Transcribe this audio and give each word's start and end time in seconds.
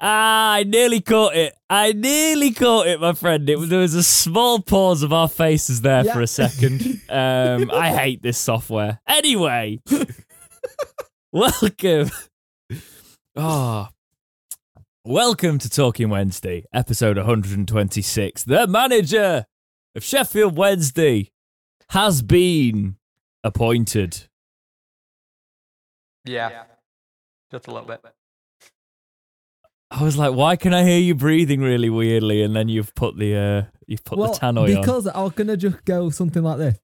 Ah, 0.00 0.52
I 0.52 0.62
nearly 0.62 1.00
caught 1.00 1.34
it. 1.34 1.54
I 1.68 1.92
nearly 1.92 2.52
caught 2.52 2.86
it, 2.86 3.00
my 3.00 3.14
friend. 3.14 3.48
It 3.50 3.58
was, 3.58 3.68
there 3.68 3.80
was 3.80 3.94
a 3.94 4.02
small 4.04 4.60
pause 4.60 5.02
of 5.02 5.12
our 5.12 5.28
faces 5.28 5.80
there 5.80 6.04
Yeah. 6.04 6.12
for 6.14 6.20
a 6.22 6.26
second. 6.26 7.00
Um, 7.10 7.70
I 7.72 7.90
hate 7.90 8.22
this 8.22 8.36
software. 8.36 9.00
Anyway, 9.06 9.80
welcome. 11.32 12.10
Oh, 13.34 13.88
welcome 15.06 15.58
to 15.58 15.70
Talking 15.70 16.10
Wednesday, 16.10 16.64
episode 16.70 17.16
126. 17.16 18.44
The 18.44 18.66
manager 18.66 19.46
of 19.96 20.04
Sheffield 20.04 20.54
Wednesday 20.58 21.30
has 21.90 22.20
been 22.20 22.96
appointed. 23.42 24.28
Yeah. 26.26 26.64
Just 27.50 27.68
a 27.68 27.72
little 27.72 27.88
bit. 27.88 28.04
I 29.90 30.02
was 30.02 30.18
like, 30.18 30.34
why 30.34 30.56
can 30.56 30.74
I 30.74 30.84
hear 30.84 30.98
you 30.98 31.14
breathing 31.14 31.60
really 31.60 31.88
weirdly? 31.88 32.42
And 32.42 32.54
then 32.54 32.68
you've 32.68 32.94
put 32.94 33.16
the 33.16 33.36
uh, 33.36 33.62
you've 33.86 34.04
put 34.04 34.18
well, 34.18 34.32
the 34.32 34.38
tannoy 34.38 34.74
on. 34.74 34.80
because 34.80 35.06
I 35.06 35.22
was 35.22 35.32
gonna 35.32 35.56
just 35.56 35.82
go 35.84 36.10
something 36.10 36.42
like 36.42 36.58
this. 36.58 36.78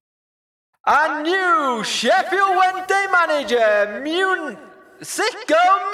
A 0.87 1.23
new 1.23 1.83
Sheffield 1.85 2.57
Wednesday 2.57 3.07
manager, 3.13 4.03
Mun 4.05 4.57
Sicko 5.03 5.93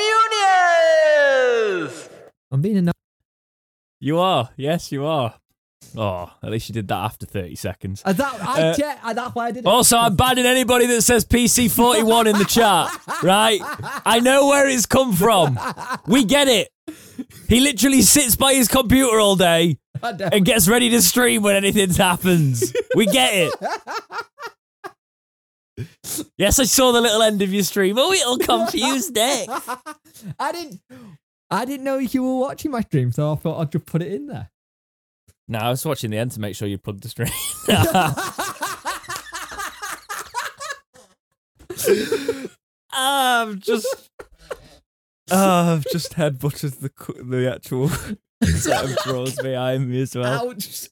Muniz. 1.82 2.09
I'm 2.52 2.60
being 2.60 2.88
a 2.88 2.92
You 3.98 4.18
are, 4.18 4.51
yes, 4.56 4.92
you 4.92 5.04
are. 5.04 5.34
Oh, 5.96 6.30
at 6.42 6.51
least 6.51 6.68
you 6.68 6.73
did 6.74 6.87
that 6.88 6.98
after 6.98 7.27
thirty 7.27 7.56
seconds. 7.56 8.02
Uh, 8.04 8.12
that, 8.12 8.34
I 8.40 8.62
Uh, 8.62 8.74
checked, 8.74 9.04
uh, 9.04 9.12
that's 9.12 9.34
why 9.34 9.46
I 9.46 9.51
did 9.51 9.65
it. 9.65 9.66
Also, 9.66 9.96
I'm 9.96 10.15
banning 10.15 10.46
anybody 10.46 10.87
that 10.87 11.02
says 11.02 11.24
PC 11.24 11.68
forty 11.68 12.04
one 12.04 12.29
in 12.29 12.38
the 12.38 12.45
chat. 12.45 12.88
Right? 13.24 13.60
I 14.07 14.20
know 14.20 14.46
where 14.46 14.68
it's 14.68 14.87
come 14.87 15.13
from. 15.13 15.59
We 16.07 16.24
get 16.24 16.46
it. 16.46 16.68
He 17.49 17.60
literally 17.60 18.02
sits 18.02 18.37
by 18.37 18.55
his 18.55 18.69
computer 18.69 19.19
all 19.19 19.37
day 19.37 19.79
and 20.02 20.45
gets 20.45 20.69
ready 20.69 20.91
to 20.91 21.02
stream 21.02 21.43
when 21.43 21.57
anything 21.57 21.91
happens. 21.91 22.73
We 22.95 23.07
get 23.07 23.32
it. 23.35 23.55
Yes, 26.37 26.59
I 26.59 26.65
saw 26.65 26.93
the 26.93 27.01
little 27.01 27.23
end 27.23 27.43
of 27.43 27.52
your 27.52 27.63
stream. 27.63 27.97
Oh, 27.99 28.13
it'll 28.13 28.38
confuse 28.38 29.10
Nick. 29.10 29.49
I 30.38 30.52
didn't. 30.52 30.80
I 31.51 31.65
didn't 31.65 31.85
know 31.85 31.99
you 31.99 32.23
were 32.23 32.38
watching 32.38 32.71
my 32.71 32.82
stream, 32.82 33.13
so 33.13 33.32
I 33.32 33.37
thought 33.37 33.60
I'd 33.60 33.73
just 33.73 33.87
put 33.87 34.02
it 34.02 34.13
in 34.13 34.27
there. 34.27 34.51
No, 35.49 35.59
I 35.59 35.71
was 35.71 35.85
watching 35.85 36.10
the 36.10 36.19
end 36.19 36.30
to 36.32 36.41
make 36.41 36.54
sure 36.54 36.69
you 36.69 36.79
plugged 36.79 37.02
the 37.02 37.09
stream. 37.09 37.29
I'm 42.93 43.60
just, 43.60 44.10
oh, 45.30 45.73
I've 45.74 45.84
just 45.92 46.14
headbutted 46.14 46.80
the 46.80 47.23
the 47.23 47.52
actual 47.54 47.88
set 48.45 48.84
of 48.84 48.96
drawers 49.04 49.36
behind 49.36 49.88
me 49.88 50.02
as 50.02 50.14
well. 50.14 50.50
Ouch! 50.50 50.88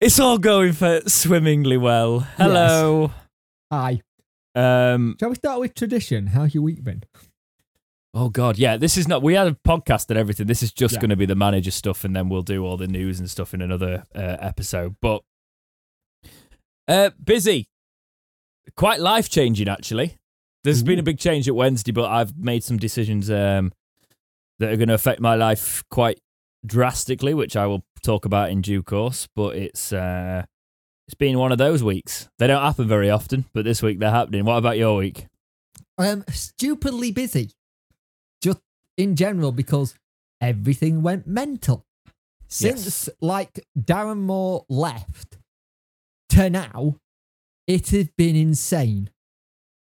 It's 0.00 0.18
all 0.18 0.38
going 0.38 0.72
for 0.72 1.00
swimmingly 1.06 1.76
well. 1.76 2.20
Hello. 2.36 3.12
Hi. 3.70 4.00
Um. 4.54 5.16
Shall 5.20 5.28
we 5.28 5.34
start 5.36 5.60
with 5.60 5.74
tradition? 5.74 6.28
How's 6.28 6.54
your 6.54 6.62
week 6.62 6.82
been? 6.82 7.02
Oh 8.12 8.28
God, 8.28 8.58
yeah. 8.58 8.76
This 8.76 8.96
is 8.96 9.06
not. 9.06 9.22
We 9.22 9.34
had 9.34 9.46
a 9.46 9.52
podcast 9.66 10.06
and 10.08 10.18
everything. 10.18 10.46
This 10.46 10.62
is 10.62 10.72
just 10.72 10.94
Yeah. 10.94 11.00
going 11.00 11.10
to 11.10 11.16
be 11.16 11.26
the 11.26 11.36
manager 11.36 11.70
stuff, 11.70 12.02
and 12.04 12.16
then 12.16 12.28
we'll 12.28 12.42
do 12.42 12.64
all 12.64 12.76
the 12.76 12.88
news 12.88 13.20
and 13.20 13.30
stuff 13.30 13.54
in 13.54 13.60
another 13.62 14.04
uh, 14.14 14.36
episode. 14.40 14.96
But 15.00 15.22
uh, 16.88 17.10
busy, 17.22 17.68
quite 18.76 19.00
life 19.00 19.28
changing 19.28 19.68
actually. 19.68 20.16
There's 20.62 20.82
been 20.82 20.98
a 20.98 21.02
big 21.02 21.18
change 21.18 21.48
at 21.48 21.54
Wednesday, 21.54 21.92
but 21.92 22.10
I've 22.10 22.36
made 22.36 22.62
some 22.62 22.76
decisions 22.76 23.30
um, 23.30 23.72
that 24.58 24.72
are 24.72 24.76
going 24.76 24.88
to 24.88 24.94
affect 24.94 25.20
my 25.20 25.34
life 25.34 25.82
quite 25.90 26.20
drastically, 26.66 27.32
which 27.32 27.56
I 27.56 27.66
will 27.66 27.82
talk 28.02 28.24
about 28.24 28.50
in 28.50 28.60
due 28.60 28.82
course. 28.82 29.26
But 29.34 29.56
it's 29.56 29.92
uh, 29.92 30.44
it's 31.08 31.14
been 31.14 31.38
one 31.38 31.50
of 31.50 31.58
those 31.58 31.82
weeks. 31.82 32.28
They 32.38 32.46
don't 32.46 32.62
happen 32.62 32.86
very 32.86 33.10
often, 33.10 33.46
but 33.54 33.64
this 33.64 33.82
week 33.82 33.98
they're 33.98 34.10
happening. 34.10 34.44
What 34.44 34.58
about 34.58 34.76
your 34.76 34.96
week? 34.96 35.26
I 35.98 36.08
am 36.08 36.24
stupidly 36.28 37.10
busy. 37.10 37.52
Just 38.42 38.60
in 38.96 39.16
general, 39.16 39.52
because 39.52 39.94
everything 40.40 41.02
went 41.02 41.26
mental. 41.26 41.84
Since 42.48 43.08
like 43.20 43.64
Darren 43.78 44.22
Moore 44.22 44.64
left 44.68 45.38
to 46.30 46.50
now, 46.50 46.96
it 47.66 47.90
has 47.90 48.08
been 48.16 48.34
insane. 48.34 49.10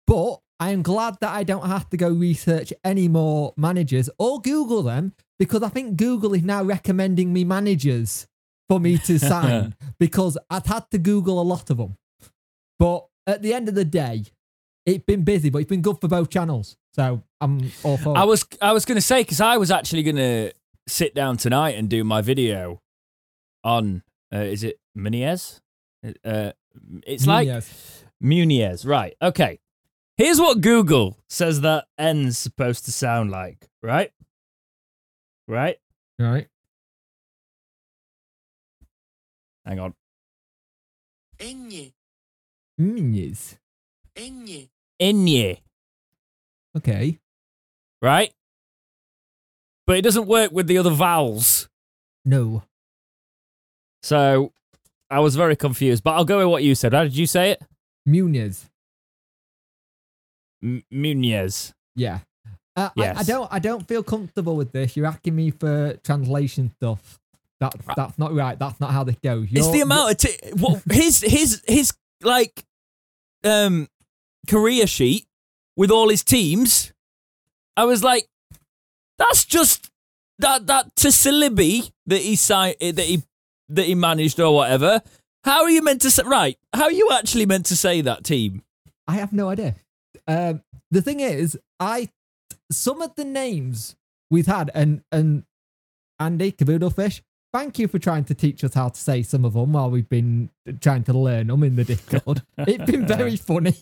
But 0.05 0.39
I 0.61 0.69
am 0.69 0.83
glad 0.83 1.17
that 1.21 1.33
I 1.33 1.43
don't 1.43 1.65
have 1.65 1.89
to 1.89 1.97
go 1.97 2.09
research 2.09 2.71
any 2.83 3.07
more 3.07 3.51
managers 3.57 4.11
or 4.19 4.39
Google 4.39 4.83
them 4.83 5.13
because 5.39 5.63
I 5.63 5.69
think 5.69 5.97
Google 5.97 6.35
is 6.35 6.43
now 6.43 6.61
recommending 6.63 7.33
me 7.33 7.43
managers 7.43 8.27
for 8.69 8.79
me 8.79 8.99
to 8.99 9.17
sign 9.33 9.75
because 9.99 10.37
I've 10.51 10.67
had 10.67 10.89
to 10.91 10.99
Google 10.99 11.41
a 11.41 11.47
lot 11.53 11.71
of 11.71 11.77
them. 11.77 11.97
But 12.77 13.07
at 13.25 13.41
the 13.41 13.55
end 13.55 13.69
of 13.69 13.75
the 13.75 13.83
day, 13.85 14.25
it's 14.85 15.03
been 15.03 15.23
busy, 15.23 15.49
but 15.49 15.59
it's 15.63 15.69
been 15.69 15.81
good 15.81 15.99
for 15.99 16.07
both 16.07 16.29
channels. 16.29 16.77
So 16.93 17.23
I'm 17.41 17.71
all 17.81 17.97
for 17.97 18.15
I 18.15 18.23
was 18.25 18.45
I 18.61 18.71
was 18.71 18.85
going 18.85 18.97
to 18.97 19.01
say 19.01 19.21
because 19.21 19.41
I 19.41 19.57
was 19.57 19.71
actually 19.71 20.03
going 20.03 20.17
to 20.17 20.51
sit 20.87 21.15
down 21.15 21.37
tonight 21.37 21.71
and 21.71 21.89
do 21.89 22.03
my 22.03 22.21
video 22.21 22.81
on 23.63 24.03
uh, 24.31 24.37
is 24.39 24.63
it 24.63 24.79
Muniez? 24.95 25.59
Uh, 26.23 26.51
it's 27.07 27.25
like 27.25 27.47
Yes. 27.47 28.03
Muniez, 28.23 28.85
right? 28.85 29.15
Okay. 29.23 29.59
Here's 30.21 30.39
what 30.39 30.61
Google 30.61 31.17
says 31.29 31.61
that 31.61 31.85
N's 31.97 32.37
supposed 32.37 32.85
to 32.85 32.91
sound 32.91 33.31
like, 33.31 33.67
right? 33.81 34.11
Right? 35.47 35.79
Right. 36.19 36.47
Hang 39.65 39.79
on. 39.79 39.95
Enge, 41.39 41.93
Mm, 42.79 43.15
yes. 43.15 43.57
enge, 44.15 44.69
Inye, 45.01 45.57
Okay. 46.77 47.17
right? 47.99 48.31
But 49.87 49.97
it 49.97 50.03
doesn't 50.03 50.27
work 50.27 50.51
with 50.51 50.67
the 50.67 50.77
other 50.77 50.91
vowels. 50.91 51.67
No. 52.23 52.61
So 54.03 54.53
I 55.09 55.19
was 55.19 55.35
very 55.35 55.55
confused. 55.55 56.03
But 56.03 56.11
I'll 56.11 56.25
go 56.25 56.37
with 56.37 56.47
what 56.47 56.63
you 56.63 56.75
said. 56.75 56.93
How 56.93 57.01
did 57.01 57.17
you 57.17 57.25
say 57.25 57.49
it? 57.49 57.63
Muniz. 58.07 58.67
M- 60.63 60.83
Muniez. 60.93 61.73
Yeah. 61.95 62.19
Uh, 62.75 62.89
I, 62.97 63.13
I 63.17 63.23
don't. 63.23 63.51
I 63.51 63.59
don't 63.59 63.85
feel 63.87 64.01
comfortable 64.01 64.55
with 64.55 64.71
this. 64.71 64.95
You're 64.95 65.05
asking 65.05 65.35
me 65.35 65.51
for 65.51 65.97
translation 66.03 66.71
stuff. 66.71 67.19
That 67.59 67.75
that's 67.95 68.17
not 68.17 68.33
right. 68.33 68.57
That's 68.57 68.79
not 68.79 68.91
how 68.91 69.03
this 69.03 69.17
goes. 69.23 69.43
It's 69.51 69.53
You're- 69.67 69.71
the 69.73 69.81
amount 69.81 70.11
of 70.11 70.17
t- 70.17 70.51
what, 70.57 70.81
his 70.91 71.21
his 71.21 71.61
his 71.67 71.93
like 72.23 72.63
um 73.43 73.87
career 74.49 74.87
sheet 74.87 75.25
with 75.75 75.91
all 75.91 76.09
his 76.09 76.23
teams. 76.23 76.93
I 77.75 77.85
was 77.85 78.03
like, 78.03 78.27
that's 79.17 79.43
just 79.45 79.89
that 80.39 80.67
that 80.67 80.95
Tsilibi 80.95 81.91
that 82.07 82.21
he 82.21 82.35
signed 82.37 82.77
that 82.79 82.99
he 83.05 83.23
that 83.69 83.85
he 83.85 83.95
managed 83.95 84.39
or 84.39 84.55
whatever. 84.55 85.01
How 85.43 85.63
are 85.63 85.69
you 85.69 85.81
meant 85.83 86.01
to 86.01 86.11
say 86.11 86.23
right? 86.25 86.57
How 86.73 86.83
are 86.83 86.91
you 86.91 87.09
actually 87.11 87.45
meant 87.45 87.65
to 87.67 87.75
say 87.75 88.01
that 88.01 88.23
team? 88.23 88.63
I 89.07 89.15
have 89.15 89.33
no 89.33 89.49
idea. 89.49 89.75
Um, 90.31 90.63
the 90.91 91.01
thing 91.01 91.19
is, 91.19 91.57
I 91.79 92.09
some 92.71 93.01
of 93.01 93.15
the 93.15 93.25
names 93.25 93.95
we've 94.29 94.47
had, 94.47 94.71
and 94.73 95.03
and 95.11 95.43
Andy 96.19 96.51
Caboodlefish, 96.51 97.21
thank 97.53 97.79
you 97.79 97.87
for 97.87 97.99
trying 97.99 98.23
to 98.25 98.33
teach 98.33 98.63
us 98.63 98.73
how 98.73 98.89
to 98.89 98.99
say 98.99 99.23
some 99.23 99.45
of 99.45 99.53
them 99.53 99.73
while 99.73 99.89
we've 99.89 100.09
been 100.09 100.49
trying 100.79 101.03
to 101.05 101.13
learn 101.13 101.47
them 101.47 101.63
in 101.63 101.75
the 101.75 101.83
Discord. 101.83 102.43
it's 102.59 102.89
been 102.89 103.05
very 103.05 103.35
funny. 103.35 103.75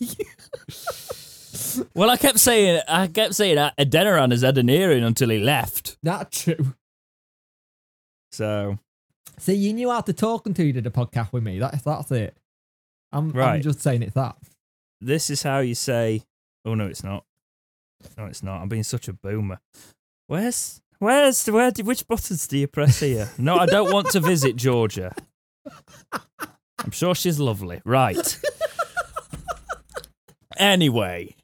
Well, 1.94 2.10
I 2.10 2.16
kept 2.16 2.38
saying 2.38 2.80
I 2.88 3.06
kept 3.06 3.34
saying 3.34 3.56
Adeniran 3.56 4.32
as 4.32 4.42
Adeniran 4.42 5.04
until 5.04 5.30
he 5.30 5.38
left. 5.38 5.96
That's 6.02 6.44
true. 6.44 6.74
So 8.32 8.78
See, 9.40 9.54
you 9.54 9.72
knew 9.72 9.90
how 9.90 10.02
to 10.02 10.12
talk 10.12 10.44
until 10.46 10.66
you 10.66 10.74
did 10.74 10.86
a 10.86 10.90
podcast 10.90 11.32
with 11.32 11.42
me. 11.42 11.58
That's 11.58 11.82
that's 11.82 12.10
it. 12.10 12.36
I'm, 13.10 13.34
I'm 13.36 13.62
just 13.62 13.80
saying 13.80 14.02
it's 14.02 14.14
that. 14.14 14.36
this 15.00 15.30
is 15.30 15.42
how 15.42 15.60
you 15.60 15.74
say 15.74 16.22
oh 16.64 16.74
no 16.74 16.86
it's 16.86 17.04
not. 17.04 17.24
No 18.16 18.26
it's 18.26 18.42
not. 18.42 18.60
I'm 18.62 18.68
being 18.68 18.82
such 18.82 19.08
a 19.08 19.12
boomer. 19.12 19.60
Where's 20.26 20.80
where's 20.98 21.46
where 21.46 21.70
do, 21.70 21.84
which 21.84 22.06
buttons 22.06 22.46
do 22.46 22.58
you 22.58 22.66
press 22.66 23.00
here? 23.00 23.30
No 23.38 23.56
i 23.56 23.66
don't 23.66 23.92
want 23.92 24.08
to 24.10 24.20
visit 24.20 24.56
georgia. 24.56 25.14
I'm 26.78 26.90
sure 26.90 27.14
she's 27.14 27.38
lovely. 27.38 27.80
Right. 27.84 28.38
Anyway. 30.56 31.36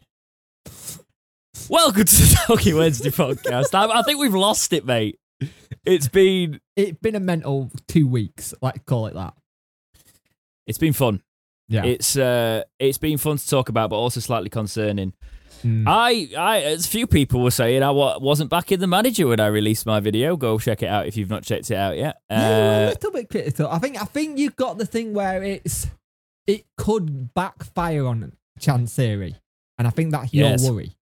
Welcome 1.69 2.05
to 2.05 2.15
the 2.15 2.43
talking 2.47 2.77
wednesday 2.77 3.11
podcast. 3.11 3.75
I, 3.75 3.87
I 4.01 4.03
think 4.03 4.19
we've 4.21 4.35
lost 4.35 4.73
it 4.73 4.85
mate. 4.85 5.19
It's 5.85 6.09
been 6.09 6.61
It's 6.77 6.99
been 7.01 7.15
a 7.15 7.21
mental 7.21 7.71
two 7.89 8.07
weeks. 8.07 8.55
Like 8.61 8.85
call 8.87 9.07
it 9.07 9.15
that. 9.15 9.35
it's 10.67 10.79
been 10.79 10.93
fun 10.93 11.23
Yeah. 11.69 11.85
It's 11.85 12.17
uh, 12.17 12.63
it's 12.79 12.99
been 12.99 13.19
fun 13.19 13.39
to 13.39 13.49
talk 13.49 13.69
about, 13.69 13.91
but 13.91 13.97
also 13.97 14.21
slightly 14.21 14.49
concerning. 14.51 15.13
Mm. 15.65 15.85
I, 15.89 16.29
I, 16.39 16.61
as 16.63 16.87
few 16.87 17.07
people 17.07 17.41
were 17.43 17.51
saying, 17.51 17.83
I 17.83 17.91
wa- 17.91 18.19
wasn't 18.21 18.51
back 18.51 18.71
in 18.73 18.79
the 18.79 18.87
manager 18.87 19.27
when 19.27 19.41
I 19.41 19.47
released 19.47 19.87
my 19.87 20.01
video. 20.01 20.37
Go 20.37 20.59
check 20.59 20.83
it 20.83 20.87
out 20.87 21.07
if 21.07 21.17
you've 21.17 21.31
not 21.31 21.43
checked 21.45 21.71
it 21.71 21.77
out 21.77 21.97
yet. 21.97 22.19
Yeah, 22.31 22.49
you're 22.49 22.59
a 22.59 22.87
Uh, 22.87 22.89
little 22.91 23.11
bit 23.11 23.29
critical. 23.31 23.67
I 23.69 23.79
think 23.79 24.01
I 24.01 24.05
think 24.05 24.39
you've 24.39 24.55
got 24.55 24.79
the 24.79 24.87
thing 24.87 25.13
where 25.15 25.43
it's 25.43 25.89
it 26.47 26.67
could 26.77 27.33
backfire 27.35 28.07
on 28.07 28.33
Chansiri, 28.61 29.35
and 29.79 29.89
I 29.89 29.91
think 29.91 30.13
that's 30.13 30.33
your 30.33 30.51
Yes. 30.51 30.69
worry. 30.71 30.95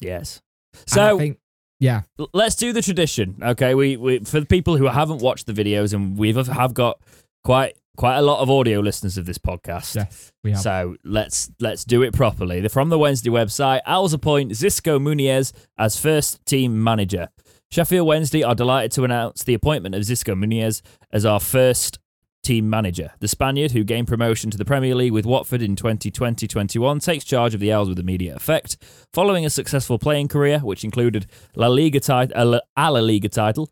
yes. 0.00 0.42
So 0.86 1.16
I 1.16 1.18
think, 1.18 1.38
yeah, 1.78 2.02
let's 2.32 2.54
do 2.56 2.72
the 2.72 2.82
tradition, 2.82 3.36
okay? 3.42 3.74
We, 3.74 3.96
we 3.96 4.18
for 4.20 4.40
the 4.40 4.46
people 4.46 4.76
who 4.76 4.86
haven't 4.86 5.20
watched 5.22 5.46
the 5.46 5.52
videos, 5.52 5.94
and 5.94 6.18
we 6.18 6.32
have 6.32 6.48
have 6.48 6.74
got 6.74 7.00
quite 7.44 7.76
quite 8.00 8.16
a 8.16 8.22
lot 8.22 8.40
of 8.40 8.48
audio 8.48 8.80
listeners 8.80 9.18
of 9.18 9.26
this 9.26 9.36
podcast. 9.36 9.94
yes, 9.94 10.32
we 10.42 10.52
have. 10.52 10.60
So 10.60 10.96
let's 11.04 11.50
let's 11.60 11.84
do 11.84 12.02
it 12.02 12.14
properly. 12.14 12.60
They're 12.60 12.70
From 12.70 12.88
the 12.88 12.98
Wednesday 12.98 13.28
website, 13.28 13.82
Owls 13.84 14.14
appoint 14.14 14.52
Xisco 14.52 14.98
Muniz 14.98 15.52
as 15.76 16.00
first 16.00 16.44
team 16.46 16.82
manager. 16.82 17.28
Sheffield 17.70 18.06
Wednesday 18.06 18.42
are 18.42 18.54
delighted 18.54 18.92
to 18.92 19.04
announce 19.04 19.44
the 19.44 19.52
appointment 19.52 19.94
of 19.94 20.00
Xisco 20.00 20.34
Muniz 20.34 20.80
as 21.12 21.26
our 21.26 21.38
first 21.38 21.98
team 22.42 22.70
manager. 22.70 23.12
The 23.20 23.28
Spaniard, 23.28 23.72
who 23.72 23.84
gained 23.84 24.08
promotion 24.08 24.50
to 24.50 24.56
the 24.56 24.64
Premier 24.64 24.94
League 24.94 25.12
with 25.12 25.26
Watford 25.26 25.60
in 25.60 25.76
2020-21, 25.76 27.04
takes 27.04 27.24
charge 27.24 27.52
of 27.52 27.60
the 27.60 27.70
Owls 27.70 27.90
with 27.90 27.98
immediate 27.98 28.34
effect. 28.34 28.78
Following 29.12 29.44
a 29.44 29.50
successful 29.50 29.98
playing 29.98 30.28
career, 30.28 30.60
which 30.60 30.84
included 30.84 31.26
La 31.54 31.66
Liga 31.68 32.00
tit- 32.00 32.34
uh, 32.34 32.46
La 32.46 32.60
a 32.78 32.90
La 32.90 33.00
Liga 33.00 33.28
title 33.28 33.68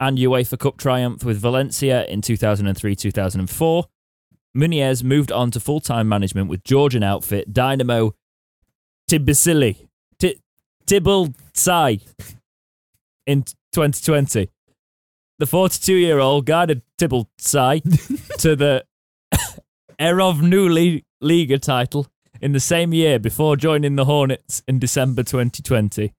and 0.00 0.16
UEFA 0.16 0.58
Cup 0.58 0.78
triumph 0.78 1.24
with 1.24 1.38
Valencia 1.38 2.06
in 2.06 2.22
2003-2004, 2.22 3.84
Muniz 4.56 5.04
moved 5.04 5.30
on 5.30 5.50
to 5.50 5.60
full-time 5.60 6.08
management 6.08 6.48
with 6.48 6.64
Georgian 6.64 7.02
outfit 7.02 7.52
Dynamo 7.52 8.14
Tbilisi, 9.08 9.86
T- 10.18 10.40
Tbilisi 10.86 12.02
in 13.26 13.42
2020. 13.42 14.48
The 15.38 15.46
42-year-old 15.46 16.46
guided 16.46 16.82
Tbilisi 16.98 17.82
to 18.38 18.56
the 18.56 18.84
Erovnuli 20.00 21.04
Liga 21.20 21.58
title 21.58 22.06
in 22.40 22.52
the 22.52 22.60
same 22.60 22.94
year 22.94 23.18
before 23.18 23.56
joining 23.56 23.96
the 23.96 24.06
Hornets 24.06 24.62
in 24.66 24.78
December 24.78 25.22
2020. 25.22 26.12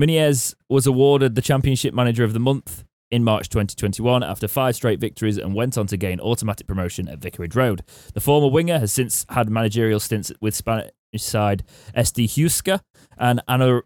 Muniz 0.00 0.54
was 0.70 0.86
awarded 0.86 1.34
the 1.34 1.42
Championship 1.42 1.92
Manager 1.92 2.24
of 2.24 2.32
the 2.32 2.40
Month 2.40 2.84
in 3.10 3.22
March 3.22 3.50
2021 3.50 4.22
after 4.22 4.48
five 4.48 4.74
straight 4.74 4.98
victories 4.98 5.36
and 5.36 5.54
went 5.54 5.76
on 5.76 5.86
to 5.88 5.98
gain 5.98 6.18
automatic 6.20 6.66
promotion 6.66 7.06
at 7.06 7.18
Vicarage 7.18 7.54
Road. 7.54 7.82
The 8.14 8.20
former 8.20 8.48
winger 8.48 8.78
has 8.78 8.92
since 8.92 9.26
had 9.28 9.50
managerial 9.50 10.00
stints 10.00 10.32
with 10.40 10.54
Spanish 10.54 10.90
side 11.16 11.64
SD 11.94 12.24
Huesca 12.28 12.80
and 13.18 13.42
Anor- 13.46 13.82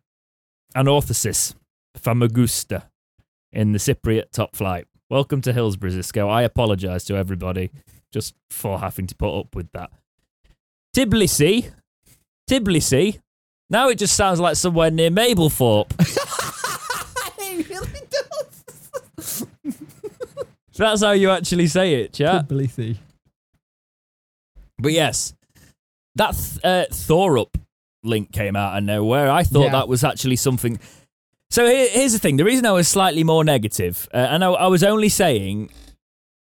Anorthosis 0.76 1.56
Famagusta 1.98 2.84
in 3.50 3.72
the 3.72 3.78
Cypriot 3.78 4.30
top 4.30 4.54
flight. 4.54 4.86
Welcome 5.10 5.40
to 5.40 5.52
Hillsborough, 5.52 5.90
Xisco. 5.90 6.30
I 6.30 6.42
apologise 6.42 7.02
to 7.06 7.16
everybody 7.16 7.72
just 8.12 8.36
for 8.50 8.78
having 8.78 9.08
to 9.08 9.16
put 9.16 9.36
up 9.36 9.56
with 9.56 9.68
that. 9.72 9.90
Tbilisi, 10.94 11.72
Tbilisi. 12.48 13.18
Now 13.70 13.88
it 13.88 13.98
just 13.98 14.16
sounds 14.16 14.40
like 14.40 14.56
somewhere 14.56 14.90
near 14.90 15.10
Mablethorpe. 15.10 15.90
it 17.38 17.68
really 17.68 18.00
does. 18.10 19.46
That's 20.76 21.02
how 21.02 21.12
you 21.12 21.30
actually 21.30 21.68
say 21.68 21.94
it, 22.02 22.12
chat. 22.14 22.48
Tbilisi. 22.48 22.96
But 24.78 24.92
yes, 24.92 25.32
that 26.16 26.32
th- 26.34 26.64
uh, 26.64 26.86
Thorup 26.92 27.54
link 28.02 28.32
came 28.32 28.56
out 28.56 28.76
of 28.76 28.84
nowhere. 28.84 29.30
I 29.30 29.44
thought 29.44 29.66
Yeah. 29.66 29.72
that 29.72 29.88
was 29.88 30.04
actually 30.04 30.36
something. 30.36 30.78
So 31.50 31.66
here, 31.66 31.88
here's 31.90 32.12
the 32.12 32.18
thing: 32.18 32.36
the 32.36 32.44
reason 32.44 32.66
I 32.66 32.72
was 32.72 32.88
slightly 32.88 33.22
more 33.24 33.44
negative, 33.44 34.08
uh, 34.12 34.16
and 34.16 34.44
I, 34.44 34.50
I 34.50 34.66
was 34.66 34.82
only 34.82 35.08
saying, 35.08 35.70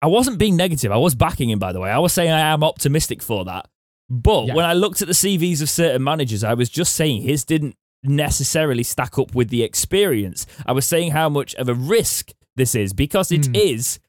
I 0.01 0.07
wasn't 0.07 0.37
being 0.39 0.55
negative. 0.55 0.91
I 0.91 0.97
was 0.97 1.15
backing 1.15 1.49
him, 1.49 1.59
by 1.59 1.73
the 1.73 1.79
way. 1.81 1.91
I 1.91 1.99
was 1.99 2.13
saying 2.13 2.31
I 2.31 2.39
am 2.53 2.63
optimistic 2.63 3.21
for 3.21 3.43
that. 3.45 3.67
But 4.15 4.45
Yeah. 4.47 4.53
when 4.53 4.65
I 4.65 4.73
looked 4.73 5.01
at 5.01 5.07
the 5.07 5.13
CVs 5.15 5.61
of 5.61 5.69
certain 5.71 6.03
managers, 6.03 6.43
I 6.43 6.53
was 6.53 6.69
just 6.69 6.93
saying 6.93 7.23
his 7.23 7.43
didn't 7.43 7.75
necessarily 8.03 8.83
stack 8.83 9.17
up 9.17 9.33
with 9.33 9.49
the 9.49 9.63
experience. 9.63 10.45
I 10.67 10.71
was 10.73 10.85
saying 10.85 11.11
how 11.11 11.29
much 11.29 11.55
of 11.55 11.67
a 11.67 11.73
risk 11.73 12.31
this 12.55 12.75
is 12.75 12.93
because 12.93 13.31
it 13.31 13.55
is 13.55 13.99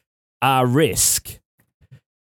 Hmm. 0.42 0.48
a 0.48 0.66
risk. 0.66 1.38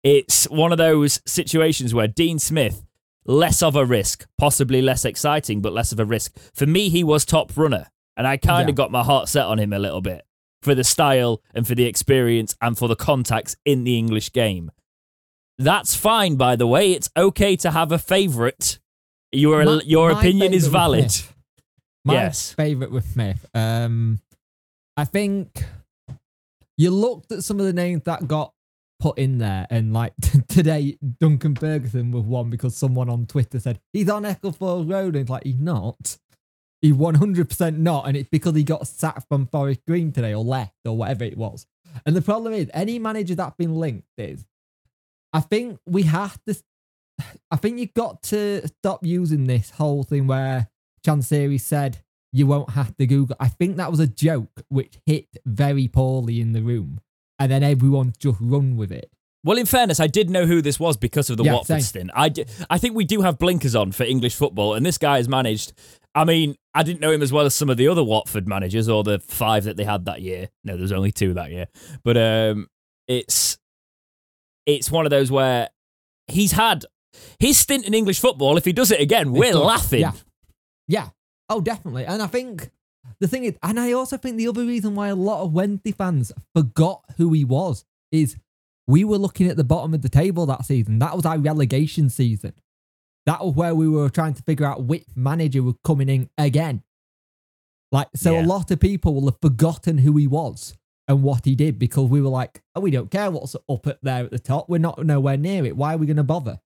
It's 0.02 0.44
one 0.50 0.72
of 0.72 0.78
those 0.78 1.20
situations 1.26 1.94
where 1.94 2.08
Dean 2.08 2.38
Smith, 2.38 2.82
less 3.24 3.62
of 3.62 3.76
a 3.76 3.84
risk, 3.86 4.26
possibly 4.36 4.82
less 4.82 5.04
exciting, 5.06 5.62
but 5.62 5.72
less 5.72 5.90
of 5.92 6.00
a 6.00 6.04
risk. 6.04 6.36
For 6.54 6.66
me, 6.66 6.88
he 6.90 7.02
was 7.02 7.24
top 7.24 7.56
runner, 7.56 7.86
and 8.16 8.26
I 8.26 8.36
kind 8.36 8.68
of 8.68 8.74
Yeah. 8.74 8.76
got 8.84 8.90
my 8.92 9.02
heart 9.04 9.28
set 9.28 9.46
on 9.46 9.58
him 9.58 9.72
a 9.72 9.78
little 9.78 10.00
bit 10.02 10.26
for 10.62 10.74
the 10.74 10.84
style 10.84 11.40
and 11.54 11.66
for 11.66 11.74
the 11.74 11.84
experience 11.84 12.54
and 12.60 12.76
for 12.76 12.88
the 12.88 12.96
contacts 12.96 13.56
in 13.64 13.84
the 13.84 13.96
English 13.96 14.32
game. 14.32 14.70
That's 15.60 15.94
fine, 15.94 16.36
by 16.36 16.56
the 16.56 16.66
way. 16.66 16.92
It's 16.92 17.10
okay 17.16 17.54
to 17.56 17.70
have 17.70 17.92
a 17.92 17.98
favourite. 17.98 18.78
Your 19.30 19.62
My- 19.64 19.82
your 19.84 20.12
my 20.12 20.18
opinion 20.18 20.54
is 20.54 20.66
valid. 20.68 21.12
My 22.04 22.14
Yes. 22.14 22.52
favorite 22.54 22.90
with 22.90 23.04
Smith. 23.12 23.44
Um, 23.54 24.20
I 24.96 25.04
think 25.04 25.62
you 26.78 26.90
looked 26.90 27.30
at 27.30 27.44
some 27.44 27.60
of 27.60 27.66
the 27.66 27.74
names 27.74 28.02
that 28.04 28.26
got 28.26 28.54
put 29.00 29.18
in 29.18 29.36
there, 29.38 29.66
and 29.70 29.92
like 29.92 30.14
today, 30.48 30.96
Duncan 31.20 31.54
Ferguson 31.54 32.10
was 32.10 32.24
one 32.24 32.48
because 32.48 32.74
someone 32.74 33.10
on 33.10 33.26
Twitter 33.26 33.60
said 33.60 33.80
he's 33.92 34.08
on 34.08 34.22
Ecclesall 34.24 34.90
Road, 34.90 35.14
and 35.14 35.22
it's 35.22 35.30
like 35.30 35.44
he's 35.44 35.60
not. 35.60 36.16
He's 36.80 36.94
one 36.94 37.16
hundred 37.16 37.50
percent 37.50 37.78
not, 37.78 38.08
and 38.08 38.16
it's 38.16 38.30
because 38.30 38.54
he 38.56 38.64
got 38.64 38.86
sacked 38.88 39.28
from 39.28 39.46
Forest 39.46 39.80
Green 39.86 40.10
today, 40.10 40.32
or 40.34 40.42
left, 40.42 40.74
or 40.86 40.96
whatever 40.96 41.24
it 41.24 41.36
was. 41.36 41.66
And 42.06 42.16
the 42.16 42.22
problem 42.22 42.54
is, 42.54 42.70
any 42.72 42.98
manager 42.98 43.34
that's 43.34 43.56
been 43.56 43.74
linked 43.74 44.08
is, 44.16 44.46
I 45.32 45.40
think 45.40 45.78
we 45.86 46.02
have 46.04 46.38
to. 46.46 46.56
I 47.50 47.56
think 47.56 47.78
you've 47.78 47.94
got 47.94 48.22
to 48.24 48.66
stop 48.66 49.04
using 49.04 49.44
this 49.44 49.70
whole 49.70 50.02
thing 50.02 50.26
where 50.26 50.68
Chansiri 51.06 51.60
said 51.60 51.98
you 52.32 52.46
won't 52.46 52.70
have 52.70 52.96
to 52.96 53.06
Google. 53.06 53.36
I 53.38 53.48
think 53.48 53.76
that 53.76 53.90
was 53.90 54.00
a 54.00 54.06
joke 54.06 54.62
which 54.68 54.98
hit 55.06 55.26
very 55.44 55.86
poorly 55.88 56.40
in 56.40 56.52
the 56.52 56.62
room, 56.62 57.00
and 57.38 57.50
then 57.52 57.62
everyone 57.62 58.14
just 58.18 58.38
run 58.40 58.76
with 58.76 58.90
it. 58.92 59.10
Well, 59.42 59.56
in 59.56 59.64
fairness, 59.66 60.00
I 60.00 60.06
did 60.06 60.28
know 60.28 60.44
who 60.44 60.60
this 60.60 60.78
was 60.78 60.98
because 60.98 61.30
of 61.30 61.38
the 61.38 61.44
Yeah, 61.44 61.54
Watford 61.54 61.82
stint. 61.82 62.10
I, 62.14 62.28
di- 62.28 62.44
I 62.68 62.76
think 62.76 62.94
we 62.94 63.06
do 63.06 63.22
have 63.22 63.38
blinkers 63.38 63.74
on 63.74 63.92
for 63.92 64.04
English 64.04 64.34
football, 64.34 64.74
and 64.74 64.84
this 64.84 64.98
guy 64.98 65.16
has 65.16 65.28
managed. 65.28 65.72
I 66.14 66.24
mean, 66.24 66.56
I 66.74 66.82
didn't 66.82 67.00
know 67.00 67.10
him 67.10 67.22
as 67.22 67.32
well 67.32 67.46
as 67.46 67.54
some 67.54 67.70
of 67.70 67.78
the 67.78 67.88
other 67.88 68.04
Watford 68.04 68.46
managers 68.46 68.88
or 68.88 69.02
the 69.02 69.18
five 69.18 69.64
that 69.64 69.76
they 69.76 69.84
had 69.84 70.04
that 70.04 70.20
year. 70.20 70.50
No, 70.62 70.74
there 70.74 70.82
was 70.82 70.92
only 70.92 71.10
two 71.12 71.32
that 71.34 71.50
year. 71.50 71.68
But 72.04 72.18
um, 72.18 72.68
it's 73.08 73.56
it's 74.76 74.90
one 74.90 75.06
of 75.06 75.10
those 75.10 75.30
where 75.30 75.68
he's 76.28 76.52
had 76.52 76.84
his 77.38 77.58
stint 77.58 77.84
in 77.86 77.94
English 77.94 78.20
football. 78.20 78.56
If 78.56 78.64
he 78.64 78.72
does 78.72 78.90
it 78.90 79.00
again, 79.00 79.32
we're 79.32 79.54
laughing. 79.54 80.00
Yeah. 80.00 80.12
Yeah. 80.88 81.08
Oh, 81.48 81.60
definitely. 81.60 82.04
And 82.06 82.22
I 82.22 82.26
think 82.26 82.70
the 83.18 83.28
thing 83.28 83.44
is, 83.44 83.54
and 83.62 83.78
I 83.80 83.92
also 83.92 84.16
think 84.16 84.36
the 84.36 84.48
other 84.48 84.64
reason 84.64 84.94
why 84.94 85.08
a 85.08 85.14
lot 85.16 85.42
of 85.42 85.52
Wednesday 85.52 85.92
fans 85.92 86.32
forgot 86.54 87.02
who 87.16 87.32
he 87.32 87.44
was 87.44 87.84
is 88.12 88.36
we 88.86 89.04
were 89.04 89.18
looking 89.18 89.48
at 89.48 89.56
the 89.56 89.64
bottom 89.64 89.94
of 89.94 90.02
the 90.02 90.08
table 90.08 90.46
that 90.46 90.64
season. 90.64 90.98
That 90.98 91.16
was 91.16 91.24
our 91.26 91.38
relegation 91.38 92.10
season. 92.10 92.54
That 93.26 93.44
was 93.44 93.54
where 93.54 93.74
we 93.74 93.88
were 93.88 94.08
trying 94.08 94.34
to 94.34 94.42
figure 94.42 94.66
out 94.66 94.84
which 94.84 95.04
manager 95.14 95.62
was 95.62 95.74
coming 95.84 96.08
in 96.08 96.30
again. 96.38 96.82
Like, 97.92 98.08
so 98.14 98.32
Yeah. 98.32 98.44
a 98.44 98.46
lot 98.46 98.70
of 98.70 98.80
people 98.80 99.14
will 99.14 99.26
have 99.26 99.40
forgotten 99.40 99.98
who 99.98 100.16
he 100.16 100.26
was 100.26 100.74
and 101.10 101.24
what 101.24 101.44
he 101.44 101.56
did 101.56 101.76
because 101.76 102.08
we 102.08 102.22
were 102.22 102.30
like, 102.30 102.62
oh, 102.76 102.80
we 102.80 102.92
don't 102.92 103.10
care 103.10 103.32
what's 103.32 103.56
up 103.68 103.86
at 103.88 103.98
there 104.00 104.24
at 104.24 104.30
the 104.30 104.38
top. 104.38 104.68
We're 104.68 104.78
not 104.78 105.04
nowhere 105.04 105.36
near 105.36 105.66
it. 105.66 105.76
Why 105.76 105.94
are 105.94 105.98
we 105.98 106.06
going 106.06 106.16
to 106.18 106.22
bother? 106.22 106.60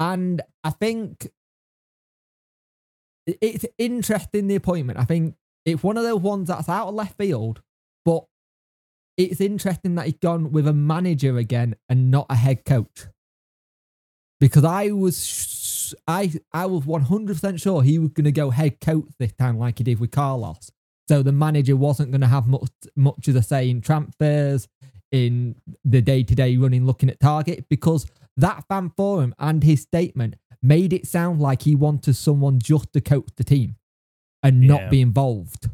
And 0.00 0.42
I 0.64 0.70
think 0.70 1.30
it's 3.26 3.64
interesting 3.78 4.48
the 4.48 4.56
appointment. 4.56 4.98
I 4.98 5.04
think 5.04 5.36
it's 5.64 5.84
one 5.84 5.96
of 5.96 6.02
those 6.02 6.20
ones 6.20 6.48
that's 6.48 6.68
out 6.68 6.88
of 6.88 6.94
left 6.94 7.16
field, 7.16 7.62
but 8.04 8.24
it's 9.16 9.40
interesting 9.40 9.94
that 9.94 10.06
he's 10.06 10.18
gone 10.20 10.50
with 10.50 10.66
a 10.66 10.72
manager 10.72 11.36
again 11.36 11.76
and 11.88 12.10
not 12.10 12.26
a 12.28 12.34
head 12.34 12.64
coach. 12.64 13.06
Because 14.40 14.64
I 14.64 14.90
was 14.90 15.94
I 16.08 16.32
I 16.52 16.66
was 16.66 16.86
one 16.86 17.02
hundred 17.02 17.34
percent 17.34 17.60
sure 17.60 17.82
he 17.82 18.00
was 18.00 18.10
going 18.10 18.24
to 18.24 18.32
go 18.32 18.50
head 18.50 18.80
coach 18.80 19.06
this 19.20 19.32
time, 19.34 19.58
like 19.58 19.78
he 19.78 19.84
did 19.84 20.00
with 20.00 20.10
Carlos. 20.10 20.72
So 21.10 21.24
the 21.24 21.32
manager 21.32 21.74
wasn't 21.74 22.12
going 22.12 22.20
to 22.20 22.28
have 22.28 22.46
much 22.46 22.70
much 22.94 23.26
of 23.26 23.34
a 23.34 23.42
say 23.42 23.68
in 23.68 23.80
transfers, 23.80 24.68
in 25.10 25.56
the 25.84 26.00
day 26.00 26.22
to 26.22 26.34
day 26.36 26.56
running, 26.56 26.86
looking 26.86 27.10
at 27.10 27.18
target, 27.18 27.68
because 27.68 28.06
that 28.36 28.62
fan 28.68 28.92
forum 28.96 29.34
and 29.36 29.64
his 29.64 29.82
statement 29.82 30.36
made 30.62 30.92
it 30.92 31.08
sound 31.08 31.40
like 31.40 31.62
he 31.62 31.74
wanted 31.74 32.14
someone 32.14 32.60
just 32.60 32.92
to 32.92 33.00
coach 33.00 33.28
the 33.34 33.42
team 33.42 33.74
and 34.44 34.62
Yeah. 34.62 34.68
not 34.68 34.88
be 34.88 35.00
involved. 35.00 35.68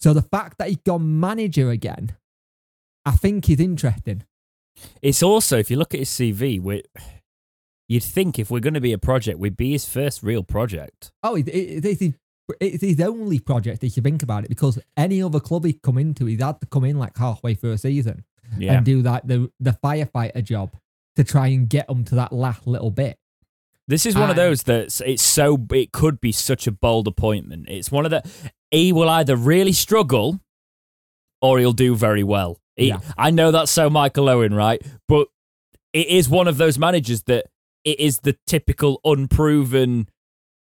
So 0.00 0.12
the 0.12 0.22
fact 0.22 0.58
that 0.58 0.66
he's 0.66 0.78
gone 0.84 1.20
manager 1.20 1.70
again, 1.70 2.16
I 3.04 3.12
think 3.12 3.48
is 3.48 3.60
interesting. 3.60 4.24
It's 5.00 5.22
also 5.22 5.58
if 5.58 5.70
you 5.70 5.76
look 5.76 5.94
at 5.94 6.00
his 6.00 6.10
CV, 6.10 6.58
we 6.58 6.82
you'd 7.88 8.02
think 8.02 8.36
if 8.36 8.50
we're 8.50 8.58
going 8.58 8.74
to 8.74 8.80
be 8.80 8.92
a 8.92 8.98
project, 8.98 9.38
we'd 9.38 9.56
be 9.56 9.70
his 9.70 9.88
first 9.88 10.24
real 10.24 10.42
project. 10.42 11.12
Oh, 11.22 11.36
it, 11.36 11.46
it, 11.46 12.14
it's, 12.60 12.82
his, 12.82 13.00
only 13.00 13.38
project 13.38 13.82
if 13.84 13.96
you 13.96 14.02
think 14.02 14.22
about 14.22 14.44
it, 14.44 14.48
because 14.48 14.78
any 14.96 15.22
other 15.22 15.40
club 15.40 15.64
he'd 15.64 15.82
come 15.82 15.98
into, 15.98 16.26
he'd 16.26 16.42
had 16.42 16.60
to 16.60 16.66
come 16.66 16.84
in 16.84 16.98
like 16.98 17.16
halfway 17.16 17.54
through 17.54 17.72
a 17.72 17.78
season 17.78 18.24
Yeah. 18.58 18.74
and 18.74 18.84
do 18.84 19.00
like 19.02 19.22
the 19.26 19.50
the 19.60 19.76
firefighter 19.84 20.42
job 20.42 20.74
to 21.16 21.24
try 21.24 21.48
and 21.48 21.68
get 21.68 21.86
them 21.88 22.04
to 22.04 22.14
that 22.16 22.32
last 22.32 22.66
little 22.66 22.90
bit. 22.90 23.18
This 23.88 24.06
is 24.06 24.14
one 24.14 24.30
of 24.30 24.36
those 24.36 24.62
that 24.64 25.00
it's 25.04 25.22
so 25.22 25.58
it 25.72 25.92
could 25.92 26.20
be 26.20 26.32
such 26.32 26.66
a 26.66 26.72
bold 26.72 27.06
appointment. 27.08 27.66
It's 27.68 27.90
one 27.90 28.04
of 28.04 28.10
the 28.10 28.22
he 28.70 28.92
will 28.92 29.08
either 29.08 29.36
really 29.36 29.72
struggle 29.72 30.40
or 31.40 31.58
he'll 31.58 31.72
do 31.72 31.94
very 31.94 32.22
well. 32.22 32.58
He- 32.76 32.88
Yeah. 32.88 33.00
I 33.18 33.30
know 33.30 33.50
that's 33.50 33.70
so 33.70 33.90
Michael 33.90 34.28
Owen, 34.28 34.54
right? 34.54 34.80
But 35.08 35.28
it 35.92 36.06
is 36.06 36.28
one 36.28 36.48
of 36.48 36.56
those 36.56 36.78
managers 36.78 37.24
that 37.24 37.46
it 37.84 37.98
is 38.00 38.20
the 38.20 38.36
typical 38.46 39.00
unproven 39.04 40.08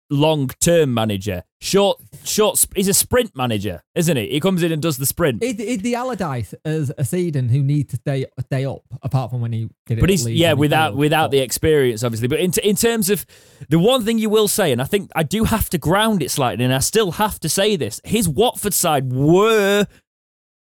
long-term 0.10 0.94
manager. 0.94 1.44
Short, 1.60 2.00
short. 2.24 2.64
He's 2.76 2.88
a 2.88 2.94
sprint 2.94 3.36
manager, 3.36 3.84
isn't 3.96 4.16
he? 4.16 4.28
He 4.30 4.40
comes 4.40 4.62
in 4.64 4.72
and 4.72 4.82
does 4.82 4.98
the 4.98 5.06
sprint. 5.06 5.44
Is, 5.44 5.60
is 5.60 5.80
the 5.80 5.96
Allardyce 5.96 6.54
as 6.64 6.92
a 6.92 7.04
Seedon 7.04 7.50
who 7.50 7.64
need 7.64 7.90
to 7.90 7.96
stay 7.98 8.26
stay 8.46 8.66
up, 8.66 8.84
apart 9.02 9.32
from 9.32 9.42
when 9.42 9.52
he 9.54 9.70
did 9.86 9.98
it? 9.98 10.02
but 10.02 10.10
he's 10.10 10.28
yeah 10.30 10.54
without 10.54 10.96
without 10.96 11.32
the 11.32 11.40
experience 11.40 12.04
obviously 12.04 12.28
but 12.28 12.40
in, 12.40 12.52
in 12.64 12.76
terms 12.76 13.10
of 13.10 13.26
the 13.70 13.80
one 13.80 14.04
thing 14.06 14.20
you 14.20 14.30
will 14.30 14.48
say 14.48 14.72
and 14.72 14.82
i 14.82 14.86
think 14.86 15.10
i 15.16 15.24
do 15.24 15.44
have 15.46 15.70
to 15.70 15.78
ground 15.78 16.22
it 16.22 16.30
slightly 16.30 16.64
and 16.64 16.74
i 16.74 16.80
still 16.80 17.12
have 17.14 17.40
to 17.40 17.50
say 17.50 17.76
this 17.76 18.00
his 18.04 18.28
watford 18.30 18.74
side 18.74 19.12
were 19.12 19.86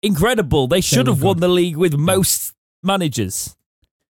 incredible 0.02 0.68
they 0.68 0.82
should 0.82 1.08
were 1.08 1.14
have 1.14 1.22
won 1.24 1.36
good. 1.36 1.44
the 1.44 1.48
league 1.48 1.78
with 1.78 1.96
most 1.98 2.54
managers 2.84 3.56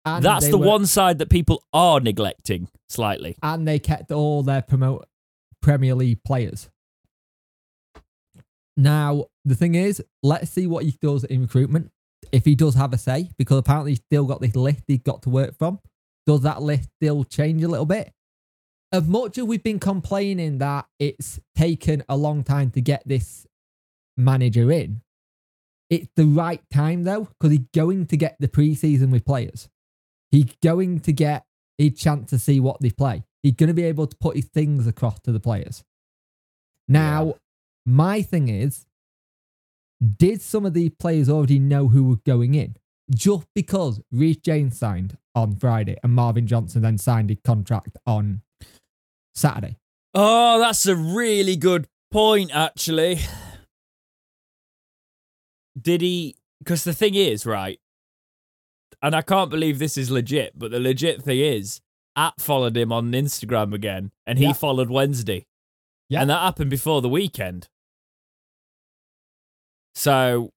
and 0.04 0.24
that's 0.24 0.48
the 0.48 0.58
were- 0.58 0.66
one 0.66 0.86
side 0.86 1.18
that 1.18 1.28
people 1.30 1.62
are 1.72 2.00
neglecting 2.00 2.68
slightly 2.88 3.36
and 3.42 3.66
they 3.66 3.78
kept 3.78 4.12
all 4.12 4.42
their 4.42 4.62
promote 4.62 5.06
Premier 5.62 5.94
League 5.94 6.22
players. 6.24 6.68
Now, 8.76 9.26
the 9.44 9.54
thing 9.54 9.74
is, 9.74 10.02
let's 10.22 10.50
see 10.50 10.66
what 10.66 10.84
he 10.84 10.96
does 11.02 11.24
in 11.24 11.42
recruitment. 11.42 11.90
If 12.32 12.44
he 12.44 12.54
does 12.54 12.74
have 12.74 12.92
a 12.92 12.98
say, 12.98 13.30
because 13.38 13.58
apparently 13.58 13.92
he's 13.92 14.00
still 14.00 14.24
got 14.24 14.40
this 14.40 14.56
list 14.56 14.84
he's 14.86 15.00
got 15.00 15.22
to 15.22 15.30
work 15.30 15.56
from. 15.58 15.80
Does 16.26 16.42
that 16.42 16.62
list 16.62 16.88
still 16.96 17.24
change 17.24 17.62
a 17.62 17.68
little 17.68 17.86
bit? 17.86 18.12
As 18.92 19.06
much 19.06 19.38
as 19.38 19.44
we've 19.44 19.62
been 19.62 19.78
complaining 19.78 20.58
that 20.58 20.86
it's 20.98 21.40
taken 21.54 22.02
a 22.08 22.16
long 22.16 22.42
time 22.42 22.70
to 22.72 22.80
get 22.80 23.02
this 23.06 23.46
manager 24.16 24.70
in, 24.70 25.02
it's 25.88 26.08
the 26.16 26.26
right 26.26 26.62
time 26.72 27.04
though, 27.04 27.28
because 27.38 27.50
he's 27.50 27.66
going 27.74 28.06
to 28.06 28.16
get 28.16 28.36
the 28.38 28.48
preseason 28.48 29.10
with 29.10 29.24
players. 29.24 29.68
He's 30.30 30.54
going 30.62 31.00
to 31.00 31.12
get 31.12 31.44
a 31.78 31.90
chance 31.90 32.30
to 32.30 32.38
see 32.38 32.60
what 32.60 32.80
they 32.80 32.90
play. 32.90 33.24
He's 33.42 33.54
going 33.54 33.68
to 33.68 33.74
be 33.74 33.84
able 33.84 34.06
to 34.06 34.16
put 34.20 34.36
his 34.36 34.46
things 34.46 34.86
across 34.86 35.18
to 35.20 35.32
the 35.32 35.40
players. 35.40 35.82
Now, 36.88 37.24
Yeah. 37.26 37.32
my 37.86 38.22
thing 38.22 38.48
is, 38.48 38.86
did 40.18 40.40
some 40.42 40.64
of 40.66 40.74
these 40.74 40.90
players 40.98 41.28
already 41.28 41.58
know 41.58 41.88
who 41.88 42.04
were 42.04 42.16
going 42.26 42.54
in? 42.54 42.76
Just 43.14 43.46
because 43.54 44.00
Reece 44.12 44.36
James 44.38 44.78
signed 44.78 45.16
on 45.34 45.56
Friday 45.56 45.96
and 46.02 46.12
Marvin 46.12 46.46
Johnson 46.46 46.82
then 46.82 46.98
signed 46.98 47.28
his 47.30 47.38
contract 47.44 47.96
on 48.06 48.42
Saturday. 49.34 49.76
oh 50.14 50.58
that's 50.58 50.86
a 50.86 50.96
really 50.96 51.54
good 51.56 51.86
point 52.10 52.50
actually 52.52 53.20
did 55.80 56.00
he 56.00 56.34
because 56.58 56.82
the 56.84 56.92
thing 56.92 57.14
is 57.14 57.46
right 57.46 57.78
and 59.02 59.14
i 59.14 59.22
can't 59.22 59.50
believe 59.50 59.78
this 59.78 59.96
is 59.96 60.10
legit 60.10 60.52
but 60.58 60.72
the 60.72 60.80
legit 60.80 61.22
thing 61.22 61.38
is 61.38 61.80
at 62.16 62.40
followed 62.40 62.76
him 62.76 62.92
on 62.92 63.12
instagram 63.12 63.72
again 63.74 64.10
and 64.26 64.38
he 64.38 64.44
Yeah. 64.44 64.52
followed 64.52 64.90
wednesday 64.90 65.46
Yeah. 66.08 66.22
and 66.22 66.30
that 66.30 66.40
happened 66.42 66.70
before 66.70 67.00
the 67.02 67.08
weekend 67.08 67.68
so 69.94 70.50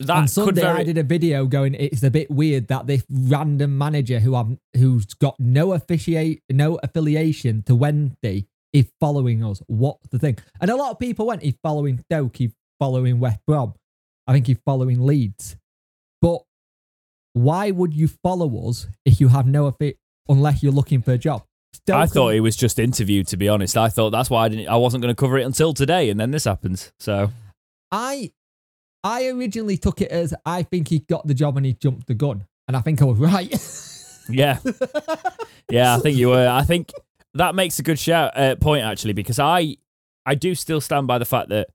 that 0.00 0.14
on 0.16 0.22
could 0.24 0.30
Sunday, 0.30 0.60
very 0.60 0.78
I 0.80 0.84
did 0.84 0.98
a 0.98 1.02
video 1.02 1.46
going. 1.46 1.74
It's 1.74 2.04
a 2.04 2.10
bit 2.10 2.30
weird 2.30 2.68
that 2.68 2.86
this 2.86 3.04
random 3.10 3.76
manager 3.76 4.20
who 4.20 4.36
I'm 4.36 4.60
who's 4.76 5.06
got 5.14 5.34
no 5.40 5.72
officiate, 5.72 6.42
no 6.48 6.76
affiliation 6.84 7.62
to 7.64 7.74
Wednesday 7.74 8.46
is 8.72 8.92
following 9.00 9.42
us. 9.42 9.60
What's 9.66 10.06
the 10.08 10.18
thing? 10.20 10.38
And 10.60 10.70
a 10.70 10.76
lot 10.76 10.92
of 10.92 11.00
people 11.00 11.26
went. 11.26 11.42
He's 11.42 11.56
following 11.64 11.98
Stoke. 11.98 12.36
He's 12.36 12.52
following 12.78 13.18
West 13.18 13.40
Brom. 13.44 13.74
I 14.28 14.32
think 14.34 14.46
he's 14.46 14.58
following 14.64 15.00
Leeds. 15.04 15.56
Why 17.38 17.70
would 17.70 17.94
you 17.94 18.08
follow 18.08 18.68
us 18.68 18.88
if 19.04 19.20
you 19.20 19.28
have 19.28 19.46
no 19.46 19.70
affi- 19.70 19.94
unless 20.28 20.60
you're 20.60 20.72
looking 20.72 21.02
for 21.02 21.12
a 21.12 21.18
job? 21.18 21.44
I 21.92 22.06
thought 22.06 22.30
he 22.30 22.40
was 22.40 22.56
just 22.56 22.80
interviewed. 22.80 23.28
To 23.28 23.36
be 23.36 23.48
honest, 23.48 23.76
I 23.76 23.88
thought 23.88 24.10
that's 24.10 24.28
why 24.28 24.44
I 24.46 24.48
didn't. 24.48 24.68
I 24.68 24.74
wasn't 24.76 25.02
going 25.02 25.14
to 25.14 25.18
cover 25.18 25.38
it 25.38 25.44
until 25.44 25.72
today, 25.72 26.10
and 26.10 26.18
then 26.18 26.32
this 26.32 26.44
happens. 26.44 26.92
So 26.98 27.30
I 27.92 28.32
I 29.04 29.28
originally 29.28 29.76
took 29.76 30.00
it 30.00 30.10
as 30.10 30.34
I 30.44 30.64
think 30.64 30.88
he 30.88 30.98
got 30.98 31.28
the 31.28 31.34
job 31.34 31.56
and 31.56 31.64
he 31.64 31.74
jumped 31.74 32.08
the 32.08 32.14
gun, 32.14 32.44
and 32.66 32.76
I 32.76 32.80
think 32.80 33.00
I 33.00 33.04
was 33.04 33.18
right. 33.18 33.54
Yeah, 34.30 34.58
yeah, 35.70 35.96
I 35.96 36.00
think 36.00 36.18
you 36.18 36.28
were. 36.28 36.46
I 36.48 36.62
think 36.62 36.92
that 37.32 37.54
makes 37.54 37.78
a 37.78 37.82
good 37.82 37.98
shout 37.98 38.36
uh, 38.36 38.56
point 38.56 38.84
actually 38.84 39.14
because 39.14 39.38
I 39.38 39.76
I 40.26 40.34
do 40.34 40.54
still 40.54 40.82
stand 40.82 41.06
by 41.06 41.16
the 41.16 41.24
fact 41.24 41.48
that 41.48 41.68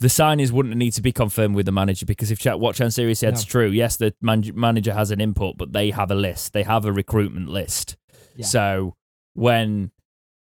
the 0.00 0.08
signings 0.08 0.50
wouldn't 0.50 0.74
need 0.76 0.92
to 0.92 1.02
be 1.02 1.12
confirmed 1.12 1.54
with 1.54 1.66
the 1.66 1.72
manager 1.72 2.04
because 2.06 2.30
if 2.30 2.38
Chat 2.38 2.58
Watch 2.58 2.80
and 2.80 2.92
Siri 2.92 3.14
said's 3.14 3.44
No. 3.46 3.50
true, 3.50 3.68
yes, 3.68 3.96
the 3.96 4.14
man- 4.20 4.52
manager 4.54 4.92
has 4.94 5.10
an 5.10 5.20
input, 5.20 5.56
but 5.58 5.72
they 5.72 5.90
have 5.90 6.10
a 6.10 6.14
list. 6.14 6.52
They 6.52 6.62
have 6.62 6.84
a 6.84 6.92
recruitment 6.92 7.48
list. 7.48 7.96
Yeah. 8.36 8.46
So 8.46 8.96
when 9.34 9.90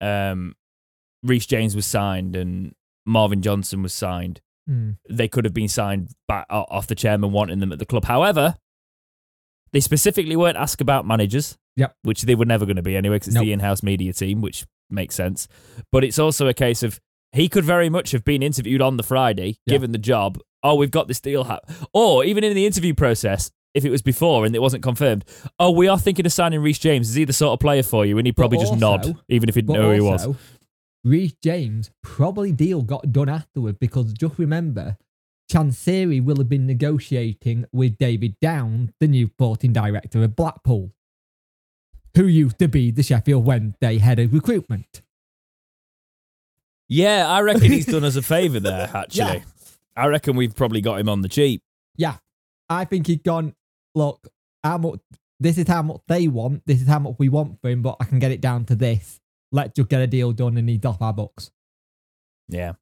um, 0.00 0.54
Reece 1.22 1.46
James 1.46 1.76
was 1.76 1.86
signed 1.86 2.34
and 2.34 2.74
Marvin 3.06 3.42
Johnson 3.42 3.82
was 3.82 3.94
signed, 3.94 4.40
Hmm. 4.66 4.92
they 5.10 5.26
could 5.28 5.44
have 5.44 5.52
been 5.54 5.68
signed 5.68 6.10
back 6.28 6.46
off 6.48 6.86
the 6.86 6.94
chairman 6.94 7.32
wanting 7.32 7.58
them 7.58 7.72
at 7.72 7.78
the 7.80 7.86
club. 7.86 8.04
However, 8.04 8.54
they 9.72 9.80
specifically 9.80 10.36
weren't 10.36 10.56
asked 10.56 10.80
about 10.80 11.06
managers. 11.06 11.56
Yep. 11.76 11.96
Which 12.02 12.22
they 12.22 12.34
were 12.34 12.44
never 12.44 12.66
going 12.66 12.76
to 12.76 12.82
be 12.82 12.96
anyway, 12.96 13.16
because 13.16 13.28
it's 13.28 13.34
Nope. 13.34 13.44
the 13.46 13.52
in-house 13.52 13.82
media 13.82 14.12
team, 14.12 14.40
which 14.42 14.64
makes 14.90 15.14
sense. 15.14 15.48
But 15.90 16.04
it's 16.04 16.18
also 16.18 16.46
a 16.46 16.52
case 16.54 16.82
of 16.82 17.00
he 17.32 17.48
could 17.48 17.64
very 17.64 17.88
much 17.88 18.12
have 18.12 18.24
been 18.24 18.42
interviewed 18.42 18.80
on 18.82 18.96
the 18.96 19.02
Friday, 19.02 19.58
Yeah. 19.66 19.74
given 19.74 19.92
the 19.92 19.98
job. 19.98 20.38
Oh, 20.62 20.74
we've 20.76 20.90
got 20.90 21.08
this 21.08 21.20
deal, 21.20 21.44
ha-. 21.44 21.60
or 21.92 22.24
even 22.24 22.44
in 22.44 22.54
the 22.54 22.66
interview 22.66 22.94
process, 22.94 23.50
if 23.74 23.84
it 23.84 23.90
was 23.90 24.02
before 24.02 24.44
and 24.44 24.54
it 24.54 24.60
wasn't 24.60 24.82
confirmed. 24.82 25.24
Oh, 25.58 25.70
we 25.70 25.88
are 25.88 25.98
thinking 25.98 26.26
of 26.26 26.32
signing 26.32 26.60
Reece 26.60 26.78
James. 26.78 27.08
Is 27.08 27.14
he 27.14 27.24
the 27.24 27.32
sort 27.32 27.54
of 27.54 27.60
player 27.60 27.82
for 27.82 28.04
you? 28.06 28.18
And 28.18 28.26
he'd 28.26 28.36
probably 28.36 28.58
just 28.58 28.76
nod, 28.76 29.16
even 29.28 29.48
if 29.48 29.54
he 29.54 29.62
didn't 29.62 29.74
know 29.74 29.88
who 29.88 29.94
he 29.94 30.00
was. 30.00 30.26
also, 30.26 30.38
Reece 31.04 31.34
James 31.42 31.90
probably 32.02 32.52
deal 32.52 32.82
got 32.82 33.10
done 33.12 33.28
afterward 33.28 33.80
because 33.80 34.12
just 34.12 34.38
remember, 34.38 34.98
Chansiri 35.50 36.22
will 36.22 36.36
have 36.36 36.48
been 36.48 36.66
negotiating 36.66 37.64
with 37.72 37.98
David 37.98 38.36
Down, 38.40 38.92
the 39.00 39.08
new 39.08 39.26
sporting 39.26 39.72
director 39.72 40.22
of 40.22 40.36
Blackpool, 40.36 40.92
who 42.16 42.26
used 42.26 42.58
to 42.60 42.68
be 42.68 42.90
the 42.90 43.02
Sheffield 43.02 43.44
Wednesday 43.44 43.98
head 43.98 44.18
of 44.18 44.32
recruitment. 44.32 45.02
Yeah, 46.92 47.26
I 47.28 47.40
reckon 47.40 47.72
he's 47.72 47.86
done 47.86 48.04
us 48.04 48.16
a 48.16 48.22
favour 48.36 48.60
there. 48.60 48.90
Actually, 48.94 49.18
Yeah. 49.38 49.42
I 49.96 50.06
reckon 50.08 50.36
we've 50.36 50.54
probably 50.54 50.80
got 50.80 51.00
him 51.00 51.08
on 51.08 51.22
the 51.22 51.28
cheap. 51.28 51.62
Yeah, 51.96 52.16
I 52.68 52.84
think 52.84 53.06
he'd 53.06 53.24
gone. 53.24 53.54
Look, 53.94 54.28
how 54.62 54.78
much? 54.78 55.00
This 55.40 55.58
is 55.58 55.66
how 55.68 55.82
much 55.82 56.00
they 56.06 56.28
want. 56.28 56.62
This 56.66 56.80
is 56.82 56.86
how 56.88 56.98
much 56.98 57.14
we 57.18 57.28
want 57.28 57.60
for 57.60 57.68
him, 57.70 57.82
but 57.82 57.96
I 58.00 58.04
can 58.04 58.18
get 58.18 58.30
it 58.30 58.40
down 58.40 58.64
to 58.66 58.74
this. 58.74 59.18
Let's 59.50 59.72
just 59.74 59.88
get 59.88 60.00
a 60.00 60.06
deal 60.06 60.32
done 60.32 60.56
and 60.56 60.68
he's 60.68 60.84
off 60.84 61.02
our 61.02 61.12
books. 61.12 61.50
Yeah. 62.48 62.72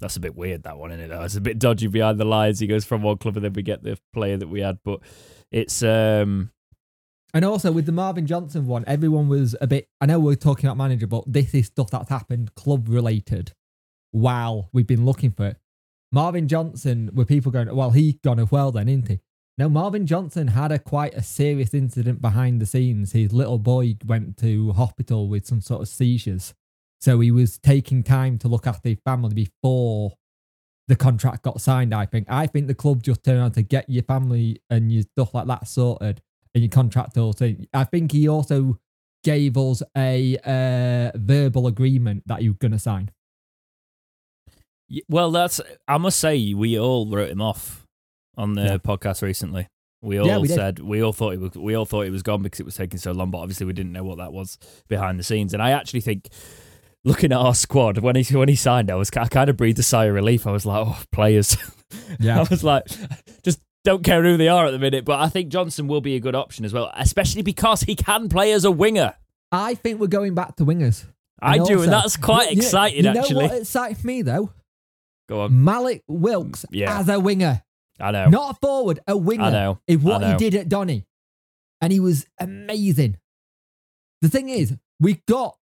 That's 0.00 0.16
a 0.16 0.20
bit 0.20 0.34
weird, 0.34 0.62
that 0.62 0.78
one, 0.78 0.90
isn't 0.92 1.04
it? 1.04 1.08
Though 1.08 1.22
it's 1.22 1.36
a 1.36 1.40
bit 1.40 1.58
dodgy 1.58 1.86
behind 1.88 2.18
the 2.18 2.24
lines. 2.24 2.58
He 2.60 2.66
goes 2.66 2.84
from 2.86 3.02
one 3.02 3.18
club 3.18 3.36
and 3.36 3.44
then 3.44 3.52
we 3.52 3.62
get 3.62 3.82
the 3.82 3.98
player 4.14 4.36
that 4.38 4.48
we 4.48 4.60
had, 4.60 4.78
but 4.84 5.00
it's 5.52 5.82
um 5.82 6.50
And 7.32 7.44
also 7.44 7.70
with 7.70 7.86
the 7.86 7.92
Marvin 7.92 8.26
Johnson 8.26 8.66
one, 8.66 8.84
everyone 8.86 9.28
was 9.28 9.54
a 9.60 9.66
bit. 9.66 9.88
I 10.00 10.06
know 10.06 10.18
we're 10.18 10.34
talking 10.34 10.66
about 10.66 10.76
manager, 10.76 11.06
but 11.06 11.24
this 11.26 11.54
is 11.54 11.66
stuff 11.66 11.90
that's 11.90 12.08
happened 12.08 12.54
club 12.54 12.88
related 12.88 13.52
while 14.10 14.68
we've 14.72 14.86
been 14.86 15.04
looking 15.04 15.30
for 15.30 15.46
it. 15.46 15.56
Marvin 16.12 16.48
Johnson, 16.48 17.10
were 17.14 17.24
people 17.24 17.52
going, 17.52 17.74
well, 17.74 17.90
he 17.90 18.18
gone 18.24 18.40
as 18.40 18.50
well 18.50 18.72
then, 18.72 18.88
isn't 18.88 19.08
he? 19.08 19.20
No, 19.58 19.68
Marvin 19.68 20.06
Johnson 20.06 20.48
had 20.48 20.72
a 20.72 20.78
quite 20.78 21.14
a 21.14 21.22
serious 21.22 21.74
incident 21.74 22.20
behind 22.20 22.60
the 22.60 22.66
scenes. 22.66 23.12
His 23.12 23.32
little 23.32 23.58
boy 23.58 23.96
went 24.04 24.36
to 24.38 24.72
hospital 24.72 25.28
with 25.28 25.46
some 25.46 25.60
sort 25.60 25.82
of 25.82 25.88
seizures. 25.88 26.54
So 27.00 27.20
he 27.20 27.30
was 27.30 27.58
taking 27.58 28.02
time 28.02 28.38
to 28.38 28.48
look 28.48 28.66
after 28.66 28.88
his 28.88 28.98
family 29.04 29.34
before 29.34 30.14
the 30.88 30.96
contract 30.96 31.42
got 31.42 31.60
signed, 31.60 31.94
I 31.94 32.06
think. 32.06 32.26
I 32.28 32.46
think 32.46 32.66
the 32.66 32.74
club 32.74 33.02
just 33.02 33.22
turned 33.22 33.38
around 33.38 33.52
to 33.52 33.62
get 33.62 33.88
your 33.88 34.02
family 34.02 34.60
and 34.68 34.90
your 34.90 35.02
stuff 35.02 35.32
like 35.34 35.46
that 35.46 35.68
sorted 35.68 36.20
and 36.54 36.62
your 36.64 36.70
contract 36.70 37.16
also. 37.18 37.54
I 37.72 37.84
think 37.84 38.12
he 38.12 38.28
also 38.28 38.78
gave 39.22 39.56
us 39.58 39.82
a 39.96 40.36
uh, 40.44 41.16
verbal 41.18 41.66
agreement 41.66 42.22
that 42.26 42.42
you're 42.42 42.54
going 42.54 42.72
to 42.72 42.78
sign. 42.78 43.10
well, 45.08 45.30
that's 45.30 45.60
I 45.86 45.98
must 45.98 46.18
say 46.18 46.54
we 46.54 46.78
all 46.78 47.06
wrote 47.06 47.30
him 47.30 47.40
off 47.42 47.86
on 48.36 48.54
the 48.54 48.62
Yeah. 48.62 48.76
podcast 48.78 49.22
recently. 49.22 49.68
We 50.02 50.18
all 50.18 50.26
Yeah, 50.26 50.38
we 50.38 50.48
did. 50.48 50.54
said 50.54 50.78
we 50.80 51.02
all 51.02 51.12
thought 51.12 51.34
it 51.34 51.40
was 51.40 51.52
we 51.54 51.74
all 51.74 51.84
thought 51.84 52.06
it 52.06 52.10
was 52.10 52.22
gone 52.22 52.42
because 52.42 52.58
it 52.60 52.64
was 52.66 52.74
taking 52.74 52.98
so 52.98 53.12
long, 53.12 53.30
but 53.30 53.38
obviously 53.38 53.66
we 53.66 53.72
didn't 53.74 53.92
know 53.92 54.02
what 54.04 54.18
that 54.18 54.32
was 54.32 54.58
behind 54.88 55.18
the 55.18 55.22
scenes. 55.22 55.52
And 55.54 55.62
I 55.62 55.70
actually 55.72 56.00
think, 56.00 56.28
looking 57.04 57.32
at 57.32 57.38
our 57.38 57.54
squad 57.54 57.98
when 57.98 58.16
he 58.16 58.34
when 58.36 58.48
he 58.48 58.56
signed, 58.56 58.90
I 58.90 58.94
was 58.94 59.10
I 59.16 59.26
kind 59.28 59.50
of 59.50 59.56
breathed 59.56 59.78
a 59.78 59.82
sigh 59.82 60.06
of 60.06 60.14
relief. 60.14 60.46
I 60.46 60.52
was 60.52 60.64
like, 60.66 60.86
oh, 60.86 60.98
players. 61.12 61.56
Yeah, 62.18 62.40
I 62.40 62.46
was 62.48 62.64
like, 62.64 62.84
just 63.44 63.60
don't 63.84 64.04
care 64.04 64.22
who 64.22 64.36
they 64.36 64.48
are 64.48 64.66
at 64.66 64.70
the 64.72 64.78
minute. 64.78 65.04
But 65.04 65.20
I 65.20 65.28
think 65.28 65.50
Johnson 65.50 65.88
will 65.88 66.00
be 66.00 66.16
a 66.16 66.20
good 66.20 66.34
option 66.34 66.64
as 66.64 66.72
well, 66.72 66.90
especially 66.96 67.42
because 67.42 67.82
he 67.82 67.94
can 67.94 68.28
play 68.28 68.52
as 68.52 68.64
a 68.64 68.70
winger. 68.70 69.14
I 69.52 69.74
think 69.74 70.00
we're 70.00 70.06
going 70.06 70.34
back 70.34 70.56
to 70.56 70.64
wingers. 70.64 71.04
I 71.42 71.58
do, 71.58 71.82
and 71.82 71.90
that's 71.92 72.16
quite 72.16 72.52
exciting. 72.52 73.04
You 73.04 73.12
know 73.12 73.20
actually, 73.20 73.46
what 73.46 73.54
excites 73.58 74.04
me 74.04 74.22
though? 74.22 74.52
go 75.28 75.42
on. 75.42 75.52
Mallik 75.52 76.02
Wilks 76.08 76.66
Yeah. 76.70 76.98
as 76.98 77.08
a 77.08 77.18
winger, 77.18 77.62
I 78.00 78.10
know. 78.10 78.28
not 78.28 78.56
a 78.56 78.58
forward, 78.60 79.00
a 79.06 79.16
winger. 79.16 79.44
I 79.44 79.50
know. 79.50 79.80
Is 79.86 79.98
what 79.98 80.22
I 80.22 80.32
he 80.32 80.36
did 80.36 80.54
at 80.54 80.68
Donny, 80.68 81.06
and 81.80 81.92
he 81.92 82.00
was 82.00 82.26
amazing. 82.38 83.16
The 84.20 84.28
thing 84.28 84.48
is, 84.48 84.76
we 84.98 85.22
got. 85.26 85.56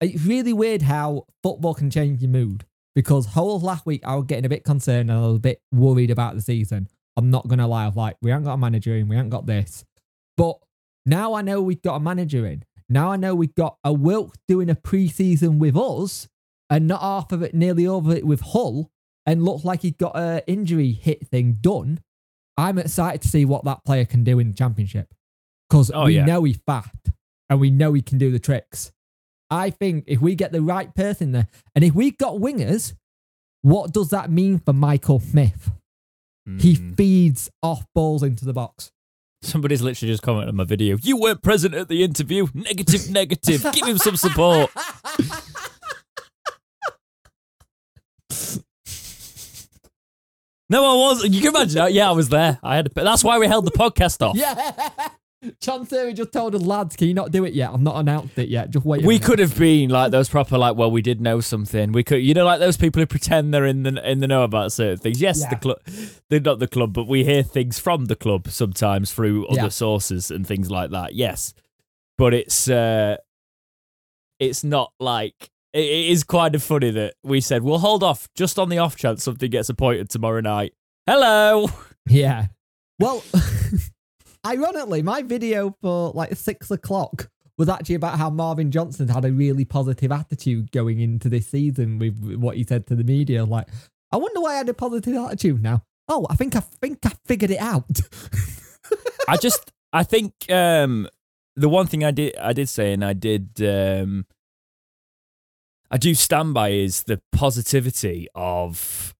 It's 0.00 0.24
really 0.24 0.52
weird 0.52 0.82
how 0.82 1.26
football 1.42 1.74
can 1.74 1.88
change 1.90 2.22
your 2.22 2.30
mood 2.30 2.64
because 2.94 3.26
whole 3.26 3.60
last 3.60 3.86
week 3.86 4.02
I 4.04 4.16
was 4.16 4.24
getting 4.26 4.44
a 4.44 4.48
bit 4.48 4.64
concerned 4.64 5.10
and 5.10 5.18
I 5.18 5.22
was 5.26 5.36
a 5.36 5.40
bit 5.40 5.62
worried 5.72 6.10
about 6.10 6.34
the 6.34 6.40
season. 6.42 6.88
I'm 7.16 7.30
not 7.30 7.46
gonna 7.48 7.66
lie, 7.68 7.84
I 7.84 7.86
was 7.88 7.96
like, 7.96 8.16
we 8.22 8.30
haven't 8.30 8.44
got 8.44 8.54
a 8.54 8.58
manager 8.58 8.96
in, 8.96 9.08
we 9.08 9.16
haven't 9.16 9.30
got 9.30 9.46
this, 9.46 9.84
but 10.36 10.58
now 11.04 11.34
I 11.34 11.42
know 11.42 11.60
we've 11.60 11.82
got 11.82 11.96
a 11.96 12.00
manager 12.00 12.46
in. 12.46 12.64
Now 12.88 13.10
I 13.12 13.16
know 13.16 13.34
we've 13.34 13.54
got 13.54 13.76
a 13.84 13.92
Wilk 13.92 14.34
doing 14.48 14.68
a 14.70 14.74
pre-season 14.74 15.58
with 15.58 15.76
us 15.76 16.28
and 16.70 16.86
not 16.86 17.00
half 17.00 17.32
of 17.32 17.42
it 17.42 17.54
nearly 17.54 17.86
over 17.86 18.14
it 18.14 18.26
with 18.26 18.40
Hull 18.40 18.90
and 19.26 19.44
looks 19.44 19.64
like 19.64 19.82
he's 19.82 19.92
got 19.96 20.16
a 20.16 20.42
injury 20.46 20.92
hit 20.92 21.26
thing 21.26 21.58
done. 21.60 22.00
I'm 22.56 22.78
excited 22.78 23.22
to 23.22 23.28
see 23.28 23.44
what 23.44 23.64
that 23.64 23.84
player 23.84 24.04
can 24.04 24.24
do 24.24 24.38
in 24.38 24.48
the 24.48 24.54
championship 24.54 25.12
because 25.68 25.90
Oh, 25.92 26.04
we 26.04 26.16
yeah. 26.16 26.24
know 26.24 26.44
he's 26.44 26.60
fat 26.66 26.90
and 27.48 27.60
we 27.60 27.70
know 27.70 27.92
he 27.94 28.02
can 28.02 28.18
do 28.18 28.30
the 28.30 28.38
tricks. 28.38 28.92
I 29.50 29.70
think 29.70 30.04
if 30.06 30.20
we 30.20 30.34
get 30.34 30.52
the 30.52 30.62
right 30.62 30.94
person 30.94 31.32
there, 31.32 31.48
and 31.74 31.84
if 31.84 31.94
we've 31.94 32.16
got 32.16 32.34
wingers, 32.36 32.94
what 33.62 33.92
does 33.92 34.10
that 34.10 34.30
mean 34.30 34.58
for 34.58 34.72
Michael 34.72 35.18
Smith? 35.20 35.70
He 36.58 36.76
Mm. 36.76 36.96
feeds 36.96 37.48
off 37.62 37.84
balls 37.94 38.22
into 38.22 38.44
the 38.44 38.52
box. 38.52 38.90
Somebody's 39.42 39.82
literally 39.82 40.12
just 40.12 40.22
commented 40.22 40.48
on 40.50 40.56
my 40.56 40.64
video. 40.64 40.96
You 41.02 41.16
weren't 41.16 41.42
present 41.42 41.74
at 41.74 41.88
the 41.88 42.02
interview. 42.04 42.46
Negative, 42.54 43.10
negative. 43.10 43.64
Give 43.72 43.86
him 43.86 43.98
some 43.98 44.16
support. 44.16 44.70
No, 50.68 50.84
I 50.84 50.96
wasn't. 51.08 51.34
You 51.34 51.40
can 51.42 51.54
imagine 51.54 51.74
that. 51.76 51.92
Yeah, 51.92 52.08
I 52.08 52.12
was 52.12 52.28
there. 52.30 52.58
I 52.62 52.76
had. 52.76 52.86
To, 52.86 53.04
that's 53.04 53.22
why 53.22 53.38
we 53.38 53.46
held 53.46 53.66
the 53.66 53.72
podcast 53.72 54.22
off. 54.26 54.36
Yeah. 54.42 55.08
Chansiri 55.60 56.14
just 56.14 56.32
told 56.32 56.54
us, 56.54 56.62
lads, 56.62 56.94
can 56.94 57.08
you 57.08 57.14
not 57.14 57.32
do 57.32 57.44
it 57.44 57.52
yet? 57.52 57.70
I've 57.72 57.80
not 57.80 57.96
announced 57.96 58.38
it 58.38 58.48
yet. 58.48 58.70
Just 58.70 58.86
wait. 58.86 59.02
We 59.04 59.18
could 59.18 59.40
have 59.40 59.58
been 59.58 59.90
like 59.90 60.12
those 60.12 60.28
proper 60.28 60.56
like. 60.56 60.76
Well, 60.76 60.90
we 60.90 61.02
did 61.02 61.20
know 61.20 61.40
something. 61.40 61.90
We 61.92 62.04
could, 62.04 62.22
you 62.22 62.32
know, 62.32 62.44
like 62.44 62.60
those 62.60 62.76
people 62.76 63.00
who 63.02 63.06
pretend 63.06 63.52
they're 63.52 63.66
in 63.66 63.82
the 63.82 64.08
in 64.10 64.20
the 64.20 64.28
know 64.28 64.44
about 64.44 64.72
certain 64.72 64.98
things. 64.98 65.20
Yes, 65.20 65.44
the 65.48 65.56
club, 65.56 65.78
they're 66.30 66.38
not 66.40 66.60
the 66.60 66.68
club, 66.68 66.92
but 66.92 67.08
we 67.08 67.24
hear 67.24 67.42
things 67.42 67.78
from 67.80 68.04
the 68.04 68.14
club 68.16 68.48
sometimes 68.50 69.12
through 69.12 69.46
other 69.48 69.62
Yeah. 69.62 69.68
sources 69.68 70.30
and 70.30 70.46
things 70.46 70.70
like 70.70 70.90
that. 70.90 71.14
Yes, 71.14 71.54
but 72.18 72.34
it's 72.34 72.68
uh 72.70 73.16
it's 74.38 74.62
not 74.62 74.92
like 75.00 75.50
it, 75.72 75.80
it 75.84 76.10
is 76.10 76.22
kind 76.24 76.54
of 76.54 76.62
funny 76.62 76.90
that 76.92 77.14
we 77.24 77.40
said 77.40 77.62
we'll 77.62 77.78
hold 77.78 78.02
off 78.04 78.28
just 78.36 78.58
on 78.58 78.68
the 78.68 78.78
off 78.78 78.94
chance 78.96 79.24
something 79.24 79.50
gets 79.50 79.68
appointed 79.68 80.08
tomorrow 80.08 80.40
night. 80.40 80.72
Hello. 81.06 81.68
Yeah. 82.08 82.46
Well, 83.00 83.24
ironically, 84.46 85.02
my 85.02 85.22
video 85.22 85.76
for 85.80 86.10
like 86.10 86.36
six 86.36 86.70
o'clock 86.70 87.28
was 87.58 87.68
actually 87.68 87.94
about 87.94 88.18
how 88.18 88.30
Marvin 88.30 88.70
Johnson 88.70 89.08
had 89.08 89.24
a 89.24 89.32
really 89.32 89.64
positive 89.64 90.10
attitude 90.10 90.72
going 90.72 91.00
into 91.00 91.28
this 91.28 91.46
season 91.46 91.98
with 91.98 92.36
what 92.36 92.56
he 92.56 92.64
said 92.64 92.86
to 92.86 92.94
the 92.94 93.04
media. 93.04 93.44
Like, 93.44 93.68
I 94.10 94.16
wonder 94.16 94.40
why 94.40 94.54
I 94.54 94.56
had 94.56 94.68
a 94.68 94.74
positive 94.74 95.14
attitude 95.16 95.62
now. 95.62 95.84
Oh, 96.08 96.26
I 96.28 96.34
think 96.34 96.56
I 96.56 96.60
think 96.60 96.98
I 97.04 97.12
figured 97.26 97.50
it 97.50 97.60
out. 97.60 98.00
I 99.28 99.36
just 99.36 99.70
I 99.92 100.02
think 100.02 100.34
um 100.50 101.08
the 101.56 101.68
one 101.68 101.86
thing 101.86 102.04
I 102.04 102.10
did 102.10 102.36
I 102.36 102.52
did 102.52 102.68
say 102.68 102.92
and 102.92 103.04
I 103.04 103.12
did 103.12 103.50
um 103.62 104.26
I 105.90 105.98
do 105.98 106.14
stand 106.14 106.54
by 106.54 106.70
is 106.70 107.04
the 107.04 107.20
positivity 107.32 108.26
of 108.34 109.14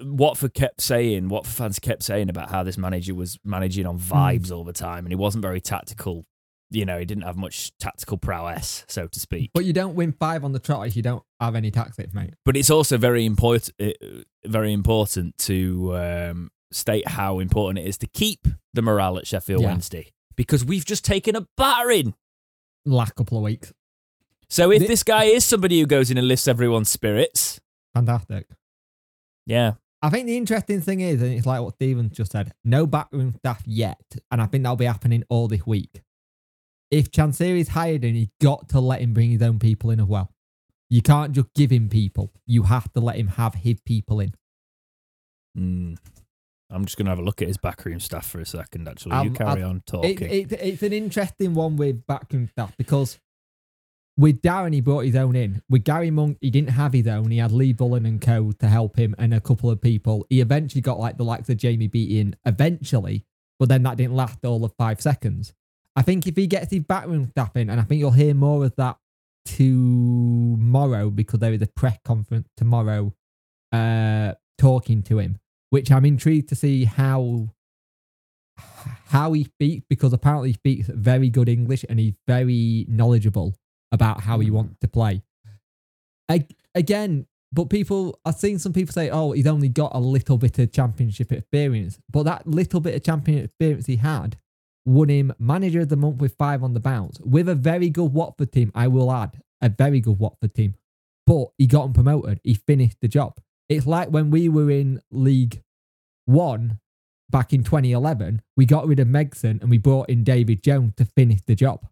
Watford 0.00 0.54
kept 0.54 0.80
saying 0.80 1.28
Watford 1.28 1.54
fans 1.54 1.78
kept 1.78 2.02
saying 2.02 2.28
about 2.30 2.50
how 2.50 2.62
this 2.62 2.78
manager 2.78 3.14
was 3.14 3.38
managing 3.44 3.86
on 3.86 3.98
vibes 3.98 4.50
all 4.50 4.64
the 4.64 4.72
time 4.72 5.04
and 5.04 5.12
he 5.12 5.16
wasn't 5.16 5.42
very 5.42 5.60
tactical 5.60 6.24
you 6.70 6.84
know 6.86 6.98
he 6.98 7.04
didn't 7.04 7.24
have 7.24 7.36
much 7.36 7.76
tactical 7.78 8.16
prowess 8.16 8.84
so 8.88 9.06
to 9.06 9.20
speak 9.20 9.50
but 9.52 9.64
you 9.66 9.72
don't 9.72 9.94
win 9.94 10.12
five 10.12 10.44
on 10.44 10.52
the 10.52 10.58
trot 10.58 10.86
if 10.86 10.96
you 10.96 11.02
don't 11.02 11.22
have 11.40 11.54
any 11.54 11.70
tactics, 11.70 12.14
mate. 12.14 12.32
but 12.44 12.56
it's 12.56 12.70
also 12.70 12.96
very 12.96 13.24
important 13.26 13.70
very 14.46 14.72
important 14.72 15.36
to 15.38 15.94
um, 15.96 16.50
state 16.72 17.06
how 17.06 17.38
important 17.38 17.78
it 17.84 17.86
is 17.88 17.98
to 17.98 18.06
keep 18.06 18.48
the 18.72 18.80
morale 18.82 19.18
at 19.18 19.26
Sheffield 19.26 19.60
Yeah. 19.60 19.68
Wednesday 19.68 20.10
because 20.36 20.64
we've 20.64 20.84
just 20.86 21.04
taken 21.04 21.36
a 21.36 21.46
battering 21.56 22.14
Last 22.86 23.14
couple 23.14 23.38
of 23.38 23.44
weeks. 23.44 23.72
So 24.48 24.70
if 24.70 24.80
The- 24.80 24.88
this 24.88 25.02
guy 25.02 25.24
is 25.24 25.42
somebody 25.44 25.80
who 25.80 25.86
goes 25.86 26.10
in 26.10 26.18
and 26.18 26.28
lifts 26.28 26.46
everyone's 26.48 26.90
spirits, 26.90 27.60
Fantastic. 27.94 28.46
Yeah, 29.46 29.72
I 30.02 30.10
think 30.10 30.26
the 30.26 30.36
interesting 30.36 30.80
thing 30.80 31.00
is, 31.00 31.22
and 31.22 31.32
it's 31.32 31.46
like 31.46 31.60
what 31.62 31.74
Steven 31.74 32.10
just 32.10 32.32
said, 32.32 32.52
no 32.64 32.86
backroom 32.86 33.34
staff 33.38 33.62
yet. 33.66 34.00
And 34.30 34.40
I 34.42 34.46
think 34.46 34.62
that'll 34.64 34.76
be 34.76 34.84
happening 34.84 35.24
all 35.28 35.48
this 35.48 35.66
week. 35.66 36.02
If 36.90 37.10
Chansiri's 37.10 37.68
hired 37.68 38.04
and 38.04 38.16
you 38.16 38.26
got 38.40 38.68
to 38.70 38.80
let 38.80 39.00
him 39.00 39.14
bring 39.14 39.30
his 39.30 39.42
own 39.42 39.58
people 39.58 39.90
in 39.90 40.00
as 40.00 40.06
well. 40.06 40.30
You 40.90 41.00
can't 41.02 41.32
just 41.32 41.48
give 41.54 41.72
him 41.72 41.88
people. 41.88 42.30
You 42.46 42.64
have 42.64 42.92
to 42.92 43.00
let 43.00 43.16
him 43.16 43.28
have 43.28 43.54
his 43.54 43.80
people 43.84 44.20
in. 44.20 44.34
Mm. 45.58 45.96
I'm 46.70 46.84
just 46.84 46.96
going 46.96 47.06
to 47.06 47.10
have 47.10 47.18
a 47.18 47.22
look 47.22 47.40
at 47.42 47.48
his 47.48 47.56
backroom 47.56 48.00
staff 48.00 48.26
for 48.26 48.40
a 48.40 48.46
second. 48.46 48.88
Actually, 48.88 49.12
you 49.24 49.30
Um, 49.30 49.34
carry 49.34 49.62
I- 49.62 49.66
on 49.66 49.76
It, 49.78 49.86
talking. 49.86 50.30
it, 50.30 50.52
it's 50.52 50.82
an 50.82 50.92
interesting 50.92 51.54
one 51.54 51.76
with 51.76 52.06
backroom 52.06 52.48
staff 52.48 52.76
because 52.76 53.18
with 54.16 54.42
Darren, 54.42 54.72
he 54.72 54.80
brought 54.80 55.04
his 55.04 55.16
own 55.16 55.34
in. 55.34 55.62
With 55.68 55.84
Gary 55.84 56.10
Monk, 56.10 56.38
he 56.40 56.50
didn't 56.50 56.70
have 56.70 56.92
his 56.92 57.06
own. 57.06 57.30
He 57.30 57.38
had 57.38 57.52
Lee 57.52 57.72
Bullen 57.72 58.06
and 58.06 58.20
co 58.20 58.52
to 58.52 58.68
help 58.68 58.96
him 58.96 59.14
and 59.18 59.34
a 59.34 59.40
couple 59.40 59.70
of 59.70 59.80
people. 59.80 60.26
He 60.30 60.40
eventually 60.40 60.80
got 60.80 61.00
like 61.00 61.16
the 61.16 61.24
likes 61.24 61.48
of 61.48 61.56
Jamie 61.56 61.88
Beattie 61.88 62.20
in 62.20 62.36
eventually, 62.44 63.24
but 63.58 63.68
then 63.68 63.82
that 63.82 63.96
didn't 63.96 64.14
last 64.14 64.44
all 64.44 64.64
of 64.64 64.72
five 64.78 65.00
seconds. 65.00 65.52
I 65.96 66.02
think 66.02 66.26
if 66.26 66.36
he 66.36 66.46
gets 66.46 66.70
his 66.70 66.82
backroom 66.84 67.28
staff 67.30 67.56
in, 67.56 67.70
and 67.70 67.80
I 67.80 67.84
think 67.84 67.98
you'll 67.98 68.12
hear 68.12 68.34
more 68.34 68.64
of 68.64 68.74
that 68.76 68.98
tomorrow 69.44 71.10
because 71.10 71.40
there 71.40 71.52
is 71.52 71.62
a 71.62 71.66
press 71.66 71.98
conference 72.04 72.48
tomorrow 72.56 73.12
uh, 73.72 74.34
talking 74.58 75.02
to 75.04 75.18
him, 75.18 75.38
which 75.70 75.90
I'm 75.90 76.04
intrigued 76.04 76.48
to 76.50 76.54
see 76.54 76.84
how 76.84 77.48
how 79.06 79.32
he 79.32 79.42
speaks 79.42 79.84
because 79.88 80.12
apparently 80.12 80.50
he 80.50 80.54
speaks 80.54 80.86
very 80.86 81.28
good 81.28 81.48
English 81.48 81.84
and 81.88 81.98
he's 81.98 82.14
very 82.28 82.86
knowledgeable 82.88 83.56
about 83.94 84.20
how 84.20 84.40
he 84.40 84.48
hmm. 84.48 84.54
wants 84.54 84.76
to 84.80 84.88
play. 84.88 85.22
A- 86.30 86.46
Again, 86.74 87.26
but 87.52 87.70
people, 87.70 88.18
I've 88.24 88.34
seen 88.34 88.58
some 88.58 88.72
people 88.72 88.92
say, 88.92 89.10
oh, 89.10 89.30
he's 89.30 89.46
only 89.46 89.68
got 89.68 89.94
a 89.94 90.00
little 90.00 90.36
bit 90.36 90.58
of 90.58 90.72
championship 90.72 91.30
experience. 91.30 92.00
But 92.10 92.24
that 92.24 92.48
little 92.48 92.80
bit 92.80 92.96
of 92.96 93.04
championship 93.04 93.44
experience 93.44 93.86
he 93.86 93.96
had 93.96 94.36
won 94.84 95.08
him 95.08 95.32
manager 95.38 95.80
of 95.80 95.88
the 95.88 95.96
month 95.96 96.16
with 96.16 96.34
five 96.36 96.62
on 96.62 96.74
the 96.74 96.80
bounce 96.80 97.18
with 97.20 97.48
a 97.48 97.54
very 97.54 97.88
good 97.88 98.12
Watford 98.12 98.52
team, 98.52 98.72
I 98.74 98.88
will 98.88 99.10
add, 99.10 99.40
a 99.62 99.68
very 99.68 100.00
good 100.00 100.18
Watford 100.18 100.54
team. 100.54 100.74
But 101.26 101.46
he 101.56 101.66
got 101.66 101.86
him 101.86 101.92
promoted. 101.92 102.40
He 102.42 102.54
finished 102.54 102.98
the 103.00 103.08
job. 103.08 103.38
It's 103.68 103.86
like 103.86 104.08
when 104.08 104.30
we 104.30 104.48
were 104.48 104.70
in 104.70 105.00
League 105.10 105.62
One 106.26 106.80
back 107.30 107.52
in 107.52 107.62
2011, 107.62 108.42
we 108.56 108.66
got 108.66 108.86
rid 108.86 108.98
of 108.98 109.08
Megson 109.08 109.62
and 109.62 109.70
we 109.70 109.78
brought 109.78 110.10
in 110.10 110.24
David 110.24 110.62
Jones 110.62 110.92
to 110.96 111.04
finish 111.04 111.40
the 111.46 111.54
job. 111.54 111.86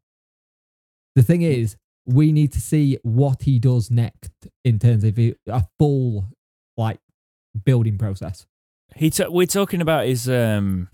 The 1.14 1.22
thing 1.22 1.42
is, 1.42 1.76
we 2.06 2.32
need 2.32 2.52
to 2.52 2.60
see 2.60 2.98
what 3.02 3.42
he 3.42 3.58
does 3.58 3.90
next 3.90 4.32
in 4.64 4.78
terms 4.78 5.04
of 5.04 5.18
a 5.18 5.34
full 5.78 6.28
like 6.76 6.98
building 7.64 7.98
process. 7.98 8.46
he 8.96 9.10
t- 9.10 9.26
we're 9.28 9.46
talking 9.46 9.80
about 9.80 10.06
his 10.06 10.28
um, 10.28 10.88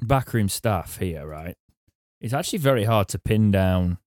backroom 0.00 0.48
staff 0.48 0.98
here, 0.98 1.26
right? 1.26 1.54
It's 2.20 2.34
actually 2.34 2.58
very 2.58 2.84
hard 2.84 3.08
to 3.08 3.18
pin 3.18 3.50
down. 3.50 3.98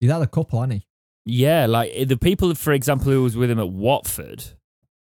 He's 0.00 0.10
had 0.10 0.22
a 0.22 0.26
couple, 0.26 0.60
hasn't 0.60 0.82
he? 0.82 0.86
Yeah, 1.24 1.66
like 1.66 2.08
the 2.08 2.16
people, 2.16 2.54
for 2.54 2.72
example, 2.72 3.12
who 3.12 3.22
was 3.22 3.36
with 3.36 3.50
him 3.50 3.58
at 3.58 3.68
Watford. 3.68 4.44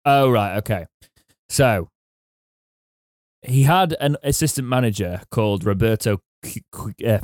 Oh, 0.05 0.29
right, 0.29 0.57
okay. 0.57 0.87
So 1.49 1.89
he 3.41 3.63
had 3.63 3.95
an 3.99 4.17
assistant 4.23 4.67
manager 4.67 5.21
called 5.31 5.63
Roberto 5.63 6.19
uh, 7.05 7.19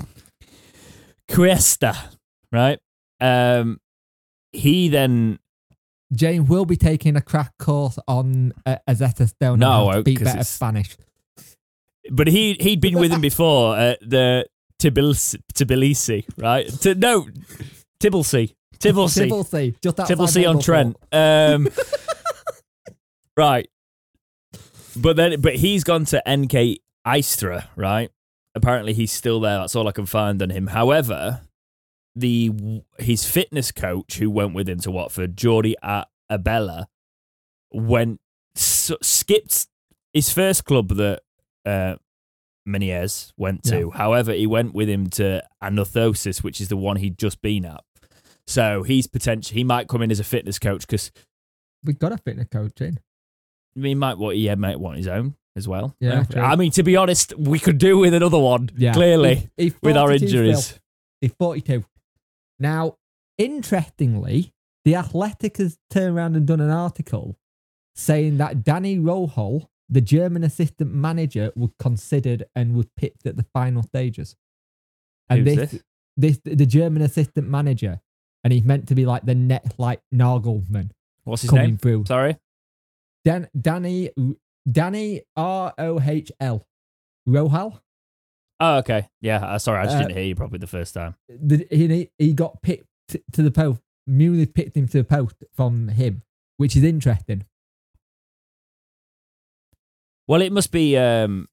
Cuesta, 1.30 1.96
right? 2.52 2.80
Um, 3.22 3.80
he 4.52 4.90
then 4.90 5.40
James 6.14 6.50
will 6.50 6.66
be 6.66 6.76
taking 6.76 7.16
a 7.16 7.22
crack 7.22 7.54
course 7.60 8.00
on 8.08 8.54
uh, 8.66 8.78
Rosetta 8.88 9.28
Stone. 9.28 9.60
No, 9.60 9.92
to 9.92 10.00
uh, 10.00 10.02
better 10.02 10.24
it's- 10.24 10.50
Spanish. 10.50 10.98
but 12.12 12.28
he 12.28 12.54
he'd 12.54 12.82
been 12.82 12.98
with 12.98 13.12
him 13.12 13.22
before 13.22 13.78
at 13.78 14.00
the 14.02 14.48
Tbilisi, 14.82 15.42
Tbilisi 15.54 16.26
right? 16.38 16.68
T- 16.68 16.96
no, 16.96 17.28
Tbilisi, 18.02 18.56
Tbilisi, 18.80 19.30
Tbilisi, 19.30 19.76
just 19.82 19.98
Tbilisi 19.98 20.50
on 20.50 20.60
Trent. 20.60 20.96
Um, 21.12 21.68
right, 23.38 23.70
but 24.96 25.16
then 25.16 25.42
but 25.42 25.56
he's 25.58 25.84
gone 25.84 26.06
to 26.06 26.24
NK 26.28 26.80
Istra, 27.06 27.70
right? 27.76 28.10
Apparently 28.56 28.94
he's 28.94 29.12
still 29.12 29.40
there. 29.40 29.60
That's 29.60 29.76
all 29.76 29.88
I 29.88 29.92
can 29.92 30.06
find 30.06 30.42
on 30.42 30.50
him. 30.50 30.68
However, 30.68 31.42
the 32.16 32.82
his 32.98 33.26
fitness 33.26 33.72
coach 33.72 34.18
who 34.18 34.30
went 34.30 34.54
with 34.54 34.68
him 34.68 34.80
to 34.82 34.92
Watford, 34.92 35.36
Jordi 35.38 35.74
Abella, 36.30 36.88
went 37.72 38.20
s- 38.56 38.92
skipped 39.02 39.68
his 40.14 40.32
first 40.32 40.66
club 40.66 40.90
that 40.90 41.22
uh, 41.66 41.96
Menieres 42.68 43.32
went 43.38 43.64
to. 43.66 43.92
However, 43.92 44.34
he 44.34 44.48
went 44.48 44.74
with 44.74 44.90
him 44.90 45.08
to 45.12 45.44
Anorthosis, 45.64 46.44
which 46.44 46.60
is 46.62 46.68
the 46.68 46.78
one 46.78 46.98
he'd 46.98 47.18
just 47.18 47.42
been 47.42 47.66
at. 47.66 47.82
So 48.48 48.84
he's 48.84 49.06
potential. 49.08 49.54
He 49.56 49.64
might 49.64 49.88
come 49.88 50.02
in 50.02 50.10
as 50.12 50.20
a 50.20 50.24
fitness 50.24 50.58
coach 50.60 50.82
because 50.82 51.12
We've 51.84 52.00
got 52.00 52.12
a 52.12 52.18
fitness 52.18 52.48
coach 52.52 52.82
in. 52.82 53.00
he 53.76 53.96
might 53.96 54.18
want 54.18 54.36
he 54.36 54.54
might 54.56 54.80
want 54.80 54.98
his 54.98 55.08
own 55.08 55.36
as 55.56 55.68
well. 55.68 55.96
Yeah, 56.00 56.24
true. 56.24 56.42
I 56.42 56.56
mean, 56.56 56.72
to 56.72 56.84
be 56.84 56.96
honest, 56.98 57.34
we 57.38 57.60
could 57.60 57.78
do 57.78 58.00
with 58.00 58.14
another 58.14 58.40
one. 58.40 58.70
Yeah. 58.76 58.94
clearly 58.94 59.50
He- 59.56 59.64
he's 59.66 59.76
with 59.82 59.96
our 59.96 60.08
42 60.08 60.28
still. 60.28 60.40
injuries. 60.42 60.80
He's 61.22 61.32
42. 61.38 61.86
Now, 62.60 62.98
interestingly, 63.38 64.54
The 64.86 64.96
Athletic 64.96 65.58
has 65.58 65.78
turned 65.90 66.16
around 66.18 66.36
and 66.36 66.46
done 66.46 66.60
an 66.62 66.70
article 66.70 67.38
saying 67.96 68.38
that 68.38 68.64
Danny 68.64 68.98
Röhl, 68.98 69.68
the 69.90 70.02
German 70.02 70.44
assistant 70.44 70.94
manager, 70.94 71.52
was 71.56 71.72
considered 71.80 72.46
and 72.56 72.76
was 72.76 72.88
picked 72.98 73.26
at 73.26 73.38
the 73.38 73.46
final 73.54 73.84
stages. 73.84 74.36
And 75.30 75.48
Who's 75.48 75.56
this, 75.58 75.72
this? 75.72 75.84
this, 76.18 76.56
the 76.58 76.66
German 76.66 77.02
assistant 77.02 77.48
manager, 77.50 78.00
and 78.44 78.54
he's 78.54 78.64
meant 78.64 78.88
to 78.88 78.96
be 78.96 79.06
like 79.06 79.26
the 79.26 79.36
net 79.36 79.74
like 79.78 80.02
Nagelman 80.14 80.92
What's 81.24 81.42
his 81.44 81.52
name? 81.52 81.78
through. 81.78 82.06
Sorry. 82.08 82.38
Dan, 83.26 83.48
Danny 83.60 84.10
Danny 84.70 85.22
R 85.36 85.74
O 85.78 86.00
H 86.02 86.32
L 86.40 86.66
Röhl. 87.28 87.80
Oh, 88.60 88.78
okay. 88.80 89.08
Yeah. 89.22 89.38
Uh, 89.38 89.60
sorry, 89.60 89.80
I 89.80 89.84
just 89.86 89.96
Uh, 89.96 90.00
didn't 90.02 90.16
hear 90.18 90.26
you 90.26 90.36
properly 90.36 90.60
the 90.60 90.68
first 90.68 90.94
time. 90.94 91.16
the, 91.30 91.66
he 91.72 92.10
he 92.18 92.34
got 92.34 92.62
picked 92.62 92.86
to 93.08 93.42
the 93.42 93.52
post. 93.52 93.82
Muley 94.06 94.46
picked 94.48 94.76
him 94.76 94.88
to 94.88 94.98
the 94.98 95.04
post 95.04 95.36
from 95.56 95.88
him, 95.90 96.24
which 96.58 96.76
is 96.76 96.84
interesting. 96.84 97.46
Well, 100.28 100.42
it 100.42 100.52
must 100.52 100.72
be. 100.72 100.98
um 100.98 101.48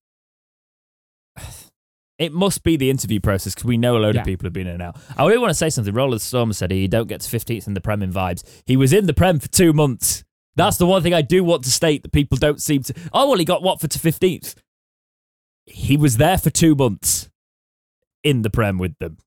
It 2.19 2.33
must 2.33 2.63
be 2.63 2.79
the 2.79 2.89
interview 2.89 3.21
process 3.21 3.55
because 3.55 3.67
we 3.67 3.77
know 3.77 3.99
a 3.99 4.01
load 4.01 4.15
Yeah. 4.15 4.23
of 4.23 4.27
people 4.27 4.47
have 4.47 4.53
been 4.55 4.67
in 4.67 4.73
and 4.75 4.83
out. 4.83 4.97
I 5.19 5.27
really 5.27 5.37
want 5.39 5.51
to 5.51 5.55
say 5.55 5.69
something. 5.69 5.93
Roller 5.93 6.19
Storm 6.19 6.51
said 6.55 6.71
he 6.71 6.89
don't 6.89 7.09
get 7.09 7.21
to 7.21 7.29
15th 7.31 7.67
in 7.67 7.75
the 7.75 7.81
Prem 7.83 8.03
in 8.03 8.11
vibes. 8.11 8.43
He 8.65 8.75
was 8.75 8.95
in 8.95 9.05
the 9.07 9.13
Prem 9.13 9.39
for 9.39 9.49
two 9.49 9.75
months. 9.75 10.25
That's 10.55 10.79
the 10.79 10.87
one 10.87 11.03
thing 11.03 11.13
I 11.13 11.21
do 11.21 11.45
want 11.45 11.65
to 11.65 11.71
state 11.71 12.03
that 12.05 12.13
people 12.13 12.39
don't 12.39 12.63
seem 12.63 12.83
to. 12.85 12.95
Oh, 13.13 13.29
well, 13.29 13.39
he 13.39 13.45
got 13.45 13.63
Watford 13.63 13.91
to 13.91 13.99
15th. 13.99 14.55
He 15.67 15.97
was 15.97 16.17
there 16.17 16.39
for 16.39 16.51
two 16.51 16.75
months 16.75 17.29
in 18.23 18.43
the 18.43 18.51
Prem 18.51 18.79
with 18.79 18.99
them. 18.99 19.19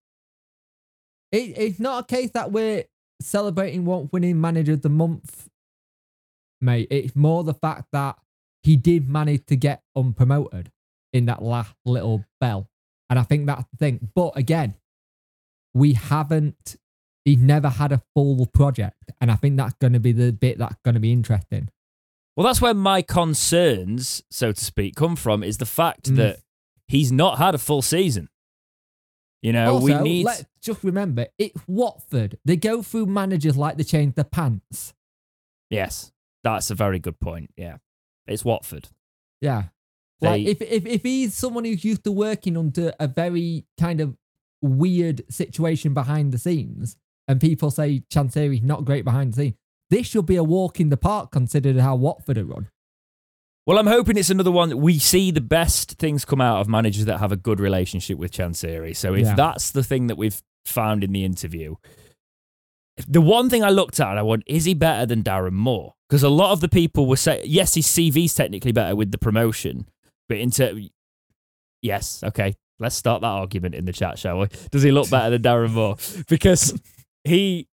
It, 1.32 1.58
it's 1.58 1.80
not 1.80 2.04
a 2.04 2.08
case 2.08 2.32
that 2.32 2.52
we're 2.52 2.86
celebrating 3.22 3.86
one 3.86 4.10
winning 4.12 4.40
manager 4.40 4.74
of 4.74 4.82
the 4.82 4.90
month, 4.90 5.50
mate. 6.62 6.88
It's 6.90 7.16
more 7.16 7.44
the 7.44 7.54
fact 7.54 7.88
that 7.92 8.18
he 8.64 8.76
did 8.76 9.10
manage 9.10 9.46
to 9.48 9.56
get 9.56 9.84
unpromoted 9.98 10.68
in 11.14 11.26
that 11.26 11.42
last 11.42 11.74
little 11.86 12.26
bell, 12.40 12.70
and 13.10 13.20
I 13.20 13.24
think 13.24 13.46
that's 13.46 13.66
the 13.72 13.78
thing. 13.78 14.10
But 14.16 14.38
again, 14.38 14.76
we 15.74 15.94
haven't. 15.94 16.78
He's 17.26 17.38
never 17.38 17.70
had 17.70 17.92
a 17.92 18.02
full 18.16 18.46
project, 18.48 19.12
and 19.22 19.32
I 19.32 19.36
think 19.36 19.58
that's 19.58 19.76
going 19.76 19.94
to 19.94 20.00
be 20.00 20.14
the 20.14 20.32
bit 20.32 20.58
that's 20.58 20.80
going 20.84 20.96
to 20.96 21.00
be 21.00 21.12
interesting. 21.12 21.70
Well, 22.40 22.46
that's 22.48 22.62
where 22.62 22.74
my 22.74 23.02
concerns, 23.02 24.24
so 24.32 24.54
to 24.54 24.64
speak, 24.64 24.96
come 24.96 25.18
from 25.18 25.44
is 25.44 25.58
the 25.58 25.66
fact 25.66 26.10
Mm. 26.10 26.16
that 26.16 26.40
he's 26.88 27.12
not 27.12 27.38
had 27.38 27.54
a 27.54 27.58
full 27.58 27.82
season. 27.82 28.30
You 29.42 29.52
know, 29.52 29.74
also, 29.74 29.86
we 29.86 29.94
need. 29.96 30.26
let's 30.26 30.46
just 30.62 30.82
remember 30.82 31.28
it's 31.38 31.62
Watford. 31.68 32.40
They 32.46 32.56
go 32.56 32.82
through 32.82 33.08
managers 33.08 33.58
like 33.58 33.76
they 33.76 33.84
change 33.84 34.16
their 34.16 34.24
pants. 34.24 34.94
Yes, 35.70 36.14
that's 36.42 36.72
a 36.72 36.76
very 36.76 36.98
good 36.98 37.20
point. 37.20 37.52
Yeah, 37.58 37.80
it's 38.26 38.46
Watford. 38.46 38.88
Yeah. 39.42 39.64
Like 40.22 40.46
if, 40.46 40.62
if 40.62 40.86
if 40.86 41.04
he's 41.04 41.34
someone 41.34 41.66
who's 41.66 41.84
used 41.84 42.06
to 42.06 42.12
working 42.14 42.56
under 42.56 42.94
a 43.02 43.10
very 43.10 43.66
kind 43.78 44.00
of 44.00 44.16
weird 44.62 45.24
situation 45.30 45.94
behind 45.94 46.32
the 46.32 46.38
scenes, 46.38 46.96
and 47.28 47.42
people 47.42 47.70
say 47.70 48.04
Chansiri's 48.10 48.64
not 48.64 48.86
great 48.86 49.04
behind 49.04 49.34
the 49.34 49.36
scenes, 49.36 49.56
this 49.90 50.08
should 50.08 50.26
be 50.26 50.36
a 50.36 50.44
walk 50.44 50.80
in 50.80 50.90
the 50.90 50.98
park 50.98 51.32
considered 51.32 51.78
how 51.78 51.96
Watford 51.96 52.38
are 52.38 52.46
run. 52.46 52.70
Well, 53.66 53.78
I'm 53.78 53.88
hoping 53.88 54.18
it's 54.18 54.30
another 54.30 54.52
one 54.52 54.70
that 54.70 54.78
we 54.78 54.98
see 54.98 55.30
the 55.32 55.42
best 55.42 55.94
things 56.00 56.26
come 56.26 56.42
out 56.42 56.60
of 56.60 56.68
managers 56.68 57.06
that 57.06 57.20
have 57.20 57.32
a 57.32 57.36
good 57.38 57.60
relationship 57.60 58.18
with 58.18 58.32
Chansiri. 58.32 58.96
So 58.96 59.14
if 59.14 59.28
Yeah. 59.28 59.36
that's 59.36 59.72
the 59.72 59.84
thing 59.84 60.08
that 60.08 60.18
we've 60.18 60.42
found 60.66 61.04
in 61.04 61.12
the 61.12 61.24
interview, 61.24 61.76
the 63.08 63.22
one 63.22 63.50
thing 63.50 63.64
I 63.64 63.70
looked 63.70 64.00
at, 64.00 64.18
I 64.18 64.22
went, 64.24 64.44
is 64.48 64.66
he 64.66 64.74
better 64.74 65.06
than 65.06 65.24
Darren 65.24 65.54
Moore? 65.54 65.94
Because 66.10 66.24
a 66.24 66.30
lot 66.30 66.52
of 66.52 66.62
the 66.62 66.68
people 66.70 67.06
were 67.06 67.16
saying, 67.16 67.44
yes, 67.46 67.76
his 67.76 67.86
CV's 67.86 68.34
technically 68.34 68.72
better 68.72 68.96
with 68.96 69.12
the 69.12 69.18
promotion, 69.18 69.88
but 70.28 70.38
into 70.40 70.90
yes, 71.82 72.24
okay, 72.24 72.56
let's 72.80 72.96
start 72.96 73.22
that 73.22 73.28
argument 73.28 73.76
in 73.76 73.86
the 73.86 73.94
chat, 73.94 74.18
shall 74.20 74.40
we? 74.40 74.48
Does 74.72 74.84
he 74.84 74.92
look 74.92 75.10
better 75.10 75.30
than 75.30 75.42
Darren 75.44 75.72
Moore? 75.72 75.96
Because 76.28 76.74
he 77.24 77.68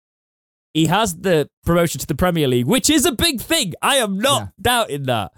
he 0.76 0.86
has 0.86 1.16
the 1.16 1.48
promotion 1.64 1.98
to 2.00 2.06
the 2.06 2.14
Premier 2.14 2.46
League, 2.46 2.66
which 2.66 2.90
is 2.90 3.06
a 3.06 3.12
big 3.12 3.40
thing. 3.40 3.72
I 3.80 3.96
am 3.96 4.18
not 4.18 4.42
Yeah. 4.42 4.48
doubting 4.60 5.02
that. 5.04 5.32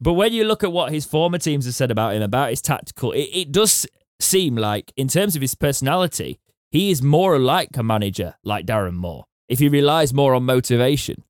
But 0.00 0.14
when 0.14 0.32
you 0.32 0.44
look 0.44 0.64
at 0.64 0.72
what 0.72 0.90
his 0.92 1.04
former 1.04 1.36
teams 1.36 1.66
have 1.66 1.74
said 1.74 1.90
about 1.90 2.14
him, 2.14 2.22
about 2.22 2.48
his 2.48 2.62
tactical, 2.62 3.12
it, 3.12 3.28
it 3.32 3.52
does 3.52 3.86
seem 4.18 4.56
like, 4.56 4.90
in 4.96 5.06
terms 5.08 5.36
of 5.36 5.42
his 5.42 5.54
personality, 5.54 6.38
he 6.70 6.90
is 6.90 7.02
more 7.02 7.38
like 7.38 7.76
a 7.76 7.82
manager 7.82 8.36
like 8.42 8.64
Darren 8.64 8.94
Moore. 8.94 9.24
If 9.48 9.58
he 9.58 9.68
relies 9.68 10.14
more 10.14 10.34
on 10.34 10.44
motivation. 10.44 11.24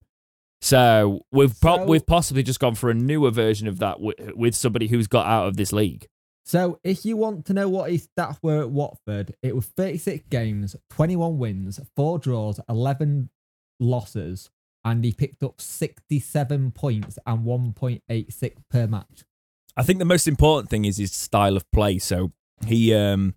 So 0.61 1.23
we've 1.33 1.59
pro- 1.61 1.79
So- 1.79 1.87
we've 1.87 2.07
possibly 2.07 2.43
just 2.43 2.61
gone 2.61 2.75
for 2.77 2.91
a 2.91 2.95
newer 2.95 3.31
version 3.33 3.67
of 3.67 3.79
that 3.81 4.01
with, 4.01 4.17
with 4.37 4.55
somebody 4.55 4.87
who's 4.89 5.07
got 5.09 5.27
out 5.27 5.49
of 5.49 5.57
this 5.57 5.73
league. 5.73 6.07
So 6.45 6.79
if 6.85 7.05
you 7.05 7.17
want 7.17 7.47
to 7.47 7.55
know 7.55 7.69
what 7.69 7.91
his 7.91 8.09
stats 8.17 8.39
were 8.43 8.61
at 8.61 8.71
Watford, 8.71 9.35
it 9.43 9.55
was 9.57 9.67
36 9.67 10.25
games, 10.31 10.77
21 10.91 11.39
wins, 11.39 11.81
4 11.97 12.19
draws, 12.19 12.61
11 12.69 13.31
losses, 13.81 14.51
and 14.85 15.05
he 15.05 15.13
picked 15.13 15.43
up 15.43 15.61
67 15.61 16.71
points 16.71 17.19
and 17.27 17.45
1.86 17.45 18.53
per 18.71 18.87
match. 18.87 19.25
I 19.77 19.83
think 19.83 19.99
the 19.99 20.05
most 20.05 20.29
important 20.29 20.71
thing 20.71 20.85
is 20.85 20.99
his 20.99 21.13
style 21.13 21.57
of 21.57 21.71
play. 21.73 21.99
So 21.99 22.33
he, 22.67 22.95
um, 22.95 23.35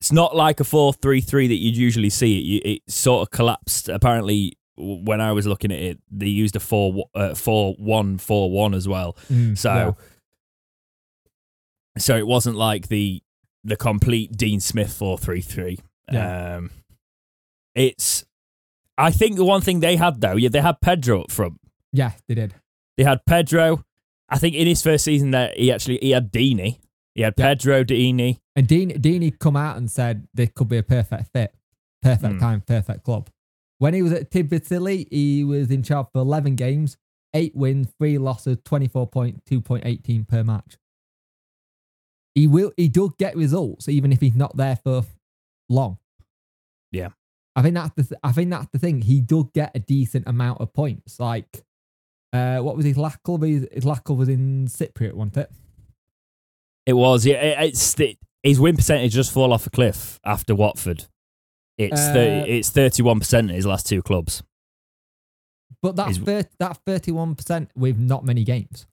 it's 0.00 0.12
not 0.12 0.36
like 0.36 0.60
a 0.60 0.64
four-three-three 0.64 1.48
that 1.48 1.54
you'd 1.56 1.76
usually 1.76 2.10
see. 2.10 2.58
It, 2.58 2.68
it 2.68 2.82
sort 2.88 3.22
of 3.22 3.30
collapsed. 3.30 3.88
Apparently, 3.88 4.54
when 4.76 5.20
I 5.20 5.32
was 5.32 5.46
looking 5.46 5.72
at 5.72 5.78
it, 5.80 5.98
they 6.10 6.26
used 6.26 6.54
a 6.56 6.60
four, 6.60 7.06
uh, 7.14 7.34
four, 7.34 7.74
one, 7.78 8.18
four, 8.18 8.50
one 8.50 8.74
as 8.74 8.86
well. 8.86 9.16
So, 9.54 9.72
Yeah. 9.74 9.92
so 11.98 12.16
it 12.16 12.26
wasn't 12.26 12.56
like 12.56 12.88
the 12.88 13.22
the 13.64 13.76
complete 13.76 14.36
Dean 14.36 14.60
Smith 14.60 14.92
four-three-three. 14.92 15.80
Yeah. 16.12 16.56
Um, 16.56 16.70
it's. 17.74 18.24
I 18.98 19.10
think 19.12 19.36
the 19.36 19.44
one 19.44 19.60
thing 19.60 19.80
they 19.80 19.96
had 19.96 20.20
though, 20.20 20.34
yeah, 20.36 20.48
they 20.48 20.60
had 20.60 20.80
Pedro 20.80 21.22
up 21.22 21.30
front. 21.30 21.60
Yeah, 21.92 22.12
they 22.26 22.34
did. 22.34 22.54
They 22.96 23.04
had 23.04 23.24
Pedro. 23.26 23.84
I 24.28 24.38
think 24.38 24.54
in 24.56 24.66
his 24.66 24.82
first 24.82 25.04
season 25.04 25.30
that 25.30 25.56
he 25.56 25.70
actually 25.72 25.98
he 26.02 26.10
had 26.10 26.32
Deeney. 26.32 26.80
He 27.14 27.22
had 27.22 27.34
Yeah. 27.38 27.46
Pedro 27.54 27.84
Deeney. 27.84 28.38
And 28.56 28.66
Dean 28.66 28.90
Deeney 29.00 29.38
come 29.38 29.56
out 29.56 29.76
and 29.76 29.90
said 29.90 30.26
this 30.34 30.50
could 30.54 30.68
be 30.68 30.76
a 30.78 30.82
perfect 30.82 31.32
fit, 31.32 31.54
perfect 32.02 32.34
Hmm. 32.34 32.38
time, 32.40 32.60
perfect 32.60 33.04
club. 33.04 33.30
When 33.78 33.94
he 33.94 34.02
was 34.02 34.12
at 34.12 34.30
Tbilisi, 34.30 35.06
he 35.10 35.44
was 35.44 35.70
in 35.70 35.82
charge 35.84 36.08
for 36.12 36.18
11 36.20 36.56
games, 36.56 36.96
eight 37.34 37.54
wins, 37.54 37.88
three 37.98 38.18
losses, 38.18 38.58
24 38.64 39.06
point, 39.06 39.44
2.18 39.44 40.24
per 40.26 40.42
match. 40.42 40.76
He 42.34 42.46
will, 42.46 42.72
he 42.76 42.88
does 42.88 43.10
get 43.18 43.36
results 43.36 43.88
even 43.88 44.12
if 44.12 44.20
he's 44.20 44.34
not 44.34 44.56
there 44.56 44.76
for 44.76 45.04
long. 45.68 45.98
Yeah. 46.92 47.10
I 47.58 47.62
think 47.62 47.74
that's 47.74 47.94
the, 47.96 48.02
th- 48.04 48.20
I 48.22 48.30
think 48.32 48.50
that's 48.50 48.68
the 48.72 48.78
thing. 48.78 49.02
He 49.02 49.20
does 49.20 49.46
get 49.52 49.72
a 49.74 49.80
decent 49.80 50.28
amount 50.28 50.60
of 50.60 50.72
points. 50.72 51.18
Like, 51.18 51.64
uh, 52.32 52.58
what 52.58 52.76
was 52.76 52.84
his 52.86 52.96
club? 53.24 53.42
His, 53.42 53.66
his 53.72 53.82
club 53.84 54.18
was 54.18 54.28
in 54.28 54.66
Cypriot, 54.66 55.14
wasn't 55.14 55.38
it? 55.38 55.50
It 56.86 56.92
was 56.92 57.26
yeah. 57.26 57.34
it- 57.36 57.68
It's 57.68 57.96
his 58.42 58.60
win 58.60 58.76
percentage 58.76 59.12
just 59.12 59.32
fall 59.32 59.52
off 59.52 59.66
a 59.66 59.70
cliff 59.70 60.20
after 60.24 60.54
Watford. 60.54 61.06
It's 61.76 62.00
Uh, 62.00 62.12
30, 62.12 62.50
it's 62.50 62.70
thirty 62.70 63.02
one 63.02 63.18
percent 63.18 63.50
in 63.50 63.56
his 63.56 63.66
last 63.66 63.86
two 63.86 64.02
clubs. 64.02 64.42
But 65.82 65.96
that's 65.96 66.16
His- 66.16 66.24
thir- 66.24 66.48
that 66.60 66.78
31% 66.86 67.68
with 67.76 67.98
not 67.98 68.24
many 68.24 68.44
games. 68.44 68.86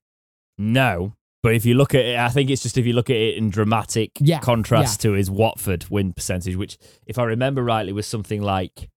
No, 0.57 1.13
But 1.45 1.53
if 1.53 1.63
you 1.63 1.75
look 1.75 1.93
at 1.93 2.01
it, 2.03 2.17
I 2.17 2.29
think 2.29 2.49
it's 2.49 2.63
just 2.63 2.75
if 2.75 2.87
you 2.87 2.93
look 2.93 3.11
at 3.11 3.15
it 3.17 3.37
in 3.37 3.51
dramatic 3.51 4.09
Yeah, 4.19 4.39
contrast 4.39 4.99
to 5.01 5.11
his 5.11 5.29
Watford 5.29 5.85
win 5.91 6.11
percentage, 6.11 6.55
which, 6.55 6.79
if 7.05 7.19
I 7.19 7.23
remember 7.25 7.63
rightly, 7.63 7.93
was 7.93 8.07
something 8.07 8.41
like 8.41 8.89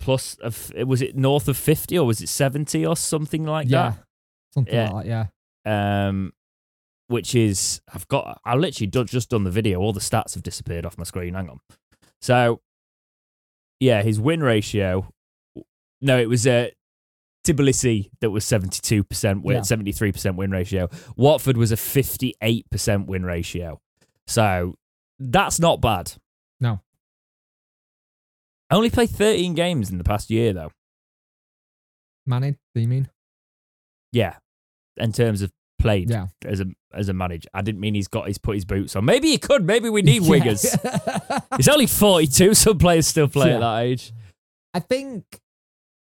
plus 0.00 0.36
of 0.36 0.72
was 0.86 1.02
it 1.02 1.14
north 1.14 1.46
of 1.46 1.58
fifty 1.58 1.98
or 1.98 2.06
was 2.06 2.22
it 2.22 2.30
seventy 2.30 2.86
or 2.86 2.96
something 2.96 3.44
like 3.44 3.68
that? 3.68 3.94
yeah, 3.98 4.02
something 4.54 4.74
Yeah. 4.74 4.90
like 4.90 5.06
that. 5.06 5.30
Yeah. 5.66 6.08
Um, 6.08 6.32
which 7.08 7.34
is 7.34 7.82
I've 7.92 8.08
got 8.08 8.40
I 8.42 8.54
literally 8.56 8.90
just 9.04 9.28
done 9.28 9.44
the 9.44 9.50
video. 9.50 9.78
All 9.80 9.92
the 9.92 10.00
stats 10.00 10.32
have 10.34 10.42
disappeared 10.42 10.86
off 10.86 10.96
my 10.96 11.04
screen. 11.04 11.34
Hang 11.34 11.50
on. 11.50 11.60
So, 12.22 12.62
yeah, 13.78 14.02
his 14.02 14.18
win 14.18 14.42
ratio. 14.42 15.12
No, 16.00 16.18
it 16.18 16.30
was 16.30 16.46
uh, 16.46 16.68
Tbilisi 17.46 18.10
that 18.20 18.30
was 18.30 18.44
seventy 18.44 18.80
two 18.82 19.04
percent 19.04 19.42
win, 19.44 19.56
Yeah. 19.56 19.62
seventy 19.62 19.92
three 19.92 20.12
percent 20.12 20.36
win 20.36 20.50
ratio. 20.50 20.88
Watford 21.16 21.56
was 21.56 21.72
a 21.72 21.76
fifty 21.76 22.34
eight 22.42 22.68
percent 22.70 23.06
win 23.06 23.24
ratio. 23.24 23.80
So 24.26 24.74
that's 25.18 25.58
not 25.60 25.80
bad. 25.80 26.12
No. 26.60 26.80
I 28.70 28.74
only 28.76 28.90
played 28.90 29.10
thirteen 29.10 29.54
games 29.54 29.90
in 29.90 29.98
the 29.98 30.04
past 30.04 30.30
year 30.30 30.52
though. 30.52 30.72
managed. 32.26 32.58
Do 32.74 32.80
you 32.80 32.88
mean? 32.88 33.08
Yeah, 34.12 34.36
in 34.96 35.12
terms 35.12 35.42
of 35.42 35.52
played 35.78 36.10
Yeah, 36.10 36.26
as 36.44 36.60
a 36.60 36.66
as 36.92 37.08
a 37.08 37.12
manager. 37.12 37.48
I 37.54 37.62
didn't 37.62 37.80
mean 37.80 37.94
he's 37.94 38.08
got 38.08 38.26
he's 38.26 38.38
put 38.38 38.54
his 38.56 38.64
boots 38.64 38.96
on. 38.96 39.04
Maybe 39.04 39.28
he 39.28 39.38
could. 39.38 39.64
Maybe 39.64 39.88
we 39.90 40.02
need 40.02 40.22
wingers. 40.32 40.64
He's 41.56 41.68
only 41.68 41.86
42. 41.86 42.54
Some 42.54 42.78
players 42.78 43.06
still 43.06 43.28
play 43.28 43.48
Yeah. 43.50 43.54
at 43.56 43.60
that 43.60 43.78
age. 43.82 44.12
I 44.74 44.80
think, 44.80 45.24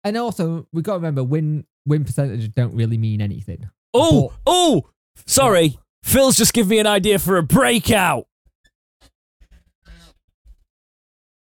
and 0.04 0.16
also 0.16 0.66
we 0.72 0.82
got 0.82 0.92
to 0.94 0.98
remember 0.98 1.22
win 1.24 1.64
win 1.86 2.04
percentages 2.04 2.48
don't 2.48 2.74
really 2.74 2.98
mean 2.98 3.20
anything. 3.20 3.68
Oh, 3.94 4.28
But- 4.28 4.36
oh, 4.46 4.90
sorry. 5.26 5.78
Phil's 6.04 6.36
just 6.36 6.52
given 6.52 6.70
me 6.70 6.78
an 6.78 6.86
idea 6.86 7.18
for 7.18 7.36
a 7.36 7.42
breakout. 7.42 8.26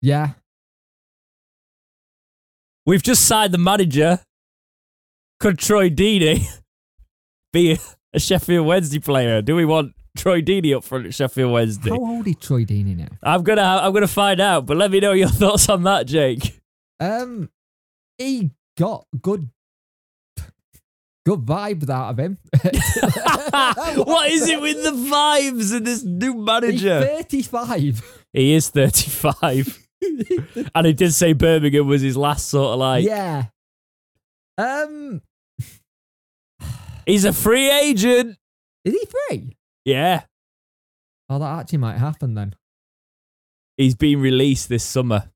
Yeah, 0.02 0.32
We've 2.86 3.04
just 3.04 3.26
signed 3.26 3.54
the 3.54 3.58
manager. 3.58 4.20
Could 5.42 5.58
Troy 5.60 5.90
Deeney 5.90 6.48
be 7.54 7.78
a 8.14 8.20
Sheffield 8.20 8.66
Wednesday 8.66 9.00
player? 9.00 9.42
Do 9.42 9.56
we 9.58 9.66
want 9.66 9.94
Troy 10.18 10.42
Deeney 10.42 10.74
up 10.76 10.86
front 10.86 11.06
at 11.06 11.14
Sheffield 11.14 11.52
Wednesday? 11.52 11.90
how 11.90 11.98
old 11.98 12.28
is 12.28 12.38
Troy 12.38 12.64
Deeney 12.64 12.96
now? 12.96 13.08
I'm 13.24 13.44
gonna 13.44 13.62
I'm 13.62 13.92
gonna 13.94 14.08
find 14.08 14.40
out, 14.40 14.66
but 14.66 14.78
let 14.78 14.90
me 14.92 15.00
know 15.02 15.12
your 15.12 15.28
thoughts 15.42 15.68
on 15.68 15.84
that, 15.84 16.08
Jake. 16.08 16.62
Um, 17.02 17.50
he 18.18 18.52
got 18.78 19.06
good, 19.22 19.50
good 21.26 21.40
vibes 21.46 21.90
out 21.90 22.12
of 22.12 22.20
him. 22.20 22.38
what 24.06 24.32
is 24.32 24.48
it 24.50 24.62
with 24.62 24.84
the 24.84 24.92
vibes 24.92 25.76
and 25.76 25.86
this 25.86 26.04
new 26.04 26.34
He's 26.34 26.46
manager? 26.46 27.02
thirty-five. 27.02 28.20
He 28.34 28.54
is 28.54 28.70
35. 28.70 29.88
and 30.76 30.86
he 30.86 30.94
did 30.94 31.14
say 31.14 31.34
Birmingham 31.34 31.88
was 31.88 32.02
his 32.02 32.16
last 32.18 32.48
sort 32.50 32.74
of 32.74 32.80
like. 32.80 33.04
yeah. 33.06 33.46
Um, 34.58 35.22
He's 37.06 37.26
a 37.26 37.34
free 37.34 37.70
agent. 37.72 38.38
is 38.84 38.94
he 38.94 39.06
free? 39.30 39.58
Yeah. 39.86 40.24
Oh, 41.30 41.40
that 41.40 41.60
actually 41.60 41.78
might 41.80 41.98
happen 41.98 42.34
then. 42.36 42.56
He's 43.78 43.96
been 43.96 44.20
released 44.20 44.70
this 44.70 44.84
summer. 44.84 45.32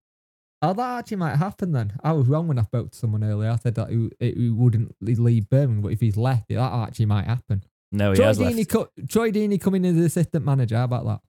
Oh, 0.64 0.74
that 0.74 1.00
actually 1.00 1.18
might 1.18 1.38
happen 1.38 1.72
then. 1.72 1.94
I 2.04 2.12
was 2.12 2.28
wrong 2.28 2.48
when 2.48 2.60
I 2.60 2.64
spoke 2.64 2.92
to 2.92 2.98
someone 2.98 3.24
earlier. 3.24 3.50
I 3.50 3.56
said 3.56 3.76
that 3.76 3.90
he, 3.90 4.10
he 4.20 4.50
wouldn't 4.50 4.96
leave 5.02 5.50
Birmingham, 5.50 5.82
but 5.82 5.92
if 5.92 6.00
he's 6.00 6.18
left, 6.18 6.50
that 6.50 6.58
actually 6.60 7.08
might 7.08 7.26
happen. 7.26 7.64
No, 7.92 8.12
he 8.12 8.18
Troy 8.18 8.26
has 8.28 8.40
left. 8.40 8.56
Deeney, 8.56 8.70
co- 8.70 8.90
Troy 9.10 9.32
Deeney 9.32 9.60
coming 9.60 9.84
in 9.86 9.98
as 9.98 10.06
assistant 10.06 10.46
manager. 10.46 10.78
How 10.78 10.84
about 10.84 11.06
that? 11.06 11.22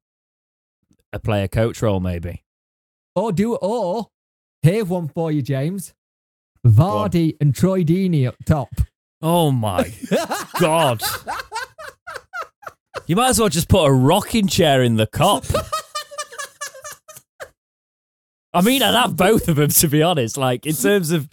A 1.14 1.18
player 1.18 1.48
coach 1.48 1.80
role, 1.80 2.00
maybe. 2.00 2.44
Or 3.14 3.32
do 3.32 3.54
or 3.56 4.08
here's 4.62 4.84
one 4.86 5.08
for 5.08 5.32
you, 5.32 5.42
James. 5.42 5.94
Vardy 6.66 7.36
and 7.40 7.54
Troy 7.54 7.82
Deeney 7.84 8.28
up 8.28 8.36
top. 8.46 8.68
Oh 9.20 9.50
my 9.50 9.92
God. 10.60 11.02
You 13.08 13.16
might 13.16 13.30
as 13.30 13.40
well 13.40 13.48
just 13.48 13.68
put 13.68 13.84
a 13.84 13.92
rocking 13.92 14.46
chair 14.46 14.82
in 14.82 14.94
the 14.96 15.08
cop. 15.08 15.44
I 18.54 18.60
mean, 18.60 18.82
I'd 18.82 18.94
have 18.94 19.16
both 19.16 19.48
of 19.48 19.56
them, 19.56 19.68
to 19.68 19.88
be 19.88 20.02
honest. 20.02 20.36
Like, 20.36 20.66
in 20.66 20.74
terms 20.74 21.10
of. 21.10 21.28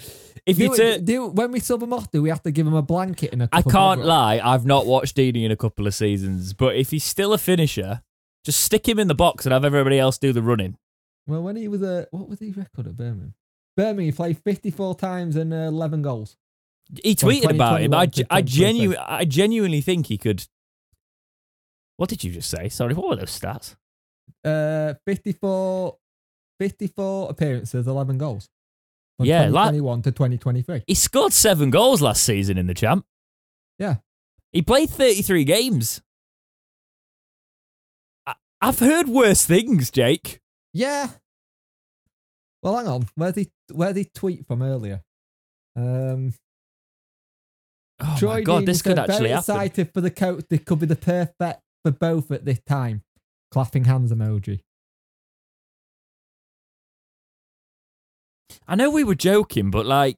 If 0.46 0.58
do, 0.58 0.64
you 0.64 0.76
turn. 0.76 1.06
do, 1.06 1.28
when 1.28 1.52
we 1.52 1.60
sub 1.60 1.84
him 1.84 1.94
off, 1.94 2.10
do 2.12 2.22
we 2.22 2.30
have 2.30 2.42
to 2.44 2.52
give 2.52 2.66
him 2.66 2.74
a 2.74 2.82
blanket 2.82 3.34
and 3.34 3.44
a 3.44 3.50
I 3.52 3.62
can't 3.62 4.04
lie, 4.04 4.40
I've 4.44 4.66
not 4.66 4.88
watched 4.88 5.18
Deeney 5.18 5.44
in 5.44 5.52
a 5.52 5.56
couple 5.56 5.86
of 5.86 5.94
seasons, 5.94 6.54
but 6.54 6.76
if 6.76 6.92
he's 6.92 7.04
still 7.04 7.34
a 7.34 7.38
finisher, 7.38 8.02
just 8.46 8.62
stick 8.62 8.88
him 8.88 8.98
in 8.98 9.08
the 9.08 9.16
box 9.16 9.46
and 9.46 9.54
have 9.54 9.66
everybody 9.66 10.00
else 10.00 10.18
do 10.18 10.34
the 10.34 10.42
running. 10.42 10.78
Well, 11.28 11.44
when 11.44 11.56
he 11.56 11.68
was 11.68 11.84
a 11.84 12.08
what 12.10 12.28
was 12.28 12.40
his 12.40 12.58
record 12.58 12.88
at 12.88 12.98
Birmingham? 12.98 13.36
Birmingham, 13.78 14.06
he 14.06 14.12
played 14.12 14.40
fifty-four 14.40 14.96
times 14.96 15.36
and 15.36 15.54
uh, 15.54 15.58
eleven 15.58 16.02
goals. 16.02 16.36
He 17.04 17.14
tweeted 17.16 17.52
about 17.52 17.82
him. 17.82 17.94
I, 17.94 18.02
I, 18.02 18.06
2026. 18.08 18.56
genu- 18.56 18.96
I 18.98 19.26
genuinely 19.26 19.82
think 19.82 20.08
he 20.08 20.18
could. 20.18 20.48
What 21.98 22.10
did 22.10 22.24
you 22.24 22.32
just 22.32 22.50
say? 22.50 22.70
Sorry, 22.70 22.96
what 22.96 23.08
were 23.08 23.16
those 23.18 23.38
stats? 23.38 23.76
Uh, 24.44 24.96
54, 25.06 25.98
54 26.60 27.30
appearances, 27.30 27.88
eleven 27.88 28.18
goals. 28.18 28.50
From 29.18 29.26
Yeah, 29.28 29.48
like- 29.50 29.74
to 30.04 30.12
twenty 30.12 30.38
twenty-three. 30.38 30.84
He 30.88 30.94
scored 30.96 31.34
seven 31.34 31.70
goals 31.70 32.02
last 32.02 32.24
season 32.24 32.58
in 32.58 32.68
the 32.68 32.74
champ. 32.74 33.06
Yeah. 33.78 33.96
He 34.52 34.62
played 34.62 34.90
33 34.90 35.44
games. 35.44 36.02
I, 38.26 38.36
I've 38.62 38.80
heard 38.80 39.08
worse 39.08 39.46
things, 39.46 39.92
Jake. 39.92 40.40
Yeah. 40.74 41.10
Well, 42.64 42.78
hang 42.78 42.88
on. 42.88 43.08
Where's 43.16 43.36
he? 43.36 43.52
Where's 43.72 43.96
he 43.96 44.06
tweet 44.06 44.46
from 44.48 44.62
earlier? 44.62 45.02
Um, 45.76 46.34
Oh 48.02 48.16
Troy 48.18 48.36
my 48.36 48.42
god, 48.42 48.64
Deeney 48.64 48.66
this 48.68 48.82
could 48.82 48.92
said, 48.92 49.00
actually 49.00 49.18
very 49.18 49.30
happen. 49.32 49.56
excited 49.56 49.94
for 49.94 50.02
the 50.02 50.12
coach. 50.12 50.46
They 50.50 50.58
could 50.58 50.80
be 50.80 50.86
the 50.86 50.96
perfect 50.96 51.62
for 51.84 51.92
both 51.92 52.32
at 52.32 52.46
this 52.46 52.60
time. 52.66 53.04
Clapping 53.52 53.84
hands 53.86 54.12
emoji. 54.14 54.62
I 58.68 58.76
know 58.76 58.90
we 58.90 59.04
were 59.04 59.16
joking, 59.16 59.72
but 59.72 59.86
like 59.86 60.16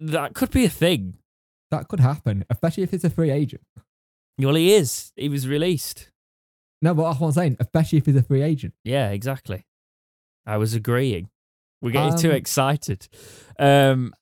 that 0.00 0.34
could 0.34 0.50
be 0.50 0.64
a 0.64 0.68
thing. 0.70 1.14
That 1.70 1.88
could 1.88 2.00
happen, 2.00 2.44
especially 2.50 2.82
if 2.84 2.94
it's 2.94 3.04
a 3.04 3.10
free 3.10 3.30
agent. 3.30 3.62
Well, 4.38 4.54
he 4.54 4.74
is. 4.74 5.12
He 5.16 5.28
was 5.28 5.48
released. 5.48 6.10
No, 6.82 6.94
but 6.94 7.08
that's 7.08 7.20
what 7.20 7.28
I'm 7.28 7.32
saying. 7.32 7.56
Especially 7.58 7.98
if 7.98 8.06
he's 8.06 8.16
a 8.16 8.22
free 8.22 8.42
agent. 8.42 8.74
Yeah, 8.84 9.10
exactly. 9.10 9.64
I 10.44 10.58
was 10.58 10.74
agreeing. 10.74 11.28
We're 11.82 11.90
getting 11.92 12.16
too 12.18 12.30
Um, 12.30 12.36
excited. 12.36 13.08
Um, 13.58 14.14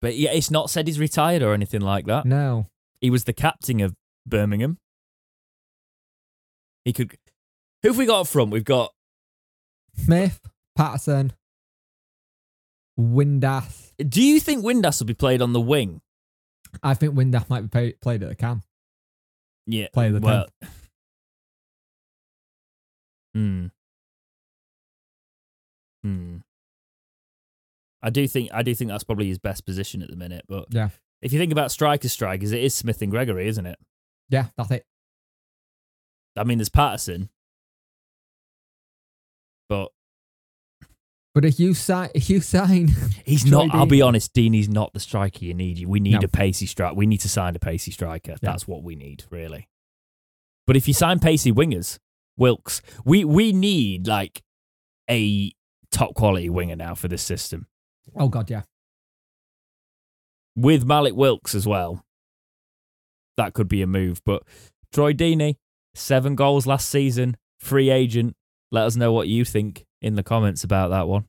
but 0.00 0.16
yeah, 0.16 0.32
it's 0.32 0.50
not 0.50 0.70
said 0.70 0.86
he's 0.88 0.98
retired 0.98 1.42
or 1.42 1.54
anything 1.54 1.80
like 1.80 2.06
that. 2.06 2.26
No. 2.26 2.66
He 3.00 3.08
was 3.10 3.24
the 3.24 3.32
captain 3.32 3.80
of 3.80 3.94
Birmingham. 4.26 4.78
He 6.84 6.92
could. 6.92 7.16
Who 7.82 7.88
have 7.90 7.98
we 7.98 8.06
got 8.06 8.20
up 8.22 8.26
front? 8.26 8.50
We've 8.50 8.64
got 8.64 8.92
Smith, 9.96 10.40
Paterson, 10.76 11.32
Windass. 12.98 13.92
Do 13.98 14.22
you 14.22 14.40
think 14.40 14.64
Windass 14.64 15.00
will 15.00 15.06
be 15.06 15.14
played 15.14 15.42
on 15.42 15.52
the 15.52 15.60
wing? 15.60 16.00
I 16.82 16.94
think 16.94 17.14
Windass 17.14 17.48
might 17.50 17.62
be 17.62 17.68
pay, 17.68 17.92
played 17.92 18.22
at 18.22 18.28
the 18.28 18.34
cam. 18.34 18.62
Yeah. 19.66 19.86
Play 19.92 20.10
the 20.10 20.20
well. 20.20 20.46
Hmm. 23.34 23.66
Hmm. 26.02 26.36
I 28.02 28.10
do 28.10 28.26
think 28.26 28.50
I 28.52 28.62
do 28.62 28.74
think 28.74 28.90
that's 28.90 29.04
probably 29.04 29.28
his 29.28 29.38
best 29.38 29.64
position 29.64 30.02
at 30.02 30.10
the 30.10 30.16
minute. 30.16 30.44
But 30.48 30.66
Yeah. 30.70 30.90
if 31.20 31.32
you 31.32 31.38
think 31.38 31.52
about 31.52 31.70
striker 31.70 32.08
strikers, 32.08 32.52
it 32.52 32.62
is 32.62 32.74
Smith 32.74 33.00
and 33.00 33.10
Gregory, 33.10 33.46
isn't 33.48 33.64
it? 33.66 33.78
Yeah, 34.28 34.48
that's 34.56 34.70
it. 34.72 34.84
I 36.36 36.44
mean, 36.44 36.58
there's 36.58 36.68
Paterson, 36.70 37.28
but 39.72 39.88
But 41.34 41.44
if 41.46 41.58
you 41.58 41.72
sign, 41.72 42.10
if 42.14 42.28
you 42.28 42.40
sign, 42.42 42.88
he's 43.24 43.46
not. 43.46 43.74
I'll 43.74 43.86
be 43.86 44.02
honest, 44.02 44.34
Deeney's 44.34 44.68
not 44.68 44.92
the 44.92 45.00
striker 45.00 45.44
you 45.44 45.54
need. 45.54 45.86
We 45.86 45.98
need 45.98 46.20
No. 46.20 46.26
a 46.26 46.28
pacey 46.28 46.66
striker. 46.66 46.94
We 46.94 47.06
need 47.06 47.20
to 47.22 47.28
sign 47.28 47.56
a 47.56 47.58
pacey 47.58 47.90
striker. 47.90 48.32
Yeah. 48.32 48.38
That's 48.42 48.68
what 48.68 48.82
we 48.82 48.96
need, 48.96 49.24
really. 49.30 49.68
But 50.66 50.76
if 50.76 50.86
you 50.88 50.92
sign 50.94 51.20
pacey 51.20 51.50
wingers, 51.52 51.98
Wilks, 52.36 52.82
we 53.04 53.24
we 53.24 53.52
need 53.52 54.06
like 54.06 54.42
a 55.10 55.52
top 55.90 56.14
quality 56.14 56.48
winger 56.50 56.76
now 56.76 56.94
for 56.94 57.08
this 57.08 57.22
system 57.22 57.66
oh 58.16 58.28
god, 58.28 58.48
yeah, 58.50 58.62
with 60.56 60.86
Mallik 60.86 61.14
Wilks 61.14 61.54
as 61.54 61.66
well. 61.66 62.04
That 63.36 63.54
could 63.54 63.68
be 63.68 63.80
a 63.82 63.86
move. 63.86 64.20
But 64.24 64.42
Troy 64.92 65.12
Deeney, 65.14 65.56
seven 65.94 66.34
goals 66.34 66.66
last 66.66 66.88
season, 66.88 67.36
free 67.58 67.90
agent. 67.90 68.36
Let 68.72 68.86
us 68.86 68.96
know 68.96 69.12
what 69.12 69.28
you 69.28 69.44
think 69.44 69.84
in 70.00 70.16
the 70.16 70.22
comments 70.24 70.64
about 70.64 70.88
that 70.90 71.06
one. 71.06 71.26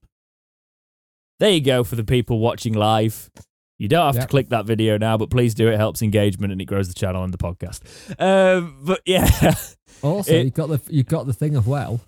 There 1.40 1.52
you 1.52 1.62
go 1.62 1.84
for 1.84 1.96
the 1.96 2.04
people 2.04 2.40
watching 2.40 2.74
live. 2.74 3.30
You 3.78 3.88
don't 3.90 4.14
have 4.16 4.24
to 4.24 4.30
click 4.30 4.50
that 4.50 4.66
video 4.66 4.98
now, 4.98 5.18
but 5.18 5.30
please 5.30 5.54
do. 5.54 5.68
It 5.68 5.76
helps 5.78 6.02
engagement 6.02 6.52
and 6.54 6.62
it 6.62 6.66
grows 6.66 6.88
the 6.88 6.94
channel 6.94 7.24
and 7.24 7.34
the 7.34 7.38
podcast. 7.38 7.82
Um, 8.20 8.78
but 8.84 9.02
yeah, 9.06 9.30
Also, 10.04 10.32
It- 10.34 10.46
you've 10.46 10.54
got 10.54 10.68
the 10.70 10.82
you've 10.90 11.06
got 11.08 11.28
the 11.28 11.34
thing 11.34 11.56
of 11.56 11.68
well, 11.68 12.00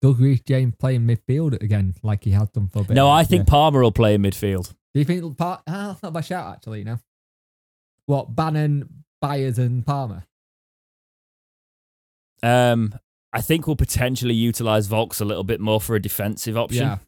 Doug 0.00 0.18
Reece 0.20 0.40
James 0.46 0.74
playing 0.78 1.02
midfield 1.02 1.60
again 1.62 1.94
like 2.02 2.24
he 2.24 2.30
has 2.30 2.48
done 2.50 2.68
for 2.68 2.80
a 2.80 2.84
bit. 2.84 2.94
no, 2.94 3.10
I 3.10 3.24
think 3.24 3.46
Palmer 3.46 3.82
will 3.82 3.92
play 3.92 4.14
in 4.14 4.22
midfield. 4.22 4.72
Do 4.94 5.00
you 5.00 5.04
think 5.04 5.36
part? 5.36 5.62
Ah, 5.66 5.88
that's 5.88 6.02
not 6.02 6.12
bad 6.14 6.24
shout 6.24 6.54
actually. 6.54 6.78
You 6.80 6.84
know, 6.86 6.98
what 8.06 8.34
Bannon, 8.34 9.04
Byers, 9.20 9.58
and 9.58 9.84
Palmer. 9.84 10.24
Um, 12.42 12.94
I 13.36 13.40
think 13.40 13.66
we'll 13.66 13.76
potentially 13.76 14.34
utilize 14.34 14.88
Vaulks 14.88 15.20
a 15.20 15.24
little 15.24 15.44
bit 15.44 15.60
more 15.60 15.80
for 15.80 15.94
a 15.94 16.00
defensive 16.02 16.56
option. 16.56 16.86
Yeah, 16.86 16.98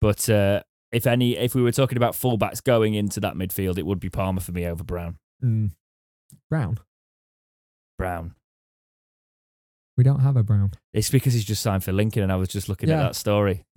But 0.00 0.28
uh, 0.28 0.62
if 0.90 1.06
any, 1.06 1.36
if 1.36 1.54
we 1.54 1.62
were 1.62 1.72
talking 1.72 1.96
about 1.96 2.14
fullbacks 2.14 2.62
going 2.62 2.94
into 2.94 3.20
that 3.20 3.34
midfield, 3.34 3.78
it 3.78 3.86
would 3.86 4.00
be 4.00 4.10
Palmer 4.10 4.40
for 4.40 4.52
me 4.52 4.66
over 4.66 4.84
Brown. 4.84 5.18
mm. 5.42 5.70
Brown. 6.48 6.78
Brown. 7.98 8.34
We 9.96 10.04
don't 10.04 10.20
have 10.20 10.36
a 10.36 10.42
Brown. 10.42 10.72
It's 10.94 11.10
because 11.10 11.34
he's 11.34 11.44
just 11.44 11.62
signed 11.62 11.84
for 11.84 11.92
Lincoln, 11.92 12.22
and 12.22 12.32
I 12.32 12.36
was 12.36 12.48
just 12.48 12.68
looking 12.68 12.90
at 12.90 12.98
that 12.98 13.16
story. 13.16 13.64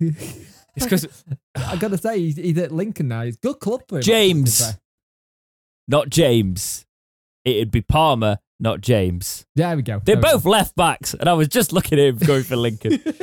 It's 0.76 0.84
because 0.84 1.24
I 1.54 1.76
gotta 1.76 1.96
say 1.96 2.18
he's, 2.18 2.36
he's 2.36 2.58
at 2.58 2.70
Lincoln 2.70 3.08
now. 3.08 3.22
He's 3.22 3.36
a 3.36 3.38
good 3.38 3.60
club 3.60 3.80
for 3.88 3.96
him. 3.96 4.02
James. 4.02 4.58
to 4.58 4.64
be 4.64 4.70
fair. 4.72 4.80
not 5.88 6.10
James. 6.10 6.84
It'd 7.46 7.70
be 7.70 7.80
Palmer, 7.80 8.40
not 8.60 8.80
James. 8.80 9.44
There 9.54 9.76
we 9.76 9.82
go. 9.82 10.00
They're 10.04 10.16
There 10.16 10.32
both 10.32 10.44
left 10.44 10.74
backs, 10.76 11.14
and 11.14 11.28
I 11.28 11.32
was 11.34 11.48
just 11.48 11.72
looking 11.72 11.98
at 11.98 12.06
him 12.06 12.16
going 12.18 12.42
for 12.44 12.56
Lincoln. 12.56 12.98
go. 13.04 13.12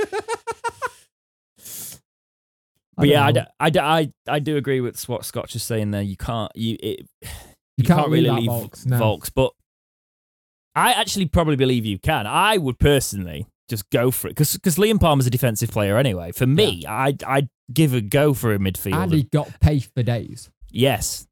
But 2.95 3.07
yeah, 3.07 3.25
I, 3.25 3.31
d- 3.31 3.39
know. 3.39 3.45
I, 3.59 3.69
d- 3.71 3.79
I, 3.79 4.11
I 4.27 4.39
do 4.39 4.55
agree 4.55 4.79
with 4.79 5.01
what 5.09 5.25
Scotch 5.25 5.55
is 5.55 5.63
saying 5.63 5.89
there. 5.91 6.03
You 6.03 6.15
can't 6.15 6.51
you 6.55 6.77
it, 6.79 7.07
you, 7.23 7.27
You 7.77 7.83
can't, 7.85 8.01
can't 8.01 8.11
really 8.11 8.29
leave 8.29 8.49
Vaulks, 8.49 8.85
no. 8.85 8.99
Vaulks, 8.99 9.31
but 9.33 9.51
I 10.75 10.91
actually 10.93 11.25
probably 11.25 11.55
believe 11.55 11.85
you 11.85 11.97
can. 11.97 12.27
I 12.27 12.57
would 12.57 12.77
personally 12.77 13.47
just 13.67 13.89
go 13.89 14.11
for 14.11 14.27
it 14.27 14.35
because 14.35 14.59
Liam 14.77 14.99
Palmer's 14.99 15.25
a 15.25 15.31
defensive 15.31 15.71
player 15.71 15.97
anyway. 15.97 16.31
For 16.33 16.45
me, 16.45 16.85
I'd 16.87 17.23
I'd 17.23 17.49
give 17.73 17.95
a 17.95 18.01
go 18.01 18.35
for 18.35 18.53
a 18.53 18.59
midfielder. 18.59 19.03
and 19.03 19.11
he 19.11 19.23
got 19.23 19.59
pace 19.59 19.89
for 19.95 20.03
days. 20.03 20.51
Yes, 20.69 21.25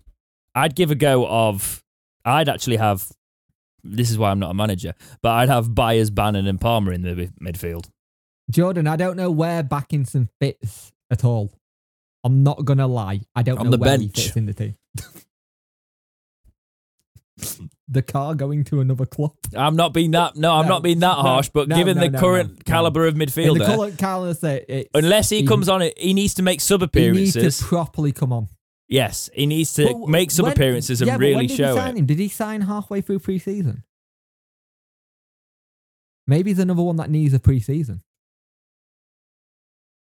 I'd 0.56 0.76
give 0.76 0.90
a 0.90 0.96
go 0.96 1.28
of. 1.28 1.84
I'd 2.26 2.50
actually 2.50 2.78
have. 2.78 3.08
This 3.84 4.10
is 4.12 4.18
why 4.18 4.32
I'm 4.32 4.40
not 4.40 4.52
a 4.52 4.54
manager, 4.54 4.94
but 5.22 5.32
I'd 5.32 5.50
have 5.50 5.74
Byers, 5.74 6.10
Bannon, 6.10 6.48
and 6.48 6.60
Palmer 6.62 6.92
in 6.92 7.02
the 7.02 7.32
midfield. 7.42 7.90
Jordan, 8.50 8.86
I 8.88 8.96
don't 8.96 9.18
know 9.18 9.32
where 9.32 9.64
Bakinson 9.64 10.28
fits 10.40 10.92
at 11.10 11.24
all. 11.24 11.52
I'm 12.24 12.44
not 12.44 12.66
gonna 12.66 12.88
lie. 12.88 13.22
I 13.36 13.44
don't 13.44 13.58
On 13.58 13.66
know 13.66 13.72
the 13.72 13.78
where 13.78 13.98
he 13.98 14.08
fits 14.10 14.36
in 14.36 14.46
the 14.46 14.54
team. 14.54 14.76
the 17.88 18.02
car 18.02 18.36
going 18.36 18.64
to 18.66 18.80
another 18.82 19.06
club. 19.06 19.32
I'm 19.56 19.76
not 19.76 19.94
being 19.94 20.12
that. 20.12 20.36
No, 20.36 20.54
I'm 20.54 20.66
No, 20.68 20.74
not 20.76 20.84
being 20.84 21.00
that 21.00 21.16
no, 21.18 21.22
harsh. 21.24 21.50
But 21.50 21.68
no, 21.68 21.76
given 21.76 21.98
no, 21.98 22.04
the 22.04 22.10
no, 22.12 22.20
current 22.20 22.50
no, 22.50 22.56
no. 22.56 22.62
caliber 22.66 23.08
of 23.08 23.14
In 23.16 23.20
the 23.20 23.26
midfielder, 23.26 23.66
current 23.66 23.98
calendar, 23.98 24.62
unless 24.94 25.30
he, 25.30 25.46
comes 25.46 25.68
on 25.68 25.82
it, 25.82 25.98
he 25.98 26.14
needs 26.14 26.36
to 26.36 26.44
make 26.44 26.62
sub 26.62 26.82
he 26.82 27.12
needs 27.12 27.36
appearances. 27.36 27.58
to 27.60 27.66
properly 27.66 28.12
come 28.12 28.32
on. 28.32 28.48
Yes, 28.92 29.30
he 29.34 29.48
needs 29.48 29.74
to 29.74 29.86
But 29.86 30.08
make 30.10 30.30
some 30.30 30.44
when- 30.44 30.54
appearances 30.54 31.02
and 31.02 31.08
yeah, 31.08 31.18
really 31.18 31.36
when 31.36 31.48
did 31.48 31.58
show 31.58 31.74
he 31.74 31.80
sign 31.80 31.96
it. 31.96 32.00
him? 32.02 32.06
Did 32.06 32.20
he 32.20 32.28
sign 32.28 32.62
halfway 32.62 33.02
through 33.02 33.20
pre-season? 33.20 33.84
Maybe 36.28 36.54
there's 36.54 36.64
another 36.64 36.84
one 36.84 36.98
that 36.98 37.10
needs 37.10 37.34
a 37.34 37.40
pre-season. 37.40 38.04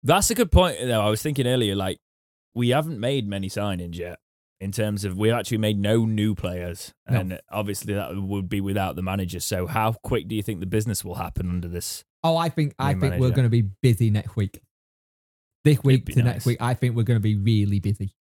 That's 0.03 0.29
a 0.29 0.35
good 0.35 0.51
point. 0.51 0.77
Though 0.81 1.01
I 1.01 1.09
was 1.09 1.21
thinking 1.21 1.47
earlier, 1.47 1.75
like 1.75 1.99
we 2.53 2.69
haven't 2.69 2.99
made 2.99 3.27
many 3.27 3.49
signings 3.49 3.97
yet. 3.97 4.19
In 4.61 4.71
terms 4.71 5.03
of, 5.03 5.17
we've 5.17 5.33
actually 5.33 5.57
made 5.57 5.77
no 5.77 6.05
new 6.05 6.35
players, 6.35 6.93
No. 7.09 7.19
and 7.19 7.41
obviously 7.49 7.95
that 7.95 8.15
would 8.15 8.47
be 8.47 8.61
without 8.61 8.95
the 8.95 9.01
manager. 9.01 9.41
So, 9.41 9.67
how 9.67 9.91
quick 9.91 10.29
do 10.29 10.35
you 10.35 10.41
think 10.43 10.61
the 10.61 10.65
business 10.65 11.03
will 11.03 11.15
happen 11.15 11.49
under 11.49 11.67
this? 11.67 12.05
Oh, 12.23 12.37
I 12.37 12.47
think 12.47 12.73
I 12.79 12.93
think 12.93 13.19
we're 13.19 13.31
going 13.31 13.43
to 13.43 13.49
be 13.49 13.63
busy 13.63 14.09
next 14.09 14.37
week. 14.37 14.61
This 15.65 15.83
week 15.83 16.05
to 16.05 16.15
nice. 16.19 16.25
next 16.25 16.45
week, 16.45 16.61
I 16.61 16.75
think 16.75 16.95
we're 16.95 17.03
going 17.03 17.17
to 17.19 17.21
be 17.23 17.35
really 17.35 17.81
busy. 17.81 18.13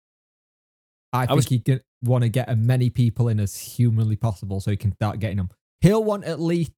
I, 1.13 1.27
think 1.27 1.37
was- 1.37 1.47
he 1.49 1.59
can 1.59 1.81
want 2.03 2.23
to 2.23 2.29
get 2.29 2.49
as 2.49 2.57
many 2.57 2.91
people 2.91 3.29
in 3.29 3.41
as 3.41 3.57
humanly 3.59 4.17
possible, 4.17 4.61
so 4.61 4.71
he 4.71 4.77
can 4.77 4.93
start 4.95 5.19
getting 5.19 5.37
them. 5.37 5.51
He'll 5.81 6.05
want 6.05 6.25
at 6.25 6.41
least, 6.41 6.73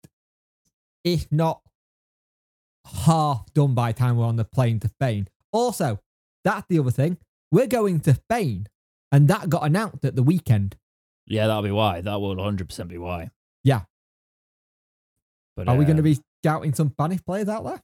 if 1.05 1.31
not 1.31 1.61
half 3.05 3.53
done 3.55 3.75
by 3.75 3.93
the 3.93 3.99
time 3.99 4.17
we're 4.17 4.27
on 4.27 4.37
the 4.37 4.45
plane 4.45 4.81
to 4.81 4.89
Spain. 4.89 5.29
Also, 5.53 5.99
that's 6.45 6.67
the 6.69 6.79
other 6.79 6.91
thing. 6.91 7.19
We're 7.51 7.67
going 7.67 8.01
to 8.01 8.15
Spain, 8.15 8.69
and 9.11 9.29
that 9.29 9.49
got 9.49 9.65
announced 9.65 10.05
at 10.05 10.17
the 10.17 10.23
weekend. 10.23 10.77
Yeah, 11.27 11.47
that'll 11.47 11.63
be 11.63 11.71
why. 11.71 12.01
That 12.01 12.21
will 12.21 12.35
100 12.35 12.69
percent 12.69 12.89
be 12.89 12.99
why. 12.99 13.31
Yeah. 13.63 13.83
But 15.57 15.69
Are 15.69 15.77
we 15.77 15.85
going 15.85 15.99
to 15.99 16.03
um, 16.03 16.05
be 16.05 16.19
scouting 16.43 16.73
some 16.75 16.91
Spanish 16.91 17.23
players 17.25 17.49
out 17.49 17.65
there? 17.65 17.81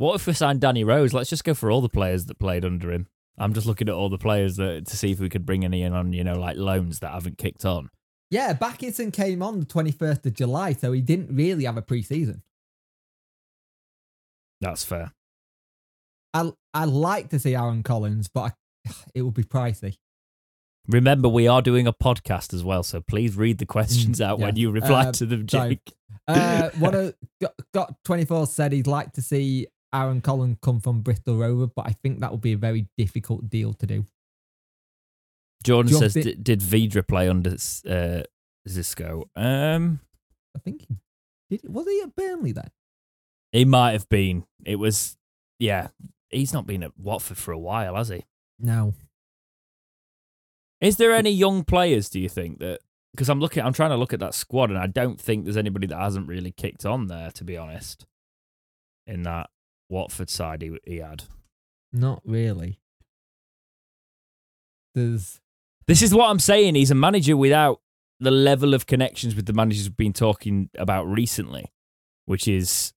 What 0.00 0.14
if 0.14 0.26
we 0.26 0.32
sign 0.32 0.58
Danny 0.58 0.82
Rose? 0.82 1.12
Let's 1.12 1.28
just 1.28 1.44
go 1.44 1.52
for 1.52 1.70
all 1.70 1.82
the 1.82 1.90
players 1.90 2.24
that 2.24 2.38
played 2.38 2.64
under 2.64 2.90
him. 2.90 3.06
I'm 3.36 3.52
just 3.52 3.66
looking 3.66 3.86
at 3.86 3.94
all 3.94 4.08
the 4.08 4.16
players 4.16 4.56
that 4.56 4.86
to 4.86 4.96
see 4.96 5.12
if 5.12 5.20
we 5.20 5.28
could 5.28 5.44
bring 5.44 5.62
any 5.62 5.82
in 5.82 5.92
on 5.92 6.14
you 6.14 6.24
know 6.24 6.38
like 6.38 6.56
loans 6.56 7.00
that 7.00 7.12
haven't 7.12 7.36
kicked 7.36 7.66
on. 7.66 7.90
Yeah, 8.30 8.54
Bakinson 8.54 9.12
came 9.12 9.42
on 9.42 9.60
the 9.60 9.66
21st 9.66 10.24
of 10.24 10.32
July, 10.32 10.72
so 10.72 10.92
he 10.92 11.02
didn't 11.02 11.36
really 11.36 11.64
have 11.64 11.76
a 11.76 11.82
pre-season. 11.82 12.42
That's 14.62 14.84
fair. 14.84 15.12
I 16.32 16.50
I 16.72 16.86
like 16.86 17.28
to 17.28 17.38
see 17.38 17.54
Aaron 17.54 17.82
Collins, 17.82 18.30
but 18.32 18.54
I, 18.86 18.92
it 19.14 19.20
would 19.20 19.34
be 19.34 19.44
pricey. 19.44 19.98
Remember, 20.88 21.28
we 21.28 21.46
are 21.46 21.60
doing 21.60 21.86
a 21.86 21.92
podcast 21.92 22.54
as 22.54 22.64
well, 22.64 22.84
so 22.84 23.02
please 23.02 23.36
read 23.36 23.58
the 23.58 23.66
questions 23.66 24.18
out 24.18 24.38
yeah. 24.38 24.46
when 24.46 24.56
you 24.56 24.70
reply 24.70 25.08
Uh, 25.08 25.12
to 25.12 25.26
them. 25.26 25.46
Jake. 25.46 25.92
Uh, 26.26 26.70
what 26.78 26.94
a 26.94 27.14
got, 27.38 27.52
got 27.74 27.94
24 28.06 28.46
said 28.46 28.72
he'd 28.72 28.86
like 28.86 29.12
to 29.12 29.20
see 29.20 29.66
Aaron 29.92 30.20
Collins 30.20 30.58
come 30.62 30.80
from 30.80 31.00
Bristol 31.02 31.36
Rover, 31.36 31.66
but 31.66 31.86
I 31.86 31.92
think 31.92 32.20
that 32.20 32.30
would 32.30 32.40
be 32.40 32.52
a 32.52 32.58
very 32.58 32.86
difficult 32.96 33.48
deal 33.48 33.72
to 33.74 33.86
do. 33.86 34.06
Jordan 35.62 35.92
says, 35.92 36.14
did 36.14 36.60
Vydra 36.60 37.06
play 37.06 37.28
under 37.28 37.50
uh, 37.50 38.22
Xisco? 38.68 39.24
Um, 39.36 40.00
I 40.56 40.58
think 40.58 40.86
he 40.88 40.96
did. 41.50 41.68
Was 41.68 41.86
he 41.86 42.00
at 42.02 42.14
Burnley 42.16 42.52
then? 42.52 42.70
he 43.52 43.64
might 43.64 43.92
have 43.92 44.08
been. 44.08 44.44
It 44.64 44.76
was, 44.76 45.16
yeah. 45.58 45.88
He's 46.30 46.52
not 46.52 46.66
been 46.66 46.82
at 46.82 46.96
Watford 46.96 47.36
for 47.36 47.52
a 47.52 47.58
while, 47.58 47.96
has 47.96 48.08
he? 48.08 48.24
No. 48.58 48.94
Is 50.80 50.96
there 50.96 51.12
any 51.12 51.30
young 51.30 51.64
players? 51.64 52.08
Do 52.08 52.20
you 52.20 52.28
think 52.28 52.58
that? 52.60 52.80
Because 53.12 53.28
I'm 53.28 53.40
looking, 53.40 53.64
I'm 53.64 53.72
trying 53.72 53.90
to 53.90 53.96
look 53.96 54.12
at 54.12 54.20
that 54.20 54.34
squad, 54.34 54.70
and 54.70 54.78
I 54.78 54.86
don't 54.86 55.20
think 55.20 55.44
there's 55.44 55.56
anybody 55.56 55.88
that 55.88 55.98
hasn't 55.98 56.28
really 56.28 56.52
kicked 56.52 56.86
on 56.86 57.08
there. 57.08 57.32
To 57.32 57.44
be 57.44 57.56
honest, 57.56 58.06
in 59.06 59.24
that 59.24 59.50
Watford 59.90 60.30
side 60.30 60.62
he, 60.62 60.76
he 60.84 60.98
had. 60.98 61.24
Not 61.92 62.22
really. 62.24 62.78
There's 64.94 65.40
This 65.86 66.02
is 66.02 66.14
what 66.14 66.30
I'm 66.30 66.38
saying. 66.38 66.74
He's 66.74 66.90
a 66.90 66.96
manager 66.96 67.36
without 67.36 67.80
the 68.18 68.30
level 68.30 68.74
of 68.74 68.86
connections 68.86 69.34
with 69.34 69.46
the 69.46 69.52
managers 69.52 69.88
we've 69.88 69.96
been 69.96 70.12
talking 70.12 70.68
about 70.76 71.06
recently, 71.06 71.72
which 72.26 72.46
is, 72.46 72.92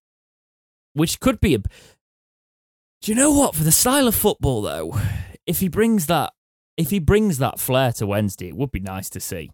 which 0.93 1.19
could 1.19 1.39
be 1.39 1.55
a. 1.55 1.59
Do 1.59 3.11
you 3.11 3.15
know 3.15 3.31
what? 3.31 3.55
For 3.55 3.63
the 3.63 3.71
style 3.71 4.07
of 4.07 4.15
football, 4.15 4.61
though, 4.61 4.97
if 5.45 5.59
he 5.59 5.67
brings 5.67 6.07
that, 6.07 6.33
if 6.77 6.89
he 6.89 6.99
brings 6.99 7.37
that 7.37 7.59
flair 7.59 7.91
to 7.93 8.07
Wednesday, 8.07 8.49
it 8.49 8.55
would 8.55 8.71
be 8.71 8.79
nice 8.79 9.09
to 9.11 9.19
see. 9.19 9.51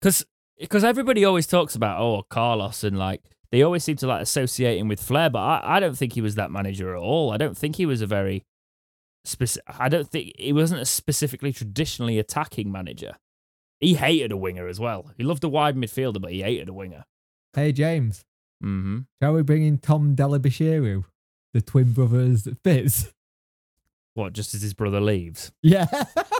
Because 0.00 0.24
because 0.58 0.84
everybody 0.84 1.24
always 1.24 1.46
talks 1.46 1.74
about 1.74 2.00
oh 2.00 2.22
Carlos 2.28 2.84
and 2.84 2.98
like 2.98 3.22
they 3.52 3.62
always 3.62 3.84
seem 3.84 3.96
to 3.96 4.06
like 4.06 4.22
associate 4.22 4.78
him 4.78 4.88
with 4.88 5.00
flair, 5.02 5.30
but 5.30 5.38
I, 5.40 5.76
I 5.76 5.80
don't 5.80 5.96
think 5.96 6.12
he 6.14 6.20
was 6.20 6.34
that 6.36 6.50
manager 6.50 6.94
at 6.94 7.00
all. 7.00 7.30
I 7.32 7.36
don't 7.36 7.56
think 7.56 7.76
he 7.76 7.86
was 7.86 8.00
a 8.02 8.06
very 8.06 8.44
specific. 9.24 9.64
I 9.78 9.88
don't 9.88 10.08
think 10.08 10.32
he 10.38 10.52
wasn't 10.52 10.80
a 10.82 10.86
specifically 10.86 11.52
traditionally 11.52 12.18
attacking 12.18 12.70
manager. 12.70 13.14
He 13.80 13.94
hated 13.94 14.32
a 14.32 14.36
winger 14.36 14.66
as 14.66 14.80
well. 14.80 15.10
He 15.16 15.22
loved 15.24 15.44
a 15.44 15.48
wide 15.48 15.76
midfielder, 15.76 16.20
but 16.20 16.32
he 16.32 16.42
hated 16.42 16.68
a 16.68 16.72
winger. 16.72 17.04
hey 17.54 17.72
James. 17.72 18.24
Mm-hmm. 18.64 18.98
Shall 19.22 19.34
we 19.34 19.42
bring 19.42 19.62
in 19.64 19.78
Tom 19.78 20.16
Dele-Bashiru, 20.16 21.04
the 21.54 21.60
twin 21.62 21.92
brothers 21.92 22.48
Fitz? 22.64 23.12
What? 24.14 24.32
Just 24.32 24.52
as 24.52 24.62
his 24.62 24.74
brother 24.74 25.00
leaves. 25.00 25.52
Yeah. 25.62 25.86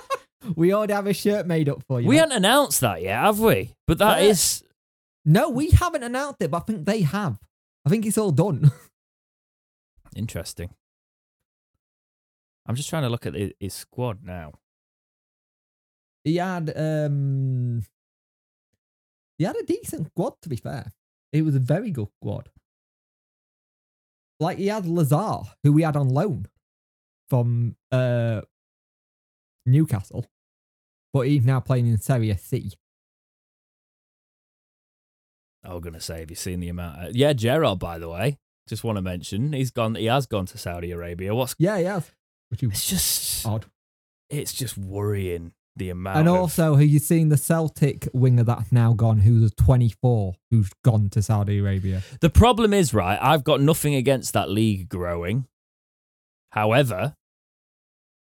we 0.56 0.72
already 0.74 0.94
have 0.94 1.06
a 1.06 1.12
shirt 1.14 1.46
made 1.46 1.68
up 1.68 1.84
for 1.86 2.00
you. 2.00 2.08
we 2.08 2.16
haven't 2.16 2.36
announced 2.36 2.80
that 2.80 3.02
yet, 3.02 3.20
have 3.20 3.38
we? 3.38 3.70
But 3.86 3.98
that 3.98 4.20
Yeah. 4.22 4.30
is 4.30 4.64
No, 5.28 5.50
we 5.50 5.68
haven't 5.68 6.02
announced 6.02 6.40
it, 6.40 6.50
but 6.50 6.62
I 6.62 6.64
think 6.64 6.86
they 6.86 7.02
have. 7.02 7.38
I 7.84 7.90
think 7.90 8.06
it's 8.06 8.16
all 8.16 8.30
done. 8.30 8.72
interesting. 10.16 10.70
I'm 12.66 12.74
just 12.74 12.88
trying 12.88 13.02
to 13.02 13.10
look 13.10 13.26
at 13.26 13.34
his, 13.34 13.74
squad 13.74 14.24
now. 14.24 14.52
he 16.24 16.36
had 16.36 16.72
um 16.74 17.82
he 19.36 19.44
had 19.44 19.56
a 19.56 19.64
decent 19.64 20.06
squad 20.06 20.40
to 20.40 20.48
be 20.48 20.56
fair. 20.56 20.92
It 21.30 21.42
was 21.42 21.54
a 21.54 21.60
very 21.60 21.90
good 21.90 22.08
squad. 22.22 22.48
Like 24.40 24.56
he 24.56 24.68
had 24.68 24.84
Lazaar, 24.84 25.44
who 25.62 25.74
we 25.74 25.82
had 25.82 25.96
on 25.96 26.08
loan. 26.08 26.46
from 27.28 27.76
uh, 27.92 28.40
Newcastle, 29.66 30.24
but 31.12 31.26
he's 31.26 31.44
now 31.44 31.60
playing 31.60 31.86
in 31.86 31.98
Serie 31.98 32.34
C. 32.38 32.72
I 35.68 35.74
was 35.74 35.82
gonna 35.84 36.00
say, 36.00 36.20
have 36.20 36.30
you 36.30 36.36
seen 36.36 36.60
the 36.60 36.68
amount? 36.70 37.04
Of, 37.10 37.16
yeah, 37.16 37.32
Gerard. 37.34 37.78
By 37.78 37.98
the 37.98 38.08
way, 38.08 38.38
just 38.68 38.82
want 38.84 38.96
to 38.96 39.02
mention 39.02 39.52
he's 39.52 39.70
gone. 39.70 39.94
He 39.94 40.06
has 40.06 40.26
gone 40.26 40.46
to 40.46 40.58
Saudi 40.58 40.90
Arabia. 40.92 41.34
What's 41.34 41.54
Yeah, 41.58 41.76
yeah. 41.78 42.00
Which 42.50 42.62
it's 42.62 42.88
just 42.88 43.46
odd. 43.46 43.66
it's 44.30 44.52
just 44.54 44.78
worrying 44.78 45.52
the 45.76 45.90
amount. 45.90 46.18
And 46.20 46.28
of- 46.28 46.36
also, 46.36 46.74
have 46.76 46.88
you 46.88 46.98
seen 46.98 47.28
the 47.28 47.36
Celtic 47.36 48.08
winger 48.14 48.42
that's 48.44 48.72
now 48.72 48.94
gone, 48.94 49.18
who's 49.20 49.52
24, 49.54 50.34
who's 50.50 50.70
gone 50.84 51.08
to 51.10 51.22
Saudi 51.22 51.58
Arabia? 51.58 52.02
The 52.20 52.30
problem 52.30 52.72
is, 52.72 52.92
right, 52.94 53.18
I've 53.20 53.44
got 53.44 53.60
nothing 53.60 53.94
against 53.94 54.32
that 54.32 54.48
league 54.50 54.88
growing. 54.88 55.46
However, 56.52 57.14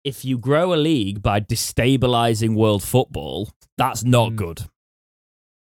if 0.03 0.25
you 0.25 0.39
grow 0.39 0.75
a 0.75 0.77
league 0.77 1.23
by 1.23 1.41
destabilizing 1.41 2.55
world 2.57 2.83
football, 2.83 3.51
that's 3.77 4.03
not 4.05 4.33
Mm. 4.33 4.37
good. 4.37 4.63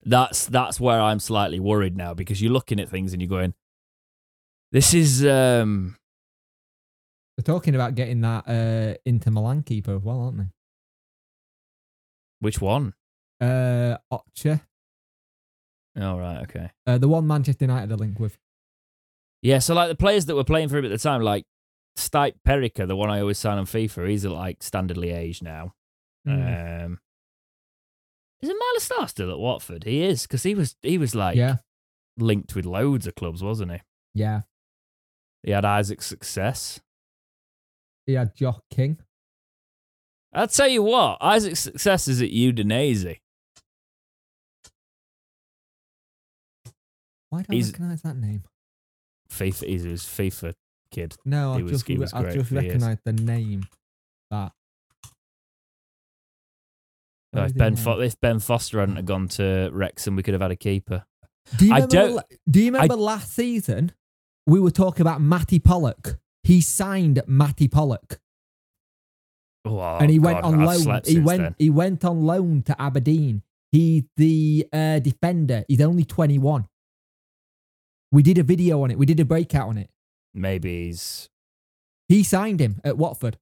That's 0.03 0.45
that's 0.45 0.79
where 0.79 0.99
I'm 1.01 1.19
slightly 1.19 1.59
worried 1.59 1.95
now 1.97 2.13
because 2.13 2.41
you're 2.41 2.51
looking 2.53 2.79
at 2.79 2.89
things 2.89 3.11
and 3.13 3.21
you're 3.21 3.29
going, 3.29 3.53
this 4.71 4.93
is 4.93 5.25
um 5.25 5.97
They're 7.37 7.43
talking 7.43 7.75
about 7.75 7.95
getting 7.95 8.21
that 8.21 8.47
uh, 8.47 8.97
Inter 9.05 9.31
Milan 9.31 9.63
keeper 9.63 9.95
as 9.95 10.01
well, 10.03 10.21
aren't 10.21 10.37
they? 10.37 10.47
which 12.39 12.61
one? 12.61 12.93
Uh, 13.41 13.97
Ocha, 14.11 14.61
Oh 15.99 16.17
right, 16.17 16.41
okay. 16.43 16.69
uh, 16.87 16.97
the 16.97 17.07
one 17.09 17.27
Manchester 17.27 17.65
United 17.65 17.91
are 17.91 17.97
linked 17.97 18.19
with. 18.19 18.37
Yeah, 19.41 19.59
so 19.59 19.73
like 19.73 19.89
the 19.89 19.95
players 19.95 20.25
that 20.27 20.35
were 20.35 20.43
playing 20.45 20.69
for 20.69 20.77
him 20.77 20.85
at 20.85 20.91
the 20.91 20.97
time, 20.97 21.21
like 21.21 21.45
Stipe 21.97 22.35
Perica, 22.47 22.87
the 22.87 22.95
one 22.95 23.09
I 23.09 23.19
always 23.19 23.37
sign 23.37 23.57
on 23.57 23.65
FIFA, 23.65 24.07
he's 24.09 24.25
like 24.25 24.59
standardly 24.59 25.13
aged 25.13 25.43
now. 25.43 25.73
Mm. 26.27 26.85
Um, 26.85 26.99
is 28.41 28.49
Miles 28.49 28.83
Starr 28.83 29.07
still 29.07 29.31
at 29.31 29.39
Watford? 29.39 29.83
He 29.83 30.03
is 30.03 30.23
because 30.23 30.43
he 30.43 30.55
was 30.55 30.75
he 30.81 30.97
was 30.97 31.13
like 31.15 31.35
yeah, 31.35 31.57
linked 32.17 32.55
with 32.55 32.65
loads 32.65 33.05
of 33.07 33.15
clubs, 33.15 33.43
wasn't 33.43 33.71
he? 33.71 33.79
yeah. 34.13 34.41
He 35.43 35.51
had 35.51 35.63
Isaac 35.63 36.01
Success. 36.01 36.81
He 38.05 38.13
had 38.13 38.35
Josh 38.35 38.57
King. 38.69 38.97
I'll 40.33 40.47
tell 40.47 40.67
you 40.67 40.83
what, 40.83 41.17
Isaac 41.21 41.55
Success 41.55 42.07
is 42.09 42.21
at 42.21 42.29
Udinese. 42.29 43.19
Why 47.29 47.41
do 47.41 47.45
I 47.49 47.55
He's- 47.55 47.67
recognise 47.71 48.01
that 48.01 48.17
name? 48.17 48.43
FIFA, 49.31 49.67
he's 49.67 49.83
his 49.83 50.03
FIFA 50.03 50.53
kid. 50.91 51.15
No, 51.23 51.51
was- 51.59 51.83
just, 51.83 52.13
I've 52.15 52.33
just 52.33 52.49
for 52.49 52.55
recognised 52.55 53.01
the 53.05 53.13
name. 53.13 53.63
That. 54.31 54.51
Oh, 57.33 57.43
if 57.43 57.53
Ben? 57.55 57.75
Fo- 57.75 57.99
if 57.99 58.19
Ben 58.19 58.39
Foster 58.39 58.79
hadn't 58.79 58.95
have 58.95 59.05
gone 59.05 59.27
to 59.29 59.69
Wrexham, 59.71 60.15
we 60.15 60.23
could 60.23 60.33
have 60.33 60.41
had 60.41 60.51
a 60.51 60.55
keeper. 60.55 61.05
Do 61.57 61.65
you 61.67 61.73
I 61.73 61.79
remember? 61.81 61.95
don't- 61.95 62.25
do 62.49 62.59
you 62.59 62.71
remember 62.71 62.95
last 62.95 63.33
season? 63.33 63.91
We 64.47 64.59
were 64.59 64.71
talking 64.71 65.01
about 65.01 65.21
Matty 65.21 65.59
Pollock. 65.59 66.17
He 66.43 66.61
signed 66.61 67.21
Matty 67.27 67.67
Pollock, 67.67 68.19
Oh, 69.65 69.79
and 69.97 70.09
he 70.09 70.17
went 70.19 70.39
on 70.43 70.61
I've 70.61 70.85
loan. 70.85 71.01
He 71.05 71.19
went. 71.19 71.41
then. 71.41 71.55
He 71.59 71.69
went 71.69 72.03
on 72.05 72.23
loan 72.25 72.63
to 72.63 72.81
Aberdeen. 72.81 73.43
He's 73.71 74.03
the 74.17 74.67
uh, 74.73 74.97
defender. 74.99 75.65
He's 75.67 75.81
only 75.81 76.05
twenty 76.05 76.39
one. 76.39 76.67
We 78.11 78.23
did 78.23 78.39
a 78.39 78.43
video 78.43 78.81
on 78.83 78.89
it. 78.89 78.97
We 78.97 79.05
did 79.05 79.19
a 79.19 79.25
breakout 79.25 79.67
on 79.69 79.77
it. 79.77 79.91
Maybe 80.33 80.85
he's 80.87 81.29
He 82.07 82.23
signed 82.23 82.59
him 82.59 82.81
at 82.83 82.97
Watford. 82.97 83.37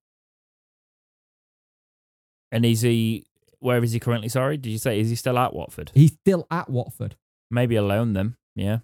and 2.51 2.65
is 2.65 2.81
he 2.81 3.25
where 3.59 3.83
is 3.83 3.91
he 3.91 3.99
currently? 3.99 4.29
Sorry, 4.29 4.57
did 4.57 4.69
you 4.69 4.77
say 4.77 4.99
is 4.99 5.09
he 5.09 5.15
still 5.15 5.37
at 5.37 5.53
Watford? 5.53 5.91
He's 5.93 6.13
still 6.13 6.45
at 6.51 6.69
Watford. 6.69 7.15
Maybe 7.49 7.75
a 7.75 7.81
loan 7.81 8.13
them. 8.13 8.37
Yeah. 8.55 8.79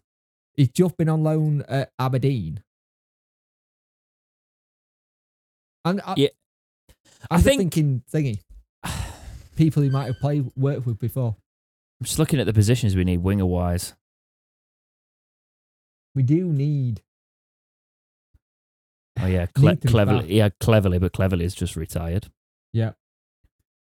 He's 0.56 0.70
just 0.70 0.98
been 0.98 1.10
on 1.10 1.24
loan 1.24 1.64
at 1.68 1.92
Aberdeen. 2.00 2.64
And 5.86 6.02
I, 6.06 6.14
Yeah. 6.18 6.28
I'm 7.30 7.40
I 7.40 7.42
think- 7.42 7.74
thinking, 7.74 8.04
thingy, 8.12 8.40
people 9.56 9.84
he 9.84 9.90
might 9.90 10.06
have 10.08 10.20
played 10.20 10.52
worked 10.56 10.86
with 10.86 11.00
before. 11.00 11.36
I'm 12.00 12.06
just 12.06 12.20
looking 12.20 12.40
at 12.40 12.46
the 12.46 12.54
positions 12.54 12.96
we 12.96 13.04
need 13.04 13.18
winger 13.18 13.46
wise. 13.46 13.94
We 16.16 16.24
do 16.24 16.46
need. 16.52 17.02
Oh 19.20 19.26
yeah, 19.28 19.46
cle- 19.48 19.76
Cleverley. 19.78 20.22
back. 20.22 20.26
Yeah, 20.30 20.50
Cleverley, 20.62 21.00
but 21.00 21.14
Cleverley 21.14 21.42
is 21.44 21.56
just 21.56 21.76
retired. 21.76 22.28
Yeah. 22.74 22.92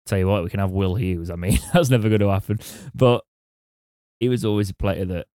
Tell 0.06 0.18
you 0.18 0.28
what, 0.28 0.44
we 0.44 0.50
can 0.50 0.60
have 0.60 0.70
Will 0.70 0.94
Hughes. 0.94 1.30
I 1.30 1.36
mean, 1.36 1.58
that's 1.72 1.90
never 1.90 2.08
going 2.08 2.20
to 2.20 2.30
happen. 2.30 2.60
But 2.94 3.24
he 4.20 4.28
was 4.28 4.44
always 4.44 4.70
a 4.70 4.74
player 4.74 5.04
that 5.04 5.26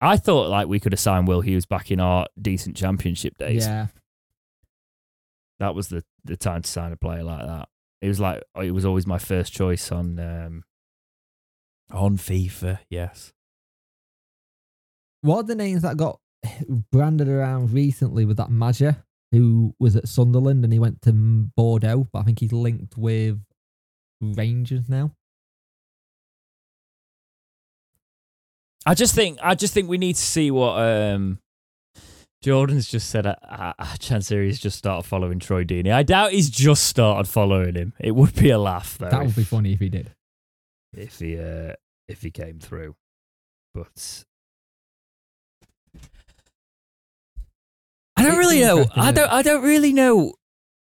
I 0.00 0.16
thought 0.16 0.48
like 0.48 0.68
we 0.68 0.80
could 0.80 0.92
have 0.92 1.00
signed 1.00 1.26
Will 1.26 1.40
Hughes 1.40 1.66
back 1.66 1.90
in 1.90 1.98
our 1.98 2.26
decent 2.40 2.76
championship 2.76 3.36
days. 3.38 3.66
Yeah. 3.66 3.86
That 5.58 5.74
was 5.74 5.88
the 5.88 6.04
the 6.24 6.36
time 6.36 6.62
to 6.62 6.70
sign 6.70 6.92
a 6.92 6.96
player 6.96 7.24
like 7.24 7.44
that. 7.44 7.68
It 8.00 8.08
was 8.08 8.20
like 8.20 8.42
it 8.62 8.70
was 8.72 8.84
always 8.84 9.06
my 9.06 9.18
first 9.18 9.52
choice 9.52 9.90
on 9.90 10.20
um 10.20 10.62
on 11.90 12.16
FIFA. 12.16 12.78
Yes. 12.90 13.32
What 15.22 15.38
are 15.38 15.42
the 15.44 15.54
names 15.56 15.82
that 15.82 15.96
got 15.96 16.20
branded 16.92 17.28
around 17.28 17.72
recently 17.72 18.24
with 18.24 18.36
that 18.36 18.50
Maja, 18.50 18.98
who 19.32 19.74
was 19.80 19.96
at 19.96 20.06
Sunderland 20.06 20.62
and 20.62 20.72
he 20.72 20.78
went 20.78 21.02
to 21.02 21.12
Bordeaux, 21.12 22.06
but 22.12 22.20
I 22.20 22.22
think 22.22 22.38
he's 22.38 22.52
linked 22.52 22.96
with 22.96 23.40
Rangers 24.20 24.88
now. 24.88 25.12
I 28.86 28.94
just 28.94 29.14
think 29.14 29.38
I 29.42 29.54
just 29.54 29.74
think 29.74 29.88
we 29.88 29.98
need 29.98 30.16
to 30.16 30.22
see 30.22 30.50
what 30.50 30.80
um 30.80 31.38
Jordan's 32.42 32.88
just 32.88 33.10
said. 33.10 33.26
Uh, 33.26 33.34
uh, 33.78 33.96
Chancellor 33.98 34.42
he's 34.42 34.60
just 34.60 34.78
started 34.78 35.06
following 35.06 35.38
Troy 35.40 35.64
Deeney. 35.64 35.92
I 35.92 36.02
doubt 36.02 36.32
he's 36.32 36.50
just 36.50 36.84
started 36.84 37.28
following 37.28 37.74
him. 37.74 37.92
It 37.98 38.14
would 38.14 38.34
be 38.34 38.50
a 38.50 38.58
laugh 38.58 38.96
though 38.96 39.10
that 39.10 39.20
would 39.20 39.30
if, 39.30 39.36
be 39.36 39.44
funny 39.44 39.72
if 39.72 39.80
he 39.80 39.88
did. 39.88 40.12
if 40.96 41.18
he 41.18 41.38
uh, 41.38 41.74
if 42.08 42.22
he 42.22 42.30
came 42.30 42.60
through. 42.60 42.94
But 43.74 44.24
I 48.16 48.22
don't 48.22 48.38
really 48.38 48.60
know. 48.60 48.86
I 48.96 49.12
don't. 49.12 49.30
I 49.30 49.42
don't 49.42 49.62
really 49.62 49.92
know. 49.92 50.34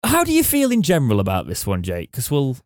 How 0.03 0.23
do 0.23 0.33
you 0.33 0.43
feel 0.43 0.71
in 0.71 0.81
general 0.81 1.19
about 1.19 1.47
this 1.47 1.67
one, 1.67 1.83
Jake? 1.83 2.11
Because 2.11 2.31
we'll 2.31 2.57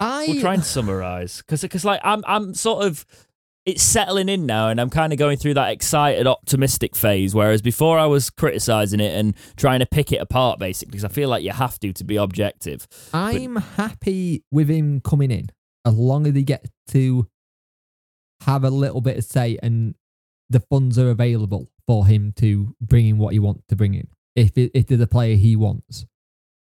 I 0.00 0.26
we'll 0.26 0.40
try 0.40 0.54
and 0.54 0.64
summarize 0.64 1.38
because 1.38 1.62
because 1.62 1.84
like 1.84 2.00
I'm 2.02 2.24
I'm 2.26 2.54
sort 2.54 2.84
of 2.84 3.06
it's 3.66 3.82
settling 3.82 4.28
in 4.30 4.46
now 4.46 4.68
and 4.68 4.80
I'm 4.80 4.88
kind 4.88 5.12
of 5.12 5.18
going 5.18 5.36
through 5.36 5.54
that 5.54 5.70
excited 5.70 6.26
optimistic 6.26 6.96
phase 6.96 7.34
whereas 7.34 7.60
before 7.60 7.98
I 7.98 8.06
was 8.06 8.30
criticizing 8.30 9.00
it 9.00 9.14
and 9.14 9.34
trying 9.56 9.80
to 9.80 9.86
pick 9.86 10.12
it 10.12 10.16
apart 10.16 10.58
basically 10.58 10.92
because 10.92 11.04
I 11.04 11.08
feel 11.08 11.28
like 11.28 11.44
you 11.44 11.52
have 11.52 11.78
to 11.80 11.92
to 11.92 12.04
be 12.04 12.16
objective 12.16 12.88
I'm 13.12 13.56
happy 13.56 14.42
with 14.50 14.70
him 14.70 15.00
coming 15.00 15.30
in 15.30 15.50
as 15.84 15.94
long 15.94 16.26
as 16.26 16.34
he 16.34 16.42
gets 16.42 16.70
to 16.88 17.28
have 18.46 18.64
a 18.64 18.70
little 18.70 19.02
bit 19.02 19.18
of 19.18 19.24
say 19.24 19.58
and 19.62 19.94
the 20.50 20.60
funds 20.60 20.98
are 20.98 21.10
available 21.10 21.68
for 21.86 22.06
him 22.06 22.32
to 22.36 22.74
bring 22.80 23.06
in 23.06 23.18
what 23.18 23.32
he 23.32 23.38
wants 23.38 23.62
to 23.68 23.76
bring 23.76 23.94
in. 23.94 24.08
If 24.36 24.58
it, 24.58 24.72
if 24.74 24.86
there's 24.86 25.00
a 25.00 25.06
player 25.06 25.36
he 25.36 25.56
wants, 25.56 26.06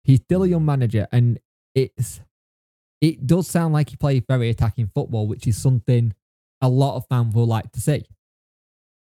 he's 0.03 0.21
still 0.21 0.43
a 0.43 0.47
young 0.47 0.65
manager, 0.65 1.07
and 1.11 1.39
it's 1.75 2.21
it 3.03 3.27
does 3.27 3.49
sound 3.49 3.73
like 3.73 3.89
he 3.89 3.97
plays 3.97 4.23
very 4.29 4.49
attacking 4.49 4.87
football, 4.87 5.27
which 5.27 5.45
is 5.45 5.61
something 5.61 6.13
a 6.61 6.69
lot 6.69 6.95
of 6.95 7.05
fans 7.09 7.35
will 7.35 7.45
like 7.45 7.69
to 7.73 7.81
see. 7.81 8.05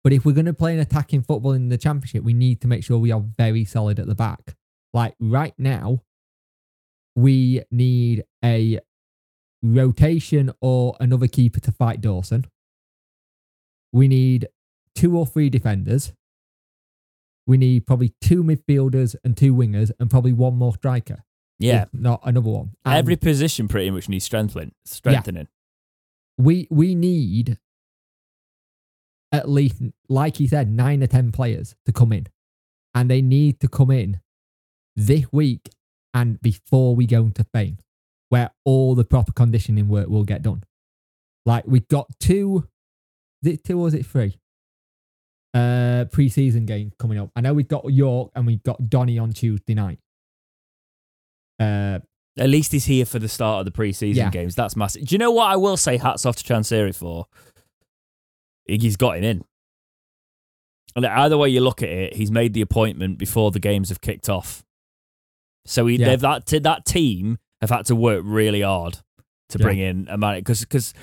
But 0.02 0.12
if 0.12 0.24
we're 0.24 0.32
going 0.32 0.46
to 0.46 0.52
play 0.52 0.74
an 0.74 0.80
attacking 0.80 1.22
football 1.22 1.52
in 1.52 1.68
the 1.68 1.78
championship, 1.78 2.24
we 2.24 2.32
need 2.32 2.60
to 2.62 2.66
make 2.66 2.82
sure 2.82 2.98
we 2.98 3.12
are 3.12 3.22
very 3.38 3.64
solid 3.64 4.00
at 4.00 4.08
the 4.08 4.16
back. 4.16 4.56
Like 4.92 5.14
right 5.20 5.54
now, 5.56 6.02
we 7.14 7.62
need 7.70 8.24
a 8.44 8.80
rotation 9.62 10.50
or 10.60 10.96
another 10.98 11.28
keeper 11.28 11.60
to 11.60 11.70
fight 11.70 12.00
Dawson. 12.00 12.46
We 13.92 14.08
need 14.08 14.48
two 14.96 15.16
or 15.16 15.26
three 15.26 15.48
defenders. 15.48 16.12
We 17.46 17.56
need 17.56 17.86
probably 17.86 18.14
two 18.20 18.42
midfielders 18.42 19.14
and 19.22 19.36
two 19.36 19.54
wingers 19.54 19.92
and 20.00 20.10
probably 20.10 20.32
one 20.32 20.56
more 20.56 20.74
striker. 20.74 21.22
Yeah 21.62 21.84
not 21.92 22.20
another 22.24 22.50
one. 22.50 22.70
And 22.84 22.94
every 22.94 23.16
position 23.16 23.68
pretty 23.68 23.90
much 23.90 24.08
needs 24.08 24.24
strengthening 24.24 24.72
strengthening 24.84 25.48
we 26.38 26.66
we 26.70 26.94
need 26.94 27.58
at 29.32 29.48
least, 29.48 29.82
like 30.08 30.36
he 30.36 30.46
said, 30.46 30.70
nine 30.70 31.02
or 31.02 31.06
ten 31.06 31.32
players 31.32 31.74
to 31.86 31.92
come 31.92 32.12
in, 32.12 32.26
and 32.94 33.10
they 33.10 33.22
need 33.22 33.60
to 33.60 33.68
come 33.68 33.90
in 33.90 34.20
this 34.94 35.24
week 35.32 35.70
and 36.12 36.40
before 36.42 36.94
we 36.94 37.06
go 37.06 37.22
into 37.22 37.42
Spain, 37.42 37.78
where 38.28 38.50
all 38.64 38.94
the 38.94 39.04
proper 39.04 39.32
conditioning 39.32 39.88
work 39.88 40.08
will 40.08 40.24
get 40.24 40.42
done. 40.42 40.62
Like 41.46 41.64
we 41.66 41.80
got 41.80 42.08
two, 42.20 42.68
is 43.42 43.54
it 43.54 43.64
two 43.64 43.80
or 43.80 43.88
is 43.88 43.94
it 43.94 44.04
three? 44.04 44.38
Uh, 45.54 46.06
pre-season 46.10 46.64
games 46.64 46.92
coming 46.98 47.18
up. 47.18 47.30
I 47.36 47.42
know 47.42 47.52
we've 47.52 47.68
got 47.68 47.90
York 47.92 48.30
and 48.34 48.46
we've 48.46 48.62
got 48.62 48.88
Donny 48.88 49.18
on 49.18 49.32
Tuesday 49.32 49.74
night. 49.74 49.98
Uh, 51.62 51.98
At 52.38 52.48
least 52.48 52.72
he's 52.72 52.86
here 52.86 53.04
for 53.04 53.18
the 53.18 53.28
start 53.28 53.60
of 53.66 53.72
the 53.72 53.78
preseason 53.78 54.14
Yeah. 54.16 54.30
games. 54.30 54.54
That's 54.54 54.74
massive. 54.74 55.04
Do 55.06 55.14
you 55.14 55.18
know 55.18 55.30
what 55.32 55.50
I 55.50 55.56
will 55.56 55.76
say? 55.76 55.98
Hats 55.98 56.24
off 56.24 56.36
to 56.36 56.42
Chansiri 56.44 56.94
for. 56.94 57.26
Iggy's 58.70 58.96
got 58.96 59.18
him 59.18 59.24
in. 59.24 59.44
And 60.96 61.04
either 61.06 61.36
way 61.36 61.48
you 61.50 61.60
look 61.60 61.82
at 61.82 61.88
it, 61.90 62.14
he's 62.14 62.30
made 62.30 62.54
the 62.54 62.62
appointment 62.62 63.18
before 63.18 63.50
the 63.50 63.60
games 63.60 63.88
have 63.90 64.00
kicked 64.00 64.28
off. 64.30 64.64
So 65.66 65.86
he, 65.86 65.96
Yeah. 65.96 66.06
they've 66.08 66.20
that 66.20 66.46
that 66.46 66.86
team 66.86 67.38
have 67.60 67.70
had 67.70 67.84
to 67.86 67.94
work 67.96 68.22
really 68.24 68.62
hard 68.62 68.94
to 69.50 69.58
Yeah. 69.58 69.62
bring 69.62 69.78
in 69.78 70.08
a 70.08 70.16
man 70.16 70.36
because 70.38 70.60
because 70.60 70.94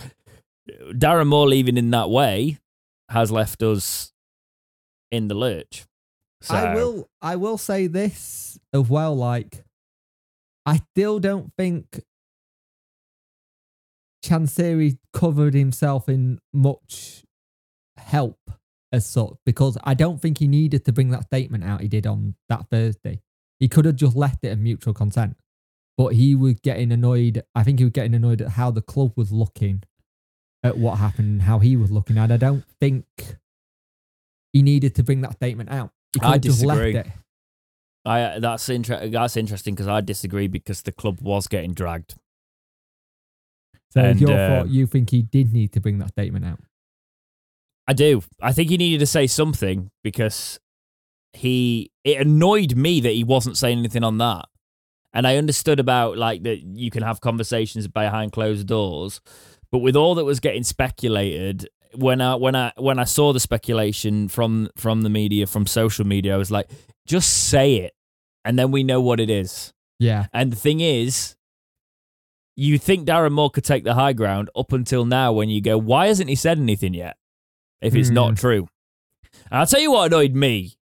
Darren 0.94 1.28
Moore 1.28 1.48
leaving 1.48 1.78
in 1.78 1.92
that 1.92 2.10
way 2.10 2.58
has 3.10 3.32
left 3.32 3.62
us 3.62 4.14
in 5.12 5.28
the 5.28 5.36
lurch. 5.36 5.86
So, 6.42 6.56
I 6.56 6.74
will 6.76 7.10
I 7.22 7.36
will 7.36 7.58
say 7.58 7.88
this 7.88 8.58
as 8.74 8.90
well, 8.90 9.16
like 9.16 9.64
I 10.70 10.82
still 10.92 11.20
don't 11.20 11.52
think 11.58 12.02
Chansiri 14.24 15.00
covered 15.14 15.56
himself 15.56 16.08
in 16.08 16.40
much 16.54 17.24
help 17.98 18.38
as 18.92 19.08
such 19.08 19.34
because 19.48 19.80
I 19.84 19.96
don't 19.96 20.22
think 20.22 20.38
he 20.38 20.48
needed 20.48 20.86
to 20.86 20.92
bring 20.92 21.10
that 21.10 21.24
statement 21.24 21.64
out 21.64 21.82
he 21.82 21.88
did 21.88 22.06
on 22.06 22.36
that 22.50 22.68
Thursday. 22.70 23.22
He 23.60 23.68
could 23.68 23.86
have 23.86 23.96
just 23.96 24.16
left 24.16 24.44
it 24.44 24.50
at 24.50 24.60
mutual 24.60 24.94
consent. 24.94 25.38
But 25.98 26.10
he 26.14 26.36
was 26.36 26.60
getting 26.62 26.92
annoyed. 26.92 27.44
I 27.56 27.64
think 27.64 27.80
he 27.80 27.86
was 27.86 27.92
getting 27.92 28.14
annoyed 28.14 28.42
at 28.42 28.50
how 28.50 28.70
the 28.70 28.82
club 28.82 29.14
was 29.16 29.32
looking 29.32 29.82
at 30.62 30.78
what 30.78 31.00
happened 31.00 31.42
how 31.44 31.60
he 31.60 31.76
was 31.76 31.92
looking. 31.92 32.18
And 32.18 32.32
I 32.32 32.38
don't 32.38 32.64
think 32.80 33.06
he 34.54 34.62
needed 34.62 34.94
to 34.96 35.04
bring 35.04 35.22
that 35.22 35.34
statement 35.34 35.72
out. 35.72 35.92
He 36.14 36.20
could 36.20 36.28
I 36.28 36.32
have 36.34 36.42
just 36.42 36.64
left 36.64 36.82
disagree. 36.82 37.00
it. 37.00 37.08
I 38.06 38.40
that's 38.40 38.70
inter- 38.70 39.08
that's 39.10 39.38
interesting 39.38 39.76
because 39.76 39.88
I 39.88 40.02
disagree 40.02 40.48
because 40.48 40.82
the 40.82 40.92
club 40.92 41.20
was 41.22 41.48
getting 41.48 41.74
dragged. 41.74 42.16
So 43.92 44.02
And, 44.02 44.22
your 44.22 44.32
uh, 44.32 44.48
thought, 44.48 44.70
you 44.70 44.86
think 44.86 45.10
he 45.10 45.22
did 45.22 45.52
need 45.52 45.72
to 45.74 45.82
bring 45.82 45.98
that 46.00 46.10
statement 46.10 46.46
out? 46.46 46.60
I 47.88 47.94
do. 47.94 48.22
I 48.42 48.52
think 48.52 48.70
he 48.70 48.78
needed 48.78 49.00
to 49.00 49.08
say 49.08 49.26
something 49.26 49.90
because 50.04 50.60
he 51.34 51.92
it 52.04 52.22
annoyed 52.22 52.76
me 52.76 53.02
that 53.02 53.14
he 53.14 53.24
wasn't 53.24 53.58
saying 53.58 53.80
anything 53.80 54.04
on 54.04 54.18
that. 54.20 54.46
And 55.12 55.26
I 55.26 55.38
understood 55.38 55.80
about 55.80 56.18
like 56.18 56.44
that 56.44 56.62
you 56.62 56.92
can 56.92 57.02
have 57.02 57.20
conversations 57.20 57.88
behind 57.88 58.32
closed 58.32 58.68
doors, 58.68 59.22
but 59.72 59.80
with 59.80 59.96
all 59.96 60.16
that 60.16 60.26
was 60.26 60.40
getting 60.40 60.64
speculated, 60.64 61.68
when 61.96 62.22
I 62.22 62.36
when 62.36 62.56
I 62.56 62.72
when 62.78 63.00
I 63.00 63.06
saw 63.06 63.34
the 63.34 63.40
speculation 63.40 64.28
from 64.28 64.70
from 64.76 65.02
the 65.02 65.10
media, 65.10 65.48
from 65.48 65.66
social 65.66 66.06
media, 66.06 66.36
I 66.36 66.38
was 66.38 66.52
like, 66.52 66.70
just 67.10 67.50
say 67.50 67.78
it, 67.78 67.94
and 68.46 68.58
then 68.58 68.72
we 68.72 68.84
know 68.84 69.02
what 69.02 69.20
it 69.20 69.30
is. 69.30 69.74
Yeah. 70.00 70.28
And 70.32 70.52
the 70.54 70.56
thing 70.56 70.80
is, 70.80 71.36
you 72.56 72.78
think 72.78 73.08
Darren 73.08 73.32
Moore 73.32 73.50
could 73.50 73.64
take 73.66 73.84
the 73.84 73.96
high 73.96 74.14
ground 74.14 74.50
up 74.56 74.72
until 74.72 75.06
now 75.06 75.34
when 75.34 75.50
you 75.50 75.60
go, 75.62 75.78
why 75.78 76.08
hasn't 76.08 76.30
he 76.30 76.36
said 76.36 76.58
anything 76.60 76.94
yet? 76.94 77.18
If 77.82 77.96
it's 77.96 78.10
not 78.10 78.30
Hmm. 78.32 78.36
true. 78.36 78.68
And 79.50 79.60
I'll 79.60 79.66
tell 79.66 79.80
you 79.82 79.92
what 79.92 80.08
annoyed 80.08 80.34
me 80.36 80.76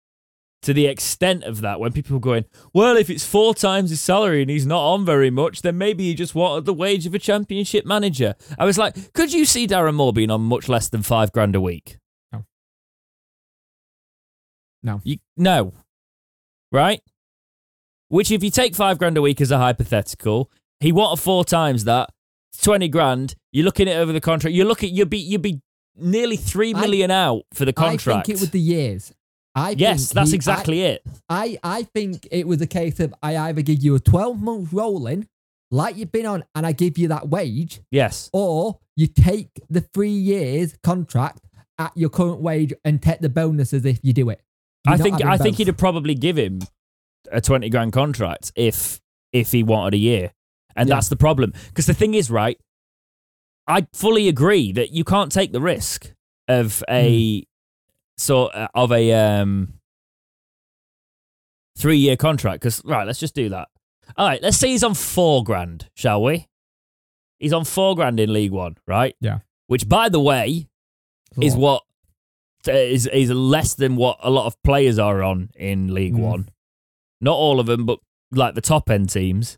to 0.63 0.73
the 0.73 0.87
extent 0.87 1.43
of 1.43 1.61
that 1.61 1.79
when 1.79 1.91
people 1.93 2.15
were 2.15 2.19
going, 2.19 2.45
well, 2.73 2.97
if 2.97 3.09
it's 3.09 3.23
four 3.25 3.53
times 3.55 3.91
his 3.91 4.01
salary 4.01 4.41
and 4.41 4.49
he's 4.51 4.65
not 4.65 4.81
on 4.93 5.05
very 5.05 5.29
much, 5.29 5.61
then 5.61 5.77
maybe 5.77 6.03
he 6.05 6.13
just 6.15 6.33
wanted 6.35 6.65
the 6.65 6.73
wage 6.73 7.05
of 7.05 7.13
a 7.13 7.19
championship 7.19 7.85
manager. 7.85 8.33
I 8.57 8.65
was 8.65 8.77
like, 8.77 9.13
could 9.13 9.31
you 9.31 9.45
see 9.45 9.67
Darren 9.67 9.93
Moore 9.95 10.11
being 10.13 10.31
on 10.31 10.41
much 10.41 10.67
less 10.67 10.89
than 10.89 11.03
five 11.03 11.31
grand 11.31 11.55
a 11.55 11.61
week? 11.61 11.97
No. 12.33 12.45
No. 14.83 15.01
You, 15.03 15.17
no. 15.37 15.73
Right? 16.71 17.01
Which, 18.09 18.31
if 18.31 18.43
you 18.43 18.49
take 18.51 18.75
five 18.75 18.97
grand 18.97 19.17
a 19.17 19.21
week 19.21 19.41
as 19.41 19.51
a 19.51 19.57
hypothetical, 19.57 20.49
he 20.79 20.91
wanted 20.91 21.21
four 21.21 21.43
times 21.43 21.83
that, 21.85 22.09
20 22.61 22.87
grand. 22.89 23.35
You're 23.51 23.65
looking 23.65 23.87
at 23.89 23.97
over 23.97 24.11
the 24.13 24.21
contract. 24.21 24.53
You're 24.55 24.65
looking, 24.65 24.93
you'd 24.95 25.09
be, 25.09 25.17
you'd 25.19 25.41
be 25.41 25.61
nearly 25.95 26.37
three 26.37 26.73
million 26.73 27.11
I- 27.11 27.23
out 27.25 27.41
for 27.53 27.65
the 27.65 27.73
contract. 27.73 28.19
I 28.19 28.21
think 28.23 28.37
it 28.37 28.41
was 28.41 28.51
the 28.51 28.59
years. 28.59 29.13
I 29.55 29.71
yes, 29.71 30.11
that's 30.11 30.29
he- 30.31 30.35
exactly 30.35 30.81
it. 30.83 31.01
I, 31.29 31.57
I, 31.63 31.77
I 31.79 31.83
think 31.83 32.27
it 32.31 32.47
was 32.47 32.61
a 32.61 32.67
case 32.67 32.99
of 32.99 33.13
I 33.23 33.35
either 33.37 33.61
give 33.63 33.83
you 33.83 33.95
a 33.95 33.99
12 33.99 34.39
month 34.41 34.71
rolling, 34.71 35.27
like 35.71 35.97
you've 35.97 36.11
been 36.11 36.25
on, 36.27 36.43
and 36.55 36.65
I 36.65 36.71
give 36.71 36.97
you 36.97 37.07
that 37.09 37.27
wage, 37.29 37.81
Yes. 37.91 38.29
or 38.33 38.79
you 38.95 39.07
take 39.07 39.49
the 39.69 39.81
three 39.81 40.09
years 40.11 40.75
contract 40.83 41.41
at 41.79 41.91
your 41.95 42.09
current 42.09 42.39
wage 42.39 42.73
and 42.85 43.01
take 43.01 43.19
the 43.19 43.29
bonuses 43.29 43.83
if 43.85 43.99
you 44.03 44.13
do 44.13 44.29
it. 44.29 44.41
I 44.93 44.97
think 44.97 45.23
I 45.25 45.37
think 45.37 45.53
both. 45.53 45.57
he'd 45.57 45.67
have 45.67 45.77
probably 45.77 46.15
give 46.15 46.37
him 46.37 46.61
a 47.31 47.41
twenty 47.41 47.69
grand 47.69 47.93
contract 47.93 48.51
if 48.55 48.99
if 49.33 49.51
he 49.51 49.63
wanted 49.63 49.93
a 49.93 49.97
year, 49.97 50.31
and 50.75 50.87
Yeah. 50.89 50.95
that's 50.95 51.09
the 51.09 51.15
problem. 51.17 51.53
Because 51.69 51.85
the 51.85 51.93
thing 51.93 52.13
is, 52.13 52.31
right? 52.31 52.59
I 53.67 53.85
fully 53.93 54.27
agree 54.29 54.71
that 54.71 54.91
you 54.91 55.03
can't 55.03 55.31
take 55.31 55.51
the 55.51 55.59
risk 55.61 56.13
of 56.47 56.83
a 56.89 57.39
Hmm. 57.41 57.43
sort 58.17 58.53
of 58.55 58.91
a 58.91 59.11
um 59.13 59.73
three 61.77 61.97
year 61.97 62.15
contract. 62.15 62.61
Because 62.61 62.81
right, 62.85 63.05
let's 63.05 63.19
just 63.19 63.35
do 63.35 63.49
that. 63.49 63.67
All 64.15 64.27
right, 64.27 64.41
let's 64.41 64.57
say 64.57 64.69
he's 64.69 64.83
on 64.83 64.93
four 64.93 65.43
grand, 65.43 65.89
shall 65.95 66.23
we? 66.23 66.47
He's 67.39 67.53
on 67.53 67.65
four 67.65 67.95
grand 67.95 68.19
in 68.19 68.31
League 68.31 68.51
One, 68.51 68.77
right? 68.87 69.15
Yeah. 69.19 69.39
Which, 69.67 69.87
by 69.89 70.07
the 70.09 70.19
way, 70.19 70.69
is 71.41 71.55
what 71.55 71.83
is 72.67 73.07
is 73.07 73.29
less 73.29 73.73
than 73.75 73.95
what 73.95 74.17
a 74.21 74.29
lot 74.29 74.45
of 74.45 74.61
players 74.63 74.99
are 74.99 75.23
on 75.23 75.49
in 75.55 75.93
League 75.93 76.13
Mm. 76.13 76.19
One. 76.19 76.49
Not 77.21 77.35
all 77.35 77.59
of 77.59 77.65
them, 77.65 77.85
but 77.85 77.99
like 78.31 78.55
the 78.55 78.61
top 78.61 78.89
end 78.89 79.09
teams. 79.09 79.57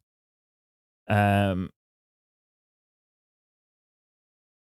Um. 1.07 1.69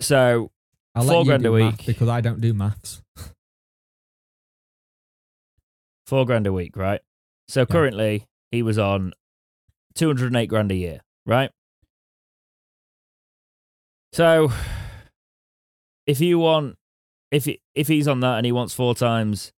So 0.01 0.51
I'll 0.95 1.05
four 1.05 1.13
let 1.13 1.19
you 1.19 1.25
grand 1.27 1.43
do 1.43 1.57
a 1.57 1.67
week. 1.71 1.87
because 1.87 2.09
I 2.09 2.21
don't 2.21 2.41
do 2.41 2.53
maths. 2.55 3.03
four 6.07 6.25
grand 6.27 6.47
a 6.47 6.53
week, 6.53 6.77
right? 6.77 7.01
So 7.49 7.67
currently 7.67 8.27
he 8.51 8.63
was 8.63 8.79
on 8.79 9.13
two 9.95 10.07
hundred 10.09 10.27
and 10.29 10.37
eight 10.37 10.49
grand 10.49 10.71
a 10.71 10.77
year, 10.77 11.01
right? 11.25 11.51
So 14.13 14.53
if 16.07 16.21
you 16.21 16.39
want, 16.39 16.77
if 17.31 17.45
he, 17.45 17.61
if 17.75 17.89
he's 17.89 18.09
on 18.09 18.21
that 18.21 18.37
and 18.37 18.47
he 18.47 18.53
wants 18.53 18.75
four 18.75 18.95
times 18.95 19.53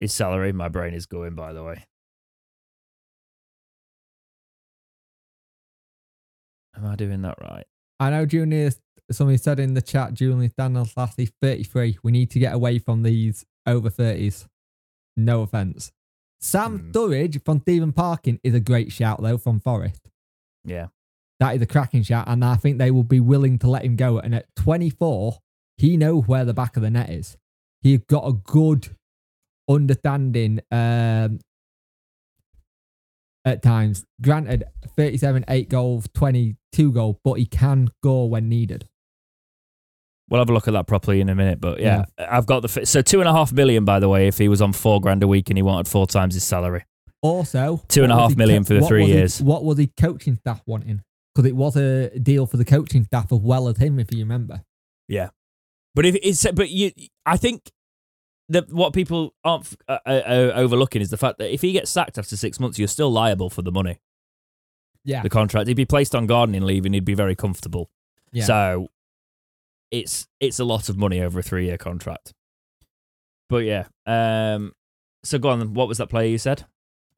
his 0.00 0.12
salary, 0.12 0.52
my 0.52 0.68
brain 0.68 0.94
is 0.94 1.06
going. 1.06 1.34
By 1.34 1.52
the 1.52 1.62
way, 1.62 1.84
am 6.76 6.86
I 6.86 6.96
doing 6.96 7.22
that 7.22 7.38
right? 7.40 7.66
I 7.98 8.10
know 8.10 8.26
Junior, 8.26 8.70
somebody 9.10 9.36
said 9.36 9.60
in 9.60 9.74
the 9.74 9.82
chat, 9.82 10.14
Julian 10.14 10.50
Daniels 10.56 10.96
last, 10.96 11.18
he's 11.18 11.32
33. 11.42 11.98
We 12.02 12.12
need 12.12 12.30
to 12.30 12.38
get 12.38 12.54
away 12.54 12.78
from 12.78 13.02
these 13.02 13.44
over 13.66 13.90
30s. 13.90 14.46
No 15.16 15.42
offense. 15.42 15.92
Sam 16.40 16.78
Hmm. 16.78 16.90
Surridge 16.92 17.44
from 17.44 17.60
Stephen 17.60 17.92
Parkin 17.92 18.40
is 18.42 18.54
a 18.54 18.60
great 18.60 18.90
shout, 18.92 19.22
though, 19.22 19.36
from 19.36 19.60
Forest. 19.60 20.08
Yeah, 20.64 20.88
That 21.40 21.56
is 21.56 21.62
a 21.62 21.66
cracking 21.66 22.02
shout, 22.02 22.28
and 22.28 22.44
I 22.44 22.56
think 22.56 22.78
they 22.78 22.90
will 22.90 23.02
be 23.02 23.20
willing 23.20 23.58
to 23.60 23.68
let 23.68 23.84
him 23.84 23.96
go. 23.96 24.18
And 24.18 24.34
at 24.34 24.46
24, 24.56 25.38
he 25.80 25.96
knows 25.96 26.26
where 26.26 26.44
the 26.44 26.54
back 26.54 26.76
of 26.76 26.82
the 26.82 26.90
net 26.90 27.10
is. 27.10 27.36
He's 27.82 28.00
got 28.08 28.26
a 28.26 28.32
good 28.32 28.88
understanding 29.68 30.60
um, 30.70 31.38
at 33.44 33.62
times. 33.62 34.04
Granted, 34.20 34.64
37, 34.96 35.44
8 35.48 35.68
goals, 35.68 36.08
22 36.14 36.92
goals, 36.92 37.16
but 37.24 37.34
he 37.34 37.46
can 37.46 37.88
go 38.02 38.24
when 38.24 38.48
needed. 38.48 38.86
we'll 40.28 40.40
have 40.40 40.50
a 40.50 40.52
look 40.52 40.68
at 40.68 40.72
that 40.72 40.86
properly 40.86 41.20
in 41.20 41.28
a 41.28 41.34
minute. 41.34 41.60
But 41.60 41.80
yeah, 41.80 42.04
I've 42.18 42.46
got 42.46 42.60
the 42.60 42.68
fi- 42.68 42.84
so 42.84 43.00
two 43.02 43.20
and 43.20 43.28
a 43.28 43.32
half 43.32 43.52
million 43.52 43.84
by 43.84 43.98
the 44.00 44.08
way. 44.08 44.28
If 44.28 44.38
he 44.38 44.48
was 44.48 44.60
on 44.62 44.72
four 44.72 45.00
grand 45.00 45.22
a 45.22 45.28
week 45.28 45.48
and 45.50 45.56
he 45.58 45.62
wanted 45.62 45.88
four 45.88 46.06
times 46.06 46.34
his 46.34 46.44
salary, 46.44 46.84
Also, 47.22 47.82
two 47.88 48.02
and 48.04 48.12
a 48.12 48.16
half 48.16 48.36
million 48.36 48.58
and 48.58 48.70
a 48.70 48.74
what 48.74 48.80
was 48.80 48.82
half 48.84 48.86
he 48.86 48.86
million 48.86 48.86
for 48.86 48.86
the 48.86 48.86
three 48.86 49.00
was 49.02 49.08
he- 49.10 49.14
years. 49.16 49.42
what 49.42 49.64
was 49.64 49.76
the 49.78 49.90
coaching 49.98 50.36
staff 50.36 50.62
wanting? 50.66 51.02
Because 51.34 51.48
it 51.48 51.56
was 51.56 51.76
a 51.76 52.10
deal 52.18 52.44
for 52.46 52.56
the 52.58 52.64
coaching 52.64 53.04
staff 53.04 53.32
as 53.32 53.38
well 53.38 53.68
as 53.68 53.78
him, 53.78 53.98
if 54.00 54.12
you 54.12 54.18
remember. 54.20 54.62
But 55.94 56.06
if 56.06 56.16
it's 56.22 56.46
but 56.52 56.70
you, 56.70 56.92
I 57.26 57.36
think 57.36 57.70
that 58.48 58.72
what 58.72 58.92
people 58.92 59.34
aren't 59.44 59.74
uh, 59.88 59.98
uh, 60.06 60.08
uh, 60.10 60.52
overlooking 60.54 61.02
is 61.02 61.10
the 61.10 61.16
fact 61.16 61.38
that 61.38 61.52
if 61.52 61.62
he 61.62 61.72
gets 61.72 61.90
sacked 61.90 62.18
after 62.18 62.36
six 62.36 62.58
months, 62.60 62.78
you're 62.78 62.88
still 62.88 63.10
liable 63.10 63.48
for 63.50 63.62
the 63.62 63.72
money, 63.72 64.00
Yeah. 65.04 65.22
the 65.22 65.28
contract. 65.30 65.68
He'd 65.68 65.74
be 65.74 65.84
placed 65.84 66.14
on 66.14 66.26
gardening 66.26 66.62
leave 66.62 66.84
and 66.84 66.94
he'd 66.94 67.04
be 67.04 67.14
very 67.14 67.36
comfortable. 67.36 67.90
yeah. 68.32 68.44
So 68.44 68.88
it's 69.90 70.28
it's 70.38 70.58
a 70.60 70.64
lot 70.64 70.88
of 70.88 70.96
money 70.96 71.20
over 71.20 71.38
a 71.40 71.42
three 71.42 71.66
year 71.66 71.76
contract. 71.78 72.32
But 73.48 73.64
yeah, 73.64 73.86
um, 74.06 74.72
so 75.24 75.38
go 75.38 75.48
on. 75.50 75.74
What 75.74 75.88
was 75.88 75.98
that 75.98 76.08
player 76.08 76.28
you 76.28 76.38
said? 76.38 76.64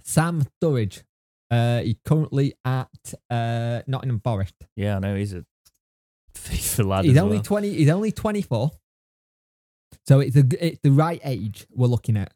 Sam 0.03 0.45
Surridge. 0.63 1.03
Uh, 1.51 1.81
he's 1.83 1.97
currently 2.07 2.55
at 2.65 2.89
uh, 3.29 3.83
Nottingham 3.87 4.21
Forest. 4.21 4.55
Yeah, 4.75 4.97
I 4.97 4.99
know 5.01 5.15
he's 5.15 5.35
a 5.35 5.45
FIFA 6.43 6.87
lad. 6.87 7.05
He's 7.05 7.17
only 7.19 7.37
well. 7.37 7.43
twenty. 7.43 7.73
He's 7.73 7.91
only 7.91 8.13
twenty 8.13 8.43
four. 8.43 8.71
So 10.07 10.21
it's 10.21 10.37
a, 10.37 10.45
it's 10.61 10.81
the 10.83 10.91
right 10.91 11.21
age 11.25 11.67
we're 11.71 11.87
looking 11.87 12.17
at. 12.17 12.33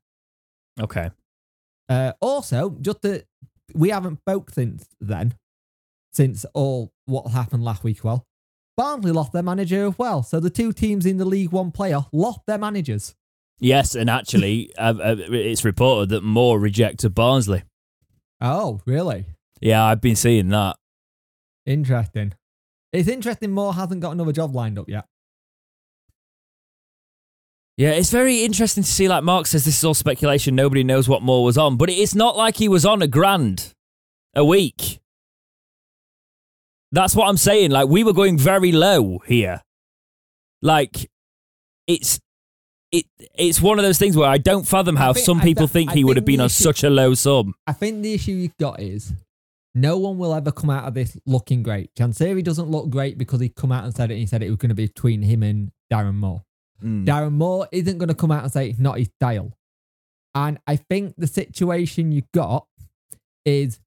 okay. 0.81 1.11
Uh, 1.89 2.13
also, 2.21 2.77
just 2.81 3.03
that 3.03 3.25
we 3.75 3.91
haven't 3.91 4.19
spoke 4.19 4.51
since 4.51 4.87
then. 5.01 5.35
since 6.13 6.45
all 6.55 6.93
what 7.07 7.31
happened 7.31 7.65
last 7.65 7.85
week. 7.85 8.03
Well, 8.03 8.27
Barnsley 8.77 9.13
lost 9.13 9.33
their 9.33 9.43
manager 9.43 9.87
as 9.87 9.99
well. 9.99 10.23
So 10.23 10.41
the 10.41 10.51
two 10.51 10.73
teams 10.73 11.07
in 11.07 11.17
the 11.17 11.25
League 11.25 11.51
One 11.53 11.71
playoff 11.73 12.09
lost 12.13 12.41
their 12.47 12.59
managers. 12.59 13.15
Yes, 13.59 13.95
and 13.95 14.11
actually, 14.11 14.71
uh, 14.79 14.95
uh, 15.03 15.17
it's 15.19 15.65
reported 15.65 16.11
that 16.11 16.23
Moore 16.23 16.59
rejected 16.61 17.15
Barnsley. 17.15 17.63
Oh, 18.41 18.81
really? 18.85 19.27
Yeah, 19.61 19.85
I've 19.85 20.01
been 20.03 20.17
seeing 20.17 20.49
that. 20.51 20.77
Interesting. 21.65 22.35
It's 22.93 23.09
interesting 23.09 23.51
Moore 23.51 23.75
hasn't 23.75 24.01
got 24.01 24.13
another 24.13 24.33
job 24.33 24.55
lined 24.55 24.79
up 24.79 24.89
yet. 24.89 25.05
Yeah, 27.77 27.91
it's 27.91 28.11
very 28.11 28.43
interesting 28.43 28.83
to 28.85 28.89
see. 28.91 29.07
Like 29.07 29.23
Mark 29.23 29.47
says, 29.47 29.65
this 29.67 29.77
is 29.79 29.85
all 29.85 29.93
speculation. 29.93 30.55
Nobody 30.55 30.83
knows 30.83 31.09
what 31.09 31.21
Moore 31.23 31.45
was 31.45 31.59
on, 31.59 31.77
but 31.77 31.91
it's 31.91 32.15
not 32.15 32.37
like 32.37 32.57
he 32.57 32.69
was 32.69 32.87
on 32.87 33.03
a 33.03 33.07
grand 33.07 33.75
a 34.35 34.45
week. 34.45 34.99
That's 36.93 37.15
what 37.15 37.29
I'm 37.29 37.37
saying. 37.37 37.73
Like 37.73 37.89
we 37.89 38.03
were 38.03 38.15
going 38.15 38.39
very 38.39 38.73
low 38.73 39.19
here. 39.27 39.61
Like 40.63 41.11
it's 41.87 42.19
it 42.93 43.05
it's 43.35 43.61
one 43.61 43.79
of 43.79 43.85
those 43.85 43.99
things 43.99 44.17
where 44.17 44.29
I 44.31 44.39
don't 44.39 44.67
fathom 44.67 44.97
how 44.97 45.13
think- 45.13 45.27
some 45.27 45.41
people 45.41 45.67
th- 45.67 45.73
think 45.73 45.91
I 45.91 45.95
he 45.95 46.05
would 46.05 46.17
have 46.17 46.25
been 46.25 46.39
the 46.39 46.45
on 46.45 46.47
issue- 46.47 46.65
such 46.65 46.83
a 46.83 46.89
low 46.89 47.13
sum. 47.13 47.55
I 47.67 47.75
think 47.75 48.03
the 48.03 48.15
issue 48.15 48.33
you've 48.33 48.57
got 48.57 48.81
is 48.81 49.13
no 49.77 49.99
one 49.99 50.17
will 50.17 50.35
ever 50.35 50.51
come 50.51 50.71
out 50.71 50.89
of 50.89 50.95
this 50.95 51.19
looking 51.27 51.63
great. 51.63 51.95
Chansiri 51.95 52.43
doesn't 52.43 52.71
look 52.71 52.89
great 52.89 53.19
because 53.19 53.41
he 53.41 53.51
come 53.51 53.71
out 53.71 53.85
and 53.85 53.95
said 53.95 54.11
it. 54.11 54.15
And 54.15 54.21
he 54.21 54.27
said 54.27 54.43
it 54.43 54.49
was 54.49 54.57
going 54.57 54.71
to 54.71 54.75
be 54.75 54.87
between 54.87 55.21
him 55.21 55.43
and 55.43 55.71
Darren 55.93 56.15
Moore. 56.15 56.45
Mm. 56.83 57.05
Darren 57.05 57.33
Moore 57.33 57.69
isn't 57.71 57.99
going 57.99 58.09
to 58.09 58.15
come 58.15 58.33
out 58.33 58.43
and 58.43 58.51
say 58.51 58.71
it's 58.71 58.79
not 58.79 58.97
his 58.97 59.11
style. 59.21 59.53
And 60.35 60.59
I 60.67 60.77
think 60.77 61.15
the 61.19 61.27
situation 61.27 62.11
you 62.11 62.23
got 62.33 62.67
is 63.45 63.79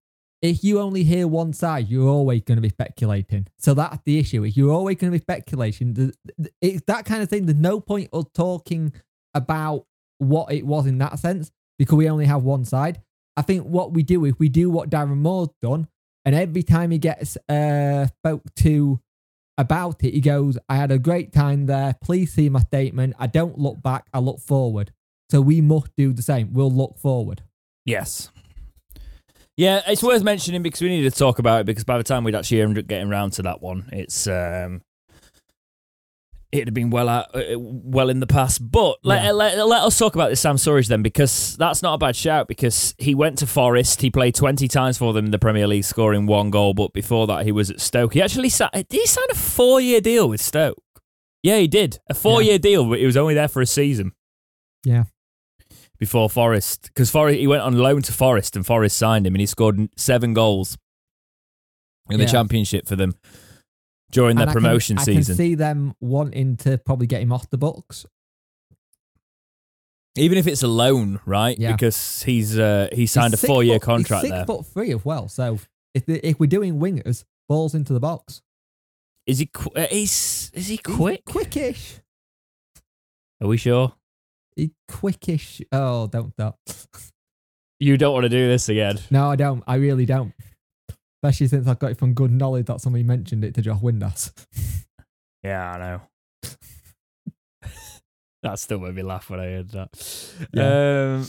if 0.44 0.64
you 0.64 0.80
only 0.80 1.04
hear 1.04 1.28
one 1.28 1.54
side, 1.54 1.90
you're 1.90 2.08
always 2.08 2.44
going 2.44 2.58
to 2.58 2.62
be 2.62 2.70
speculating. 2.70 3.48
So 3.58 3.74
that's 3.74 4.00
the 4.06 4.20
issue. 4.20 4.44
If 4.44 4.56
you're 4.56 4.72
always 4.72 4.98
going 4.98 5.12
to 5.12 5.18
be 5.18 5.24
speculating, 5.24 6.14
it's 6.62 6.84
that 6.86 7.06
kind 7.06 7.24
of 7.24 7.30
thing. 7.30 7.48
There's 7.48 7.58
no 7.58 7.80
point 7.80 8.10
of 8.14 8.32
talking 8.34 8.94
about 9.34 9.86
what 10.20 10.52
it 10.52 10.68
was 10.68 10.86
in 10.86 11.00
that 11.00 11.18
sense 11.18 11.52
because 11.80 11.98
we 11.98 12.08
only 12.10 12.26
have 12.26 12.44
one 12.44 12.64
side. 12.64 13.02
I 13.40 13.42
think 13.42 13.64
what 13.64 13.94
we 13.94 14.04
do 14.04 14.26
is 14.26 14.38
we 14.38 14.50
do 14.50 14.70
what 14.70 14.90
Darren 14.90 15.16
Moore's 15.16 15.48
done, 15.62 15.88
and 16.26 16.36
every 16.36 16.62
time 16.62 16.92
he 16.92 16.98
gets 16.98 17.38
uh, 17.48 18.08
spoke 18.08 18.44
to 18.58 19.00
about 19.58 20.04
it, 20.04 20.14
he 20.14 20.20
goes, 20.20 20.58
I 20.68 20.76
had 20.76 20.92
a 20.92 21.00
great 21.00 21.32
time 21.32 21.66
there. 21.66 21.96
Please 22.04 22.34
see 22.34 22.50
my 22.50 22.60
statement. 22.60 23.16
I 23.18 23.28
don't 23.28 23.58
look 23.58 23.82
back, 23.82 24.08
I 24.14 24.20
look 24.20 24.42
forward. 24.42 24.92
So 25.32 25.40
we 25.40 25.62
must 25.62 25.96
do 25.96 26.12
the 26.12 26.22
same. 26.22 26.52
We'll 26.52 26.70
look 26.70 26.98
forward. 26.98 27.44
Yes. 27.86 28.30
Yeah, 29.56 29.84
it's 29.88 30.04
worth 30.04 30.22
mentioning 30.22 30.62
because 30.62 30.82
we 30.82 30.90
need 30.90 31.10
to 31.10 31.18
talk 31.18 31.40
about 31.40 31.62
it 31.62 31.66
because 31.66 31.86
by 31.86 31.98
the 31.98 32.04
time 32.04 32.26
we'd 32.26 32.36
actually 32.36 32.62
end 32.62 32.78
up 32.78 32.88
getting 32.88 33.08
round 33.08 33.32
to 33.34 33.44
that 33.44 33.62
one, 33.62 33.88
it's 33.94 34.28
um, 34.28 34.82
it'd 36.52 36.68
have 36.68 36.74
been 36.74 36.90
well 36.90 37.08
out, 37.08 37.36
uh, 37.36 37.42
well 37.60 38.10
in 38.10 38.20
the 38.20 38.28
past. 38.28 38.60
But 38.72 38.98
let, 39.04 39.24
Yeah. 39.24 39.32
let, 39.32 39.68
let 39.68 39.84
us 39.84 39.98
talk 40.00 40.16
about 40.16 40.30
this 40.30 40.40
Sam 40.42 40.56
Surridge 40.56 40.88
then 40.88 41.04
because 41.04 41.56
that's 41.58 41.82
not 41.84 41.94
a 41.94 41.98
bad 42.00 42.16
shout 42.16 42.48
because 42.48 42.96
he 42.98 43.14
went 43.14 43.38
to 43.40 43.48
Forest. 43.48 44.02
He 44.02 44.10
played 44.10 44.34
20 44.36 44.68
times 44.68 44.98
for 44.98 45.14
them 45.14 45.26
in 45.26 45.32
the 45.32 45.38
Premier 45.40 45.68
League, 45.68 45.84
scoring 45.84 46.26
one 46.26 46.50
goal. 46.50 46.74
But 46.74 46.92
before 46.94 47.28
that, 47.28 47.46
he 47.46 47.52
was 47.52 47.70
at 47.70 47.80
Stoke. 47.80 48.14
He 48.16 48.22
actually 48.22 48.50
sa- 48.50 48.70
did 48.74 48.88
he 48.90 49.06
sign 49.06 49.26
a 49.32 49.36
four 49.36 49.80
year 49.80 50.02
deal 50.02 50.28
with 50.28 50.42
Stoke? 50.42 50.82
Yeah, 51.44 51.58
he 51.60 51.68
did 51.68 52.00
a 52.10 52.14
four 52.16 52.42
year 52.42 52.58
deal, 52.60 52.90
but 52.90 53.00
he 53.00 53.06
was 53.06 53.16
only 53.18 53.34
there 53.36 53.48
for 53.48 53.62
a 53.62 53.66
season 53.68 54.12
Yeah. 54.84 55.04
before 56.00 56.30
Forest 56.30 56.84
because 56.94 57.12
Forest 57.12 57.38
he 57.40 57.46
went 57.48 57.62
on 57.62 57.78
loan 57.78 58.02
to 58.02 58.12
Forest 58.12 58.56
and 58.56 58.66
Forest 58.66 58.98
signed 58.98 59.28
him 59.28 59.36
and 59.36 59.40
he 59.40 59.46
scored 59.46 59.88
seven 59.98 60.34
goals 60.34 60.78
in 62.10 62.18
the 62.18 62.26
Yeah. 62.26 62.32
championship 62.32 62.88
for 62.88 62.96
them 62.96 63.14
during 64.12 64.36
their 64.36 64.44
And 64.44 64.50
I 64.50 64.54
can- 64.54 64.62
promotion 64.62 64.98
I 64.98 65.06
can 65.06 65.24
see 65.24 65.56
them 65.56 65.94
wanting 66.00 66.58
to 66.58 66.78
probably 66.78 67.08
get 67.08 67.22
him 67.22 67.32
off 67.32 67.50
the 67.50 67.58
books. 67.58 68.06
Even 70.16 70.38
if 70.38 70.48
it's 70.48 70.64
a 70.64 70.68
loan, 70.68 71.20
right? 71.26 71.58
Yeah. 71.58 71.72
Because 71.72 72.24
he's 72.24 72.58
uh, 72.58 72.90
he 72.92 73.06
signed 73.06 73.34
He's 73.34 73.44
a 73.44 73.48
four 73.48 73.64
year 73.64 73.80
contract 73.80 74.24
he's 74.24 74.32
six 74.32 74.38
there. 74.40 74.46
foot 74.46 74.66
three 74.66 74.92
as 74.92 75.06
well. 75.06 75.28
So 75.30 75.60
if, 75.94 76.06
the, 76.06 76.26
if 76.28 76.40
we're 76.40 76.48
doing 76.48 76.80
wingers, 76.80 77.24
balls 77.48 77.74
into 77.76 77.94
the 77.94 78.00
box. 78.00 78.42
Is 79.28 79.40
he? 79.40 79.46
Qu- 79.46 79.70
uh, 79.76 79.88
he's 79.90 80.50
is 80.54 80.68
he 80.68 80.74
He's 80.74 80.96
quick? 80.98 81.24
Quickish. 81.26 82.00
Are 83.42 83.48
we 83.48 83.58
sure? 83.58 83.94
He 84.56 84.72
quickish. 84.90 85.62
Oh, 85.72 86.08
don't 86.08 86.34
stop. 86.34 86.60
You 87.80 87.96
don't 87.96 88.14
want 88.14 88.24
to 88.24 88.30
do 88.30 88.48
this 88.48 88.68
again. 88.68 89.00
No, 89.12 89.30
I 89.32 89.36
don't. 89.38 89.64
I 89.68 89.76
really 89.76 90.06
don't. 90.06 90.34
Especially 91.22 91.48
since 91.48 91.68
I 91.68 91.74
got 91.74 91.92
it 91.92 91.98
from 91.98 92.14
good 92.14 92.32
knowledge 92.32 92.68
that 92.68 92.80
somebody 92.82 93.04
mentioned 93.04 93.44
it 93.44 93.54
to 93.56 93.62
Josh 93.62 93.80
Windass. 93.82 94.32
Yeah, 95.44 95.72
I 95.74 95.78
know. 95.78 96.02
that 98.44 98.60
still 98.60 98.80
made 98.80 98.96
me 98.96 99.04
laugh 99.04 99.30
when 99.30 99.40
I 99.40 99.46
heard 99.46 99.70
that. 99.72 100.34
Yeah. 100.54 101.16
Um, 101.18 101.28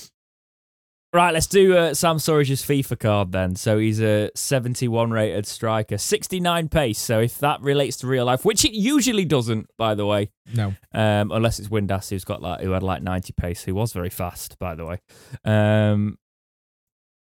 right, 1.13 1.35
let's 1.35 1.49
do 1.49 1.77
uh, 1.77 1.93
Sam 1.95 2.19
Surridge's 2.19 2.63
FIFA 2.63 2.99
card 3.01 3.33
then. 3.33 3.57
So 3.57 3.79
he's 3.79 4.01
a 4.01 4.31
71 4.37 5.11
rated 5.11 5.47
striker, 5.47 5.99
69 5.99 6.69
pace. 6.69 7.01
So 7.01 7.19
if 7.21 7.39
that 7.39 7.61
relates 7.61 7.97
to 7.99 8.07
real 8.07 8.27
life, 8.27 8.45
which 8.45 8.65
it 8.65 8.73
usually 8.75 9.25
doesn't, 9.25 9.69
by 9.77 9.97
the 9.97 10.07
way, 10.07 10.31
No. 10.55 10.75
um, 10.95 11.33
unless 11.33 11.59
it's 11.59 11.69
Windass 11.69 12.11
who's 12.11 12.25
got 12.25 12.41
like 12.43 12.61
who 12.61 12.71
had 12.71 12.85
like 12.85 13.03
90 13.03 13.33
pace, 13.33 13.65
who 13.65 13.75
was 13.75 13.93
very 13.93 14.11
fast, 14.11 14.57
by 14.61 14.77
the 14.77 14.85
way. 14.87 15.01
Um, 15.45 16.17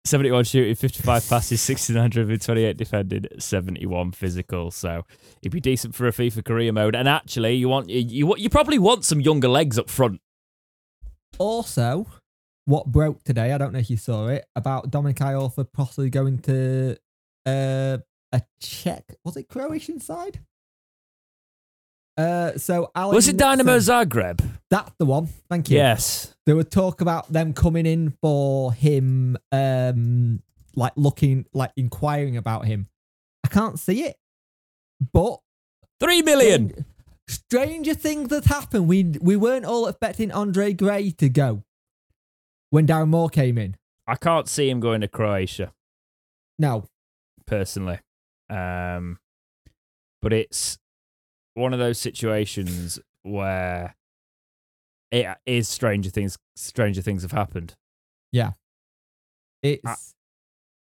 71 0.04 0.44
shooting, 0.44 0.74
55 0.74 1.28
passes, 1.28 1.60
69 1.60 2.10
dribbling, 2.10 2.38
28 2.38 2.76
defending, 2.76 3.26
71 3.38 4.12
physical. 4.12 4.70
So 4.70 5.04
he'd 5.42 5.52
be 5.52 5.60
decent 5.60 5.94
for 5.94 6.06
a 6.06 6.12
FIFA 6.12 6.44
career 6.44 6.72
mode. 6.72 6.96
And 6.96 7.08
actually, 7.08 7.54
you 7.54 7.68
want 7.68 7.90
you, 7.90 8.34
you 8.36 8.48
probably 8.48 8.78
want 8.78 9.04
some 9.04 9.20
younger 9.20 9.48
legs 9.48 9.78
up 9.78 9.90
front. 9.90 10.20
Also, 11.38 12.06
what 12.64 12.86
broke 12.86 13.22
today, 13.24 13.52
I 13.52 13.58
don't 13.58 13.72
know 13.72 13.78
if 13.78 13.90
you 13.90 13.96
saw 13.96 14.28
it, 14.28 14.46
about 14.56 14.90
Dominic 14.90 15.16
Iorfa 15.16 15.66
possibly 15.72 16.10
going 16.10 16.38
to 16.40 16.96
uh, 17.46 17.98
a 18.32 18.42
Czech, 18.60 19.16
was 19.24 19.36
it 19.36 19.48
Croatian 19.48 20.00
side? 20.00 20.40
Uh, 22.16 22.56
so 22.58 22.90
Alex 22.94 23.14
Was 23.14 23.28
it 23.28 23.36
Dynamo 23.36 23.74
Nixon- 23.74 23.94
Zagreb? 24.08 24.42
That's 24.68 24.92
the 24.98 25.04
one. 25.06 25.28
Thank 25.48 25.70
you. 25.70 25.76
Yes. 25.78 26.34
There 26.46 26.56
were 26.56 26.64
talk 26.64 27.00
about 27.00 27.32
them 27.32 27.52
coming 27.54 27.86
in 27.86 28.10
for 28.20 28.72
him, 28.72 29.36
um, 29.52 30.42
like 30.76 30.92
looking, 30.96 31.46
like 31.54 31.72
inquiring 31.76 32.36
about 32.36 32.66
him. 32.66 32.88
I 33.44 33.48
can't 33.48 33.78
see 33.78 34.02
it, 34.04 34.16
but 35.12 35.40
Three 35.98 36.22
million. 36.22 36.68
Stran- 36.70 36.84
Stranger 37.28 37.94
things 37.94 38.32
have 38.32 38.46
happened. 38.46 38.88
We 38.88 39.04
we 39.20 39.36
weren't 39.36 39.64
all 39.64 39.86
expecting 39.86 40.32
Andre 40.32 40.72
Gray 40.72 41.10
to 41.12 41.28
go 41.28 41.62
when 42.70 42.86
Darren 42.88 43.08
Moore 43.08 43.28
came 43.28 43.56
in. 43.56 43.76
I 44.06 44.16
can't 44.16 44.48
see 44.48 44.68
him 44.68 44.80
going 44.80 45.00
to 45.02 45.08
Croatia 45.08 45.72
No, 46.58 46.86
personally. 47.46 48.00
Um, 48.48 49.20
but 50.20 50.32
it's 50.32 50.78
one 51.60 51.72
of 51.72 51.78
those 51.78 51.98
situations 51.98 52.98
where 53.22 53.94
it 55.12 55.26
is 55.46 55.68
stranger 55.68 56.10
things. 56.10 56.38
Stranger 56.56 57.02
things 57.02 57.22
have 57.22 57.32
happened. 57.32 57.74
Yeah. 58.32 58.52
It's 59.62 59.82
Ah. 59.86 59.96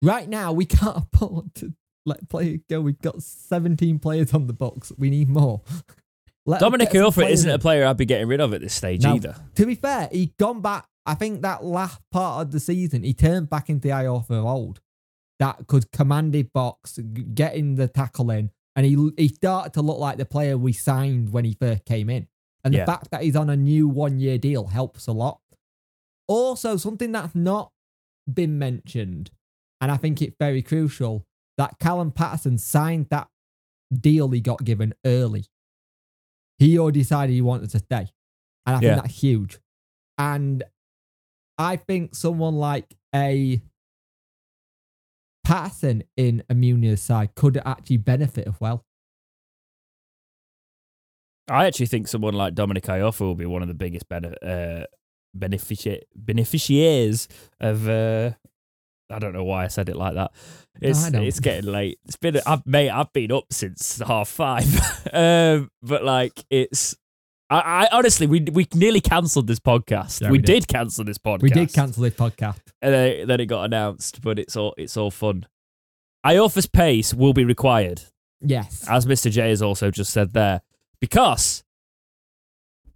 right 0.02 0.28
now 0.28 0.52
we 0.52 0.64
can't 0.66 1.04
afford 1.12 1.54
to 1.56 1.74
let 2.06 2.28
players 2.28 2.60
go. 2.68 2.80
We've 2.80 2.98
got 2.98 3.22
seventeen 3.22 3.98
players 3.98 4.32
on 4.34 4.46
the 4.46 4.52
box. 4.52 4.92
We 4.98 5.10
need 5.10 5.28
more. 5.28 5.62
Let 6.46 6.60
Dominic 6.60 6.90
Iorfa 6.90 7.26
isn't 7.30 7.48
in. 7.48 7.54
a 7.56 7.58
player 7.58 7.86
I'd 7.86 7.96
be 7.96 8.04
getting 8.04 8.28
rid 8.28 8.38
of 8.38 8.52
at 8.52 8.60
this 8.60 8.74
stage 8.74 9.02
No. 9.02 9.14
either. 9.14 9.34
To 9.54 9.64
be 9.64 9.74
fair, 9.74 10.10
he 10.12 10.34
gone 10.38 10.60
back. 10.60 10.86
I 11.06 11.14
think 11.14 11.40
that 11.40 11.64
last 11.64 12.02
part 12.12 12.42
of 12.42 12.50
the 12.52 12.60
season, 12.60 13.02
he 13.02 13.14
turned 13.14 13.48
back 13.48 13.70
into 13.70 13.88
the 13.88 13.94
Iorfa 13.94 14.44
old. 14.44 14.80
That 15.38 15.66
could 15.66 15.90
command 15.90 16.34
his 16.34 16.44
box, 16.44 16.98
getting 17.34 17.76
the 17.76 17.88
tackle 17.88 18.30
in, 18.30 18.50
and 18.76 18.84
he 18.86 19.10
he 19.16 19.28
started 19.28 19.72
to 19.74 19.82
look 19.82 19.98
like 19.98 20.16
the 20.18 20.24
player 20.24 20.56
we 20.58 20.72
signed 20.72 21.32
when 21.32 21.44
he 21.44 21.54
first 21.54 21.84
came 21.84 22.08
in. 22.10 22.28
And 22.64 22.72
the 22.72 22.78
Yeah. 22.78 22.86
fact 22.86 23.10
that 23.10 23.22
he's 23.22 23.36
on 23.36 23.50
a 23.50 23.56
new 23.56 23.86
one 23.86 24.18
year 24.18 24.38
deal 24.38 24.68
helps 24.68 25.06
a 25.06 25.12
lot. 25.12 25.40
Also, 26.26 26.76
something 26.78 27.12
that's 27.12 27.34
not 27.34 27.72
been 28.32 28.58
mentioned, 28.58 29.30
and 29.80 29.92
I 29.92 29.98
think 29.98 30.22
it's 30.22 30.36
very 30.40 30.62
crucial, 30.62 31.26
that 31.58 31.78
Callum 31.78 32.10
Paterson 32.10 32.56
signed 32.56 33.08
that 33.10 33.28
deal 33.92 34.30
he 34.30 34.40
got 34.40 34.64
given 34.64 34.94
early. 35.04 35.44
He 36.58 36.78
already 36.78 37.00
decided 37.00 37.34
he 37.34 37.42
wanted 37.42 37.70
to 37.70 37.78
stay. 37.80 38.08
And 38.66 38.76
I 38.76 38.80
Yeah. 38.80 38.94
think 38.94 39.02
that's 39.02 39.20
huge. 39.22 39.58
And 40.16 40.64
I 41.58 41.76
think 41.76 42.14
someone 42.14 42.54
like 42.54 42.96
a 43.14 43.60
Paterson 45.44 46.02
in 46.16 46.42
a 46.48 46.54
Muñoz 46.54 46.98
side 46.98 47.34
could 47.34 47.60
actually 47.64 47.98
benefit 47.98 48.48
as 48.48 48.54
well. 48.60 48.84
I 51.48 51.66
actually 51.66 51.86
think 51.86 52.08
someone 52.08 52.34
like 52.34 52.54
Dominic 52.54 52.84
Iorfa 52.84 53.20
will 53.20 53.34
be 53.34 53.46
one 53.46 53.62
of 53.62 53.68
the 53.68 53.74
biggest 53.74 54.08
bene- 54.08 54.34
uh, 54.42 54.84
benefici- 55.36 56.02
beneficiaries 56.16 57.28
of 57.60 57.88
uh, 57.88 58.30
I 59.10 59.18
don't 59.18 59.34
know 59.34 59.44
why 59.44 59.64
I 59.64 59.68
said 59.68 59.88
it 59.88 59.96
like 59.96 60.14
that. 60.14 60.32
It's 60.80 61.10
don't. 61.10 61.22
it's 61.22 61.40
getting 61.40 61.70
late. 61.70 61.98
It's 62.06 62.16
been 62.16 62.40
I've 62.46 62.66
mate 62.66 62.90
I've 62.90 63.12
been 63.12 63.32
up 63.32 63.52
since 63.52 63.98
half 63.98 64.28
five. 64.28 64.66
um, 65.12 65.70
but 65.82 66.04
like 66.04 66.44
it's 66.50 66.96
I, 67.54 67.84
I 67.84 67.88
honestly 67.92 68.26
we 68.26 68.40
we 68.40 68.66
nearly 68.74 69.00
cancelled 69.00 69.46
this 69.46 69.60
podcast. 69.60 70.20
Yeah, 70.20 70.28
we, 70.28 70.38
we 70.38 70.42
did. 70.42 70.60
did. 70.60 70.68
cancel 70.68 71.04
this 71.04 71.18
podcast. 71.18 71.42
We 71.42 71.50
did 71.50 71.72
cancel 71.72 72.02
this 72.02 72.14
podcast. 72.14 72.60
and 72.82 72.92
then, 72.94 73.26
then 73.28 73.40
it 73.40 73.46
got 73.46 73.64
announced. 73.64 74.20
But 74.22 74.38
it's 74.38 74.56
all 74.56 74.74
it's 74.76 74.96
all 74.96 75.10
fun. 75.10 75.46
Iorfa's 76.26 76.66
pace 76.66 77.12
will 77.12 77.34
be 77.34 77.44
required, 77.44 78.02
Yes. 78.40 78.86
as 78.88 79.06
Mister 79.06 79.28
J 79.30 79.50
has 79.50 79.60
also 79.62 79.90
just 79.90 80.10
said 80.12 80.32
there, 80.32 80.62
because 81.00 81.62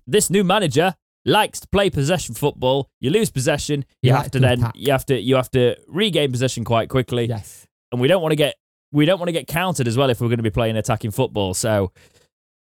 this 0.06 0.30
new 0.30 0.44
manager 0.44 0.94
likes 1.24 1.60
to 1.60 1.68
play 1.68 1.90
possession 1.90 2.34
football. 2.34 2.88
You 3.00 3.10
lose 3.10 3.30
possession, 3.30 3.84
He 4.00 4.08
you 4.08 4.14
have 4.14 4.24
to 4.24 4.30
to 4.30 4.38
then 4.40 4.58
attack. 4.60 4.72
you 4.76 4.92
have 4.92 5.04
to 5.06 5.20
you 5.20 5.36
have 5.36 5.50
to 5.50 5.76
regain 5.88 6.30
possession 6.32 6.64
quite 6.64 6.88
quickly 6.88 7.26
yes. 7.26 7.66
and 7.92 8.00
we 8.00 8.08
don't 8.08 8.22
want 8.22 8.32
to 8.32 8.36
get 8.36 8.54
we 8.92 9.04
don't 9.04 9.18
want 9.18 9.28
to 9.28 9.32
get 9.32 9.46
countered 9.46 9.86
as 9.86 9.96
well 9.98 10.08
if 10.08 10.20
we're 10.20 10.28
going 10.28 10.38
to 10.38 10.42
be 10.42 10.48
playing 10.50 10.76
attacking 10.78 11.10
football. 11.10 11.52
So 11.52 11.92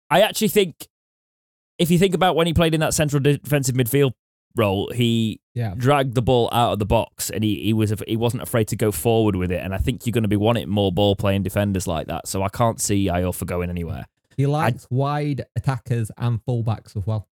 I 0.10 0.22
actually 0.22 0.50
think 0.50 0.90
if 1.80 1.90
you 1.90 1.98
think 1.98 2.14
about 2.14 2.36
when 2.36 2.46
he 2.48 2.54
played 2.54 2.74
in 2.74 2.82
that 2.82 2.94
central 2.94 3.22
defensive 3.22 3.76
midfield 3.76 4.12
role, 4.56 4.92
he 4.94 5.40
Yeah. 5.56 5.74
dragged 5.78 6.14
the 6.16 6.22
ball 6.22 6.50
out 6.52 6.74
of 6.74 6.80
the 6.80 6.86
box 6.86 7.30
and 7.30 7.44
he, 7.44 7.64
he 7.64 7.74
was 7.74 7.94
he 8.08 8.18
wasn't 8.18 8.44
afraid 8.44 8.68
to 8.70 8.76
go 8.76 8.92
forward 8.92 9.36
with 9.36 9.52
it. 9.52 9.62
And 9.64 9.74
I 9.74 9.78
think 9.78 10.06
you're 10.06 10.12
going 10.12 10.24
to 10.24 10.28
be 10.30 10.36
wanting 10.36 10.70
more 10.70 10.92
ball 10.92 11.16
playing 11.16 11.44
defenders 11.44 11.88
like 11.88 12.08
that. 12.08 12.28
So 12.28 12.44
I 12.44 12.50
can't 12.50 12.82
see 12.82 13.06
Iorfa 13.08 13.46
going 13.46 13.70
anywhere. 13.70 14.06
He 14.38 14.46
likes 14.46 14.88
wide 14.90 15.46
attackers 15.56 16.12
and 16.18 16.40
fullbacks 16.46 16.96
as 16.98 17.06
well. 17.06 17.28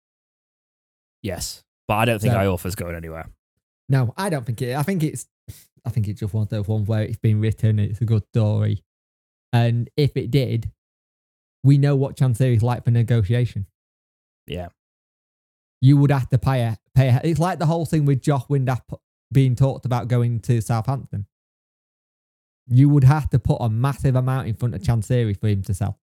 Yes, 1.21 1.63
but 1.87 1.95
I 1.95 2.05
don't 2.05 2.19
think 2.21 2.33
So- 2.33 2.39
Iorfa's 2.39 2.75
going 2.75 2.95
anywhere. 2.95 3.29
No, 3.89 4.13
I 4.17 4.29
don't 4.29 4.45
think 4.45 4.61
it. 4.61 4.75
I 4.75 4.83
think 4.83 5.03
it's. 5.03 5.27
I 5.85 5.89
think 5.89 6.07
it's 6.09 6.19
just 6.19 6.33
one 6.33 6.43
of 6.43 6.49
those 6.49 6.67
ones 6.67 6.87
where 6.89 7.03
it's 7.03 7.17
been 7.17 7.39
written. 7.39 7.79
It's 7.79 8.01
a 8.01 8.05
good 8.05 8.23
story, 8.33 8.83
and 9.53 9.89
if 9.95 10.17
it 10.17 10.29
did, 10.29 10.69
we 11.63 11.77
know 11.77 11.95
what 11.95 12.17
Chansiri's 12.17 12.61
like 12.61 12.83
for 12.83 12.91
negotiation. 12.91 13.65
Yeah. 14.47 14.69
You 15.81 15.97
would 15.97 16.11
have 16.11 16.29
to 16.29 16.37
pay 16.37 16.61
a 16.61 16.77
pay. 16.95 17.09
A, 17.09 17.21
it's 17.23 17.39
like 17.39 17.59
the 17.59 17.67
whole 17.67 17.85
thing 17.85 18.05
with 18.05 18.21
Josh 18.21 18.43
Windass 18.49 18.81
being 19.31 19.55
talked 19.55 19.85
about 19.85 20.07
going 20.07 20.39
to 20.41 20.61
Southampton. 20.61 21.27
You 22.67 22.89
would 22.89 23.03
have 23.03 23.29
to 23.29 23.39
put 23.39 23.57
a 23.59 23.69
massive 23.69 24.15
amount 24.15 24.47
in 24.47 24.55
front 24.55 24.75
of 24.75 24.81
Chansiri 24.81 25.39
for 25.39 25.47
him 25.47 25.61
to 25.63 25.73
sell. 25.73 25.99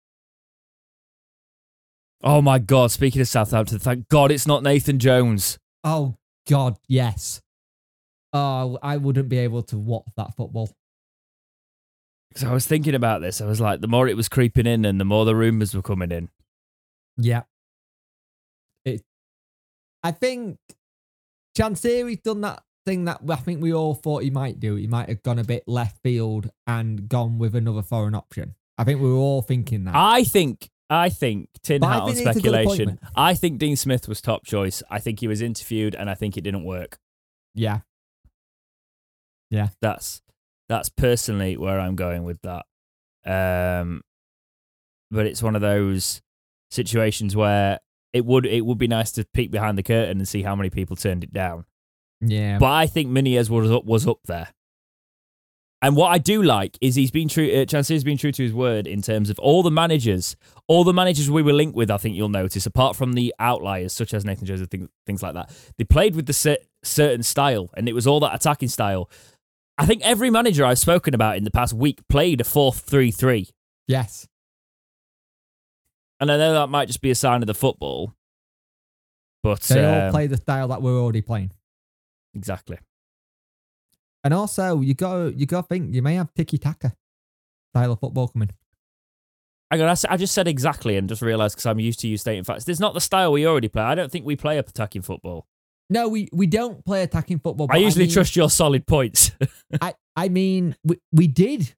Oh 2.24 2.42
my 2.42 2.60
God! 2.60 2.92
Speaking 2.92 3.22
of 3.22 3.28
Southampton, 3.28 3.80
thank 3.80 4.10
God 4.10 4.32
it's 4.32 4.46
not 4.46 4.62
Nathan 4.62 5.00
Jones. 5.00 5.58
Oh 5.84 6.18
God, 6.48 6.78
yes. 6.88 7.42
Oh, 8.34 8.78
I 8.84 8.98
wouldn't 8.98 9.30
be 9.30 9.40
able 9.40 9.64
to 9.64 9.78
watch 9.78 10.08
that 10.18 10.36
football. 10.36 10.70
So 12.36 12.50
I 12.50 12.54
was 12.54 12.66
thinking 12.66 12.96
about 12.96 13.22
this. 13.22 13.42
I 13.42 13.46
was 13.46 13.60
like, 13.60 13.82
the 13.82 13.88
more 13.88 14.08
it 14.08 14.16
was 14.16 14.30
creeping 14.30 14.68
in, 14.68 14.86
and 14.86 15.00
the 15.00 15.06
more 15.06 15.26
the 15.26 15.36
rumours 15.36 15.74
were 15.74 15.82
coming 15.82 16.12
in. 16.12 16.30
Yeah. 17.18 17.42
I 20.04 20.12
think 20.12 20.58
Chansiri's 21.58 22.22
done 22.22 22.42
that 22.42 22.64
thing 22.86 23.06
that 23.06 23.22
I 23.28 23.36
think 23.36 23.62
we 23.62 23.74
all 23.74 23.94
thought 23.94 24.24
he 24.24 24.30
might 24.30 24.60
do. 24.60 24.76
He 24.76 24.88
might 24.88 25.10
have 25.10 25.24
gone 25.24 25.40
a 25.40 25.44
bit 25.44 25.64
left 25.68 26.02
field 26.02 26.50
and 26.66 27.08
gone 27.08 27.38
with 27.38 27.56
another 27.56 27.82
foreign 27.82 28.16
option. 28.16 28.56
I 28.78 28.84
think 28.84 29.02
we 29.02 29.10
were 29.10 29.18
all 29.18 29.42
thinking 29.42 29.84
that. 29.86 29.96
I 29.96 30.24
think, 30.24 30.70
I 30.90 31.10
think, 31.10 31.50
tin 31.64 31.82
But 31.82 31.88
hat 31.88 32.02
on 32.02 32.14
think 32.14 32.28
it's 32.28 32.38
a 32.38 32.42
good 32.42 32.52
speculation. 32.52 33.00
I 33.16 33.34
think 33.36 33.60
Dean 33.60 33.76
Smith 33.76 34.08
was 34.08 34.22
top 34.22 34.46
choice. 34.46 34.82
I 34.90 35.00
think 35.00 35.20
he 35.20 35.28
was 35.28 35.42
interviewed, 35.42 35.94
and 35.94 36.10
I 36.10 36.16
think 36.16 36.38
it 36.38 36.42
didn't 36.42 36.64
work. 36.64 36.98
Yeah, 37.54 37.80
yeah. 39.50 39.68
That's 39.82 40.22
that's 40.68 40.90
personally 40.90 41.58
where 41.58 41.80
I'm 41.80 41.96
going 41.96 42.24
with 42.24 42.40
that. 42.42 42.66
Um, 43.26 44.02
but 45.12 45.28
it's 45.28 45.44
one 45.44 45.56
of 45.56 45.62
those 45.62 46.22
situations 46.72 47.36
where 47.36 47.80
it 48.14 48.26
would 48.26 48.46
it 48.46 48.66
would 48.66 48.78
be 48.78 48.88
nice 48.88 49.12
to 49.14 49.26
peek 49.34 49.52
behind 49.52 49.78
the 49.78 49.84
curtain 49.84 50.18
and 50.18 50.28
see 50.28 50.44
how 50.44 50.56
many 50.56 50.70
people 50.70 50.96
turned 50.96 51.24
it 51.24 51.34
down. 51.34 51.66
Yeah. 52.22 52.58
But 52.60 52.72
I 52.72 52.88
think 52.88 53.10
Muñoz 53.10 53.50
was 53.50 53.72
up, 53.72 53.86
was 53.86 54.08
up 54.08 54.20
there. 54.26 54.50
And 55.84 55.96
what 55.96 56.10
I 56.10 56.20
do 56.20 56.44
like 56.44 56.78
is 56.80 56.94
he's 56.94 57.10
been 57.10 57.28
true. 57.28 57.48
Uh, 57.48 57.66
Chansiri's 57.66 58.04
been 58.04 58.18
true 58.18 58.32
to 58.32 58.44
his 58.44 58.54
word 58.54 58.86
in 58.86 59.02
terms 59.02 59.32
of 59.32 59.40
all 59.40 59.64
the 59.64 59.72
managers, 59.72 60.36
all 60.68 60.84
the 60.84 60.94
managers 60.94 61.32
we 61.32 61.42
were 61.42 61.54
linked 61.54 61.76
with. 61.76 61.90
I 61.90 61.98
think 61.98 62.16
you'll 62.16 62.30
notice, 62.30 62.68
apart 62.68 62.96
from 62.96 63.14
the 63.14 63.34
outliers 63.40 63.92
such 63.92 64.14
as 64.14 64.24
Nathan 64.24 64.46
Jones, 64.46 64.62
things, 64.68 64.90
things 65.08 65.24
like 65.24 65.34
that, 65.34 65.50
they 65.80 65.84
played 65.84 66.16
with 66.16 66.28
the 66.28 66.34
cer- 66.34 66.60
certain 66.84 67.24
style, 67.24 67.72
and 67.76 67.90
it 67.90 67.94
was 67.94 68.06
all 68.06 68.20
that 68.20 68.36
attacking 68.36 68.70
style. 68.70 69.10
I 69.80 69.88
think 69.88 70.04
every 70.04 70.30
manager 70.30 70.64
I've 70.64 70.78
spoken 70.78 71.16
about 71.16 71.38
in 71.38 71.46
the 71.46 71.52
past 71.52 71.74
week 71.74 72.00
played 72.08 72.42
a 72.42 72.44
4-3-3. 72.44 73.50
yes. 73.88 74.28
And 76.22 76.32
I 76.32 76.38
know 76.38 76.54
that 76.54 76.68
might 76.70 76.88
just 76.88 77.02
be 77.02 77.12
a 77.12 77.16
sign 77.16 77.42
of 77.44 77.48
the 77.48 77.54
football, 77.54 78.14
but 79.44 79.60
They 79.64 79.84
all 79.84 80.06
um, 80.08 80.12
play 80.12 80.28
the 80.28 80.38
style 80.38 80.70
that 80.70 80.82
we're 80.82 80.98
already 81.00 81.22
playing. 81.22 81.52
exactly. 82.34 82.78
And 84.24 84.34
also, 84.34 84.82
you 84.82 84.94
got 84.94 85.36
you 85.36 85.46
got 85.48 85.62
to 85.62 85.68
think 85.68 85.94
you 85.96 86.02
may 86.02 86.16
have 86.16 86.32
tiki 86.36 86.58
taka 86.60 86.94
style 87.74 87.92
of 87.94 88.00
football 88.00 88.28
coming. 88.28 88.52
I 89.72 89.78
got. 89.78 90.06
I 90.06 90.14
I 90.14 90.18
just 90.18 90.34
said 90.36 90.48
exactly 90.48 90.96
and 90.96 91.10
just 91.10 91.22
realised 91.24 91.56
because 91.56 91.66
I'm 91.66 91.80
used 91.80 92.00
to 92.02 92.08
you 92.08 92.18
stating 92.18 92.44
facts. 92.44 92.68
It's 92.70 92.80
not 92.80 92.94
the 92.94 93.02
style 93.02 93.32
we 93.32 93.48
already 93.48 93.68
play. 93.68 93.82
I 93.82 93.96
don't 93.96 94.12
think 94.12 94.26
we 94.26 94.36
play 94.36 94.58
attacking 94.60 95.02
football. 95.02 95.48
No, 95.90 96.08
we, 96.08 96.30
we 96.32 96.48
don't 96.48 96.86
play 96.86 97.04
attacking 97.04 97.40
football. 97.40 97.68
I 97.70 97.76
usually 97.78 98.06
mean- 98.06 98.14
trust 98.14 98.36
your 98.36 98.50
solid 98.50 98.86
points. 98.88 99.32
I, 99.82 99.94
I 100.16 100.30
mean, 100.30 100.76
we, 100.86 101.02
we 101.12 101.28
did. 101.28 101.74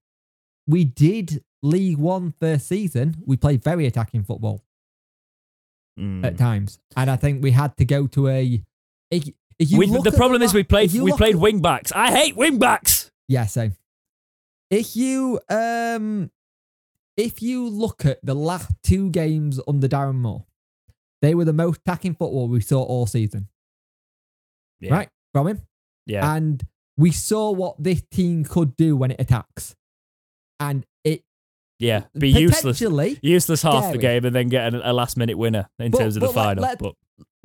We 0.67 0.85
did 0.85 1.43
League 1.61 1.97
One 1.97 2.33
first 2.39 2.67
season. 2.67 3.15
We 3.25 3.37
played 3.37 3.63
very 3.63 3.85
attacking 3.85 4.23
football 4.23 4.63
Mm. 5.99 6.25
at 6.25 6.37
times. 6.37 6.79
And 6.95 7.09
I 7.11 7.15
think 7.17 7.43
we 7.43 7.51
had 7.51 7.77
to 7.77 7.85
go 7.85 8.07
to 8.07 8.27
a. 8.27 8.63
If, 9.11 9.29
if 9.59 9.71
you 9.71 9.77
We- 9.77 9.85
look 9.87 10.03
the 10.03 10.09
at 10.11 10.15
problem 10.17 10.41
is 10.41 10.53
we 10.53 10.63
played 10.63 10.93
if 10.93 10.99
we 11.01 11.11
played 11.13 11.35
at- 11.35 11.41
wing 11.41 11.61
backs. 11.61 11.91
I 11.91 12.09
hate 12.11 12.35
wing 12.35 12.57
backs. 12.57 13.11
Yeah, 13.27 13.45
same. 13.45 13.75
If 14.71 14.95
you 14.95 15.39
um, 15.49 16.31
if 17.15 17.41
you 17.43 17.67
look 17.69 18.05
at 18.05 18.19
the 18.25 18.33
last 18.33 18.71
two 18.83 19.11
games 19.11 19.59
under 19.67 19.87
Darren 19.87 20.15
Moore, 20.15 20.45
they 21.21 21.35
were 21.35 21.45
the 21.45 21.53
most 21.53 21.81
attacking 21.81 22.15
football 22.15 22.47
we 22.47 22.59
saw 22.61 22.81
all 22.81 23.05
season. 23.05 23.47
Yeah. 24.79 24.93
Right 24.95 25.09
from 25.31 25.47
him. 25.47 25.61
Yeah, 26.07 26.35
And 26.35 26.65
we 26.97 27.11
saw 27.11 27.51
what 27.51 27.81
this 27.81 28.01
team 28.11 28.43
could 28.43 28.75
do 28.75 28.97
when 28.97 29.11
it 29.11 29.21
attacks. 29.21 29.75
And 30.69 30.85
it 31.03 31.23
yeah. 31.79 32.03
Be 32.17 32.29
useless, 32.29 32.77
potentially, 32.79 33.19
useless 33.21 33.61
half 33.63 33.91
the 33.91 33.97
game, 33.97 34.23
and 34.25 34.35
then 34.35 34.47
get 34.49 34.73
a, 34.73 34.91
a 34.91 34.93
last 34.93 35.17
minute 35.17 35.37
winner 35.37 35.67
in 35.79 35.91
But- 35.91 35.97
terms 35.99 36.15
of 36.15 36.21
the 36.21 36.27
let- 36.27 36.35
final. 36.35 36.61
let- 36.63 36.79
but 36.79 36.95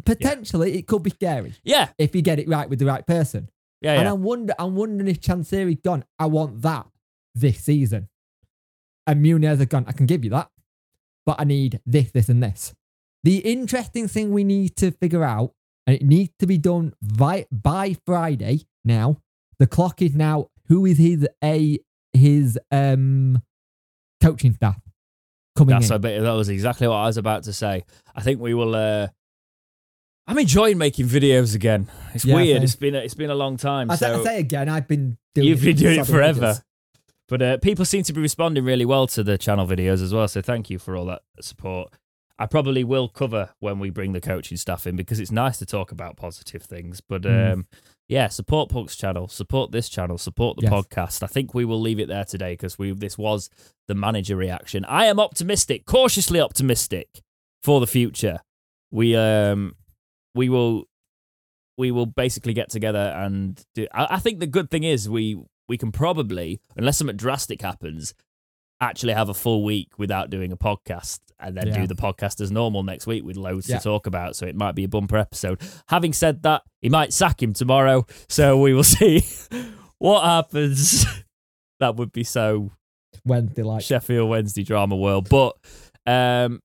potentially 0.04 0.78
it 0.78 0.86
could 0.86 1.02
be 1.02 1.10
scary 1.10 1.54
yeah, 1.64 1.88
if 1.98 2.14
you 2.14 2.22
get 2.22 2.38
it 2.38 2.48
right 2.48 2.68
with 2.70 2.78
the 2.78 2.86
right 2.86 3.06
person. 3.06 3.50
yeah, 3.80 3.94
And 3.94 4.02
yeah. 4.04 4.12
I'm 4.12 4.22
wonder 4.22 4.54
I'm 4.58 4.74
wondering 4.76 5.08
if 5.08 5.20
Chansiri's 5.20 5.80
gone, 5.82 6.04
I 6.18 6.26
want 6.26 6.62
that 6.62 6.86
this 7.34 7.58
season. 7.64 8.08
And 9.06 9.24
Muñoz 9.24 9.58
have 9.58 9.68
gone, 9.68 9.84
I 9.88 9.92
can 9.92 10.06
give 10.06 10.22
you 10.24 10.30
that, 10.30 10.50
but 11.26 11.36
I 11.40 11.44
need 11.44 11.80
this, 11.86 12.10
this, 12.12 12.28
and 12.28 12.42
this. 12.42 12.74
The 13.24 13.38
interesting 13.38 14.06
thing 14.06 14.32
we 14.32 14.44
need 14.44 14.76
to 14.76 14.90
figure 14.92 15.24
out, 15.24 15.52
and 15.86 15.96
it 15.96 16.02
needs 16.02 16.32
to 16.38 16.46
be 16.46 16.58
done 16.58 16.92
by, 17.02 17.46
by 17.50 17.96
Friday 18.06 18.66
now. 18.84 19.20
The 19.58 19.66
clock 19.66 20.00
is 20.02 20.14
now 20.14 20.50
who 20.68 20.86
is 20.86 20.98
his 20.98 21.26
a 21.42 21.80
his 22.18 22.58
um 22.70 23.40
coaching 24.22 24.52
staff 24.52 24.78
coming 25.56 25.74
That's 25.74 25.88
in. 25.90 25.96
a 25.96 25.98
bit. 25.98 26.20
That 26.22 26.32
was 26.32 26.48
exactly 26.48 26.86
what 26.88 26.96
I 26.96 27.06
was 27.06 27.16
about 27.16 27.44
to 27.44 27.52
say. 27.52 27.84
I 28.14 28.20
think 28.22 28.40
we 28.40 28.52
will. 28.54 28.74
uh 28.74 29.08
I'm 30.26 30.38
enjoying 30.38 30.76
making 30.76 31.06
videos 31.06 31.54
again. 31.54 31.88
It's 32.12 32.24
Yeah, 32.26 32.34
weird. 32.34 32.62
It's 32.62 32.76
been 32.76 32.94
a, 32.94 32.98
it's 32.98 33.14
been 33.14 33.30
a 33.30 33.34
long 33.34 33.56
time. 33.56 33.90
I, 33.90 33.96
say, 33.96 34.08
so 34.08 34.20
I 34.20 34.24
say 34.24 34.38
again, 34.40 34.68
I've 34.68 34.86
been 34.86 35.16
doing 35.34 35.48
You've 35.48 35.62
been 35.62 35.76
doing 35.76 36.00
it 36.00 36.06
forever. 36.06 36.40
videos. 36.40 36.62
But 37.28 37.42
uh, 37.42 37.56
people 37.58 37.84
seem 37.86 38.02
to 38.04 38.12
be 38.12 38.20
responding 38.20 38.64
really 38.64 38.84
well 38.84 39.06
to 39.08 39.22
the 39.22 39.38
channel 39.38 39.66
videos 39.66 40.02
as 40.02 40.12
well. 40.12 40.28
So 40.28 40.42
thank 40.42 40.68
you 40.70 40.78
for 40.78 40.96
all 40.96 41.06
that 41.06 41.22
support. 41.40 41.92
I 42.38 42.46
probably 42.46 42.84
will 42.84 43.08
cover 43.08 43.50
when 43.60 43.78
we 43.78 43.88
bring 43.90 44.12
the 44.12 44.20
coaching 44.20 44.56
staff 44.58 44.86
in 44.86 44.96
because 44.96 45.18
it's 45.18 45.32
nice 45.32 45.58
to 45.58 45.66
talk 45.66 45.92
about 45.92 46.16
positive 46.16 46.62
things. 46.62 47.00
But 47.00 47.22
Mm. 47.22 47.64
Yeah, 48.09 48.28
support 48.28 48.70
Punk's 48.70 48.96
channel, 48.96 49.28
support 49.28 49.70
this 49.70 49.88
channel, 49.88 50.16
support 50.18 50.56
the 50.56 50.62
Yes. 50.62 50.72
podcast. 50.72 51.22
I 51.22 51.26
think 51.26 51.54
we 51.54 51.64
will 51.64 51.80
leave 51.80 52.00
it 52.00 52.09
there 52.09 52.24
today 52.24 52.54
because 52.54 52.78
we 52.78 52.92
this 52.92 53.18
was 53.18 53.50
the 53.86 53.94
manager 53.94 54.34
reaction. 54.36 54.84
I 54.86 55.04
am 55.06 55.20
optimistic, 55.20 55.84
cautiously 55.86 56.40
optimistic 56.40 57.22
for 57.62 57.80
the 57.80 57.86
future. 57.86 58.40
We 58.90 59.14
um 59.14 59.74
we 60.34 60.48
will 60.48 60.84
we 61.76 61.90
will 61.90 62.06
basically 62.06 62.54
get 62.54 62.70
together 62.70 63.12
and 63.16 63.62
do. 63.74 63.86
I, 63.92 64.16
I 64.16 64.18
think 64.18 64.40
the 64.40 64.46
good 64.46 64.70
thing 64.70 64.84
is 64.84 65.09
we 65.09 65.40
we 65.68 65.76
can 65.76 65.92
probably, 65.92 66.61
unless 66.76 66.96
something 66.96 67.16
drastic 67.16 67.61
happens, 67.61 68.14
actually 68.81 69.12
have 69.12 69.29
a 69.29 69.35
full 69.35 69.64
week 69.64 69.89
without 69.99 70.31
doing 70.31 70.53
a 70.53 70.57
podcast 70.57 71.20
and 71.41 71.57
then 71.57 71.68
Yeah. 71.68 71.81
do 71.81 71.87
the 71.87 71.95
podcast 71.95 72.41
as 72.41 72.51
normal 72.51 72.83
next 72.83 73.07
week 73.07 73.24
with 73.24 73.37
loads 73.37 73.68
Yeah. 73.68 73.79
to 73.79 73.85
talk 73.85 74.07
about. 74.07 74.37
So 74.37 74.47
it 74.47 74.55
might 74.57 74.74
be 74.74 74.85
a 74.85 74.89
bumper 74.89 75.16
episode. 75.16 75.61
Having 75.89 76.12
said 76.14 76.43
that, 76.43 76.62
he 76.81 76.89
might 76.89 77.12
sack 77.12 77.43
him 77.43 77.53
tomorrow. 77.53 78.07
So 78.29 78.59
we 78.61 78.72
will 78.74 78.85
see. 78.99 79.24
what 79.99 80.24
happens? 80.24 81.05
that 81.81 81.97
would 81.97 82.12
be 82.12 82.24
so 82.24 82.70
Wednesday, 83.24 83.62
like 83.62 83.83
Sheffield 83.83 84.29
Wednesday 84.29 84.62
drama 84.64 84.97
world. 84.97 85.29
But 85.29 85.57
um, 86.07 86.61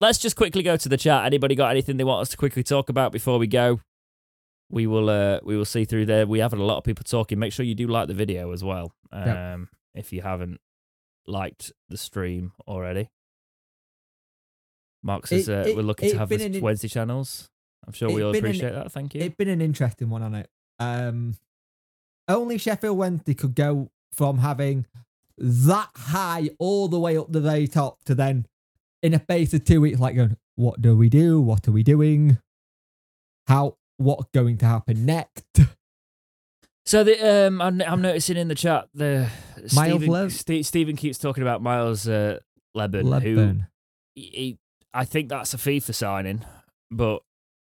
let's 0.00 0.18
just 0.18 0.36
quickly 0.36 0.62
go 0.62 0.76
to 0.76 0.88
the 0.88 0.96
chat. 0.96 1.24
Anybody 1.24 1.54
got 1.54 1.70
anything 1.70 1.96
they 1.96 2.04
want 2.04 2.22
us 2.22 2.28
to 2.30 2.36
quickly 2.36 2.62
talk 2.62 2.88
about 2.88 3.12
before 3.12 3.38
we 3.38 3.46
go? 3.46 3.80
We 4.70 4.86
will 4.86 5.08
uh, 5.08 5.40
we 5.42 5.56
will 5.56 5.64
see 5.64 5.84
through 5.86 6.06
there. 6.06 6.26
We 6.26 6.40
have 6.40 6.52
had 6.52 6.60
a 6.60 6.64
lot 6.64 6.76
of 6.76 6.84
people 6.84 7.04
talking. 7.04 7.38
Make 7.38 7.52
sure 7.54 7.64
you 7.64 7.74
do 7.74 7.86
like 7.86 8.06
the 8.08 8.14
video 8.14 8.52
as 8.52 8.62
well. 8.62 8.92
Um, 9.12 9.26
Yep. 9.26 9.68
If 9.98 10.12
you 10.12 10.22
haven't 10.22 10.60
liked 11.26 11.72
the 11.88 11.96
stream 11.96 12.52
already. 12.66 13.10
Mark 15.02 15.26
says 15.26 15.48
It- 15.48 15.52
uh, 15.58 15.68
it- 15.70 15.76
we're 15.76 15.82
looking 15.82 16.10
to 16.10 16.18
have 16.18 16.28
the 16.28 16.44
an 16.44 16.60
Wednesday 16.60 16.88
channels. 16.88 17.50
I'm 17.86 17.92
sure 17.92 18.10
we 18.12 18.22
all 18.22 18.32
been 18.32 18.44
an- 18.44 18.50
appreciate 18.50 18.72
that. 18.72 18.92
Thank 18.92 19.14
you. 19.14 19.22
It's 19.22 19.36
been 19.36 19.48
an 19.48 19.60
interesting 19.60 20.10
one 20.10 20.22
on 20.22 20.34
it. 20.34 20.50
Um, 20.78 21.36
only 22.26 22.58
Sheffield 22.58 22.98
Wednesday 22.98 23.34
could 23.34 23.54
go 23.54 23.90
from 24.12 24.38
having 24.38 24.86
that 25.38 25.90
high 25.94 26.50
all 26.58 26.88
the 26.88 26.98
way 26.98 27.16
up 27.16 27.30
the 27.32 27.40
very 27.40 27.68
top 27.68 28.02
to 28.04 28.14
then, 28.14 28.46
in 29.02 29.14
a 29.14 29.20
space 29.20 29.54
of 29.54 29.64
two 29.64 29.80
weeks, 29.80 30.00
like 30.00 30.16
going, 30.16 30.36
what 30.56 30.82
do 30.82 30.96
we 30.96 31.08
do? 31.08 31.40
What 31.40 31.66
are 31.68 31.72
we 31.72 31.82
doing? 31.82 32.38
How? 33.46 33.76
What's 33.96 34.30
going 34.34 34.58
to 34.58 34.66
happen 34.66 35.06
next? 35.06 35.44
So 36.88 37.04
the 37.04 37.46
um, 37.48 37.60
I'm, 37.60 37.82
I'm 37.82 38.00
noticing 38.00 38.38
in 38.38 38.48
the 38.48 38.54
chat 38.54 38.88
the 38.94 39.28
Miles 39.74 39.90
Stephen, 40.00 40.08
Lev- 40.08 40.32
Ste- 40.32 40.64
Stephen 40.64 40.96
keeps 40.96 41.18
talking 41.18 41.42
about 41.42 41.60
Miles 41.60 42.08
uh, 42.08 42.38
Leaburn, 42.74 43.04
who 43.20 43.36
he, 44.14 44.22
he- 44.22 44.58
I 44.94 45.04
think 45.04 45.28
that's 45.28 45.52
a 45.52 45.58
FIFA 45.58 45.94
signing, 45.94 46.44
but 46.90 47.20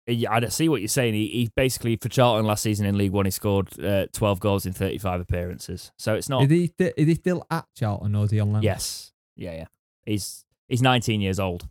he, 0.06 0.26
I 0.26 0.40
see 0.48 0.70
what 0.70 0.80
you're 0.80 0.88
saying. 0.88 1.12
He, 1.12 1.26
he 1.28 1.50
basically 1.54 1.96
for 1.96 2.08
Charlton 2.08 2.46
last 2.46 2.62
season 2.62 2.86
in 2.86 2.96
League 2.96 3.12
One, 3.12 3.26
he 3.26 3.30
scored 3.30 3.78
uh, 3.78 4.06
12 4.14 4.40
goals 4.40 4.64
in 4.64 4.72
35 4.72 5.20
appearances. 5.20 5.92
So 5.98 6.14
it's 6.14 6.30
not. 6.30 6.44
Is 6.44 6.50
he, 6.50 6.72
is 6.78 7.06
he 7.06 7.14
still 7.14 7.44
at 7.50 7.66
Charlton 7.76 8.14
or 8.14 8.24
is 8.24 8.30
he 8.30 8.40
on 8.40 8.54
loan? 8.54 8.62
Yes, 8.62 9.12
yeah, 9.36 9.52
yeah. 9.52 9.66
He's 10.06 10.46
he's 10.66 10.80
19 10.80 11.20
years 11.20 11.38
old. 11.38 11.68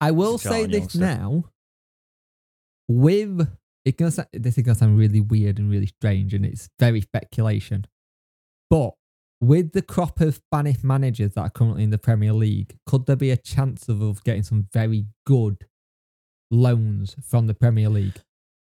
I 0.00 0.10
will 0.10 0.38
say 0.38 0.64
this 0.64 0.94
youngster. 0.94 1.00
now. 1.00 1.44
With 2.88 3.46
it 3.84 3.96
gonna 3.98 4.26
this 4.32 4.56
is 4.58 4.64
gonna 4.64 4.74
sound 4.76 4.98
really 4.98 5.20
weird 5.20 5.58
and 5.58 5.70
really 5.70 5.86
strange, 5.86 6.34
and 6.34 6.44
it's 6.44 6.68
very 6.80 7.00
speculation. 7.00 7.84
But 8.70 8.94
with 9.40 9.72
the 9.72 9.82
crop 9.82 10.20
of 10.20 10.34
Spanish 10.36 10.82
managers 10.82 11.34
that 11.34 11.40
are 11.42 11.50
currently 11.50 11.82
in 11.84 11.90
the 11.90 11.98
Premier 11.98 12.32
League, 12.32 12.76
could 12.86 13.06
there 13.06 13.16
be 13.16 13.30
a 13.30 13.36
chance 13.36 13.88
of 13.88 14.02
us 14.02 14.20
getting 14.20 14.42
some 14.42 14.68
very 14.72 15.06
good 15.26 15.66
loans 16.50 17.16
from 17.22 17.46
the 17.46 17.54
Premier 17.54 17.88
League? 17.88 18.20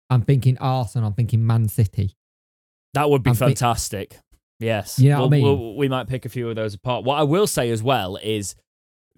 I'm 0.09 0.21
thinking 0.21 0.57
Arsenal. 0.59 1.07
I'm 1.09 1.13
thinking 1.15 1.45
Man 1.45 1.67
City. 1.67 2.15
That 2.93 3.09
would 3.09 3.23
be 3.23 3.31
I'm 3.31 3.35
fantastic. 3.35 4.17
yes. 4.59 4.99
You 4.99 5.09
know 5.09 5.15
what 5.15 5.19
I 5.19 5.21
We'll- 5.21 5.29
mean? 5.29 5.43
we'll- 5.43 5.75
we 5.75 5.87
might 5.87 6.07
pick 6.07 6.25
a 6.25 6.29
few 6.29 6.49
of 6.49 6.55
those 6.55 6.73
apart. 6.73 7.03
What 7.03 7.15
I 7.19 7.23
will 7.23 7.47
say 7.47 7.69
as 7.71 7.83
well 7.83 8.15
is 8.17 8.55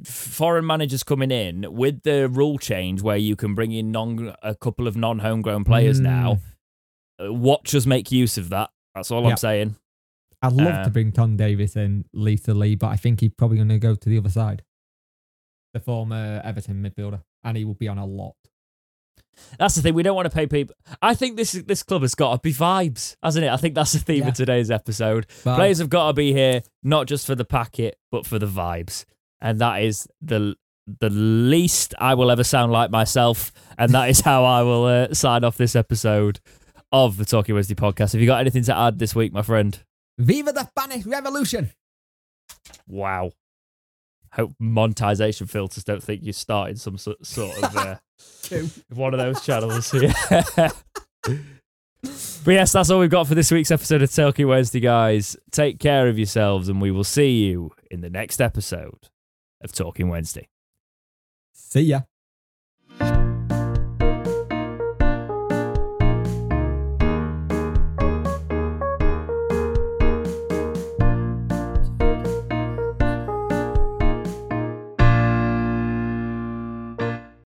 foreign 0.03 0.65
managers 0.65 1.03
coming 1.03 1.31
in 1.31 1.65
with 1.73 2.03
the 2.03 2.29
rule 2.29 2.57
change 2.57 3.01
where 3.01 3.17
you 3.17 3.35
can 3.35 3.53
bring 3.55 3.71
in 3.71 3.91
non 3.91 4.33
a 4.41 4.55
couple 4.55 4.87
of 4.87 4.95
non 4.95 5.19
homegrown 5.19 5.63
players 5.63 5.99
Mm. 5.99 6.03
now. 6.03 6.39
uh, 7.23 7.33
Watch 7.33 7.75
us 7.75 7.85
make 7.85 8.11
use 8.11 8.37
of 8.37 8.49
that. 8.49 8.69
That's 8.95 9.11
all 9.11 9.23
Yeah. 9.23 9.29
I'm 9.31 9.37
saying. 9.37 9.75
I'd 10.41 10.53
love 10.53 10.67
to 10.73 10.81
Um, 10.85 10.91
bring 10.93 11.11
Tom 11.11 11.35
Davies 11.35 11.75
and 11.75 12.05
Lisa 12.13 12.53
Lee, 12.53 12.75
but 12.75 12.87
I 12.87 12.95
think 12.95 13.19
he's 13.19 13.33
probably 13.37 13.57
going 13.57 13.67
to 13.69 13.77
go 13.77 13.93
to 13.95 14.09
the 14.09 14.17
other 14.17 14.29
side. 14.29 14.63
The 15.73 15.81
former 15.81 16.41
Everton 16.45 16.81
midfielder, 16.81 17.21
and 17.43 17.57
he 17.57 17.65
will 17.65 17.73
be 17.75 17.87
on 17.89 17.97
a 17.97 18.05
lot. 18.05 18.35
That's 19.57 19.75
the 19.75 19.81
thing. 19.81 19.93
We 19.93 20.03
don't 20.03 20.15
want 20.15 20.25
to 20.29 20.33
pay 20.35 20.47
people. 20.47 20.75
I 21.01 21.13
think 21.13 21.37
this 21.37 21.51
this 21.53 21.83
club 21.83 22.01
has 22.01 22.15
got 22.15 22.33
to 22.35 22.39
be 22.41 22.53
vibes, 22.53 23.15
hasn't 23.23 23.45
it? 23.45 23.49
I 23.51 23.57
think 23.57 23.75
that's 23.75 23.93
the 23.93 23.99
theme 23.99 24.23
Yeah. 24.23 24.29
of 24.29 24.33
today's 24.33 24.71
episode. 24.71 25.27
Players 25.43 25.77
have 25.79 25.89
got 25.89 26.07
to 26.07 26.13
be 26.13 26.33
here 26.33 26.61
not 26.83 27.07
just 27.07 27.25
for 27.27 27.35
the 27.35 27.45
packet, 27.45 27.97
but 28.11 28.25
for 28.25 28.39
the 28.39 28.47
vibes, 28.47 29.05
and 29.41 29.59
that 29.59 29.83
is 29.83 30.07
the 30.21 30.55
the 30.99 31.09
least 31.09 31.93
I 31.99 32.15
will 32.15 32.31
ever 32.31 32.43
sound 32.43 32.71
like 32.71 32.89
myself, 32.89 33.51
and 33.77 33.93
that 33.93 34.09
is 34.09 34.21
how 34.21 34.43
I 34.43 34.63
will 34.63 34.85
uh, 34.85 35.13
sign 35.13 35.43
off 35.43 35.57
this 35.57 35.75
episode 35.75 36.39
of 36.91 37.17
the 37.17 37.25
Talking 37.25 37.55
Wednesday 37.55 37.75
podcast. 37.75 38.13
Have 38.13 38.21
you 38.21 38.27
got 38.27 38.39
anything 38.39 38.63
to 38.63 38.75
add 38.75 38.97
this 38.97 39.13
week, 39.13 39.31
my 39.31 39.41
friend? 39.41 39.79
Viva 40.17 40.51
the 40.51 40.65
Spanish 40.65 41.05
Revolution! 41.05 41.71
Wow. 42.87 43.31
Hope 44.33 44.53
monetization 44.59 45.47
filters 45.47 45.83
don't 45.83 46.03
think 46.03 46.23
you 46.23 46.33
started 46.33 46.79
some 46.79 46.97
so- 46.97 47.15
sort 47.23 47.63
of 47.63 47.77
uh, 47.77 47.95
one 48.93 49.13
of 49.13 49.19
those 49.19 49.43
channels 49.43 49.91
here. 49.91 50.13
but 51.23 51.41
yes, 52.45 52.71
that's 52.71 52.89
all 52.89 52.99
we've 52.99 53.09
got 53.09 53.27
for 53.27 53.35
this 53.35 53.51
week's 53.51 53.71
episode 53.71 54.01
of 54.01 54.11
Talking 54.11 54.47
Wednesday, 54.47 54.79
guys. 54.79 55.35
Take 55.51 55.79
care 55.79 56.07
of 56.07 56.17
yourselves, 56.17 56.69
and 56.69 56.81
we 56.81 56.91
will 56.91 57.03
see 57.03 57.45
you 57.45 57.71
in 57.89 58.01
the 58.01 58.09
next 58.09 58.39
episode 58.39 59.09
of 59.61 59.71
Talking 59.71 60.09
Wednesday. 60.09 60.47
See 61.53 61.81
ya. 61.81 62.01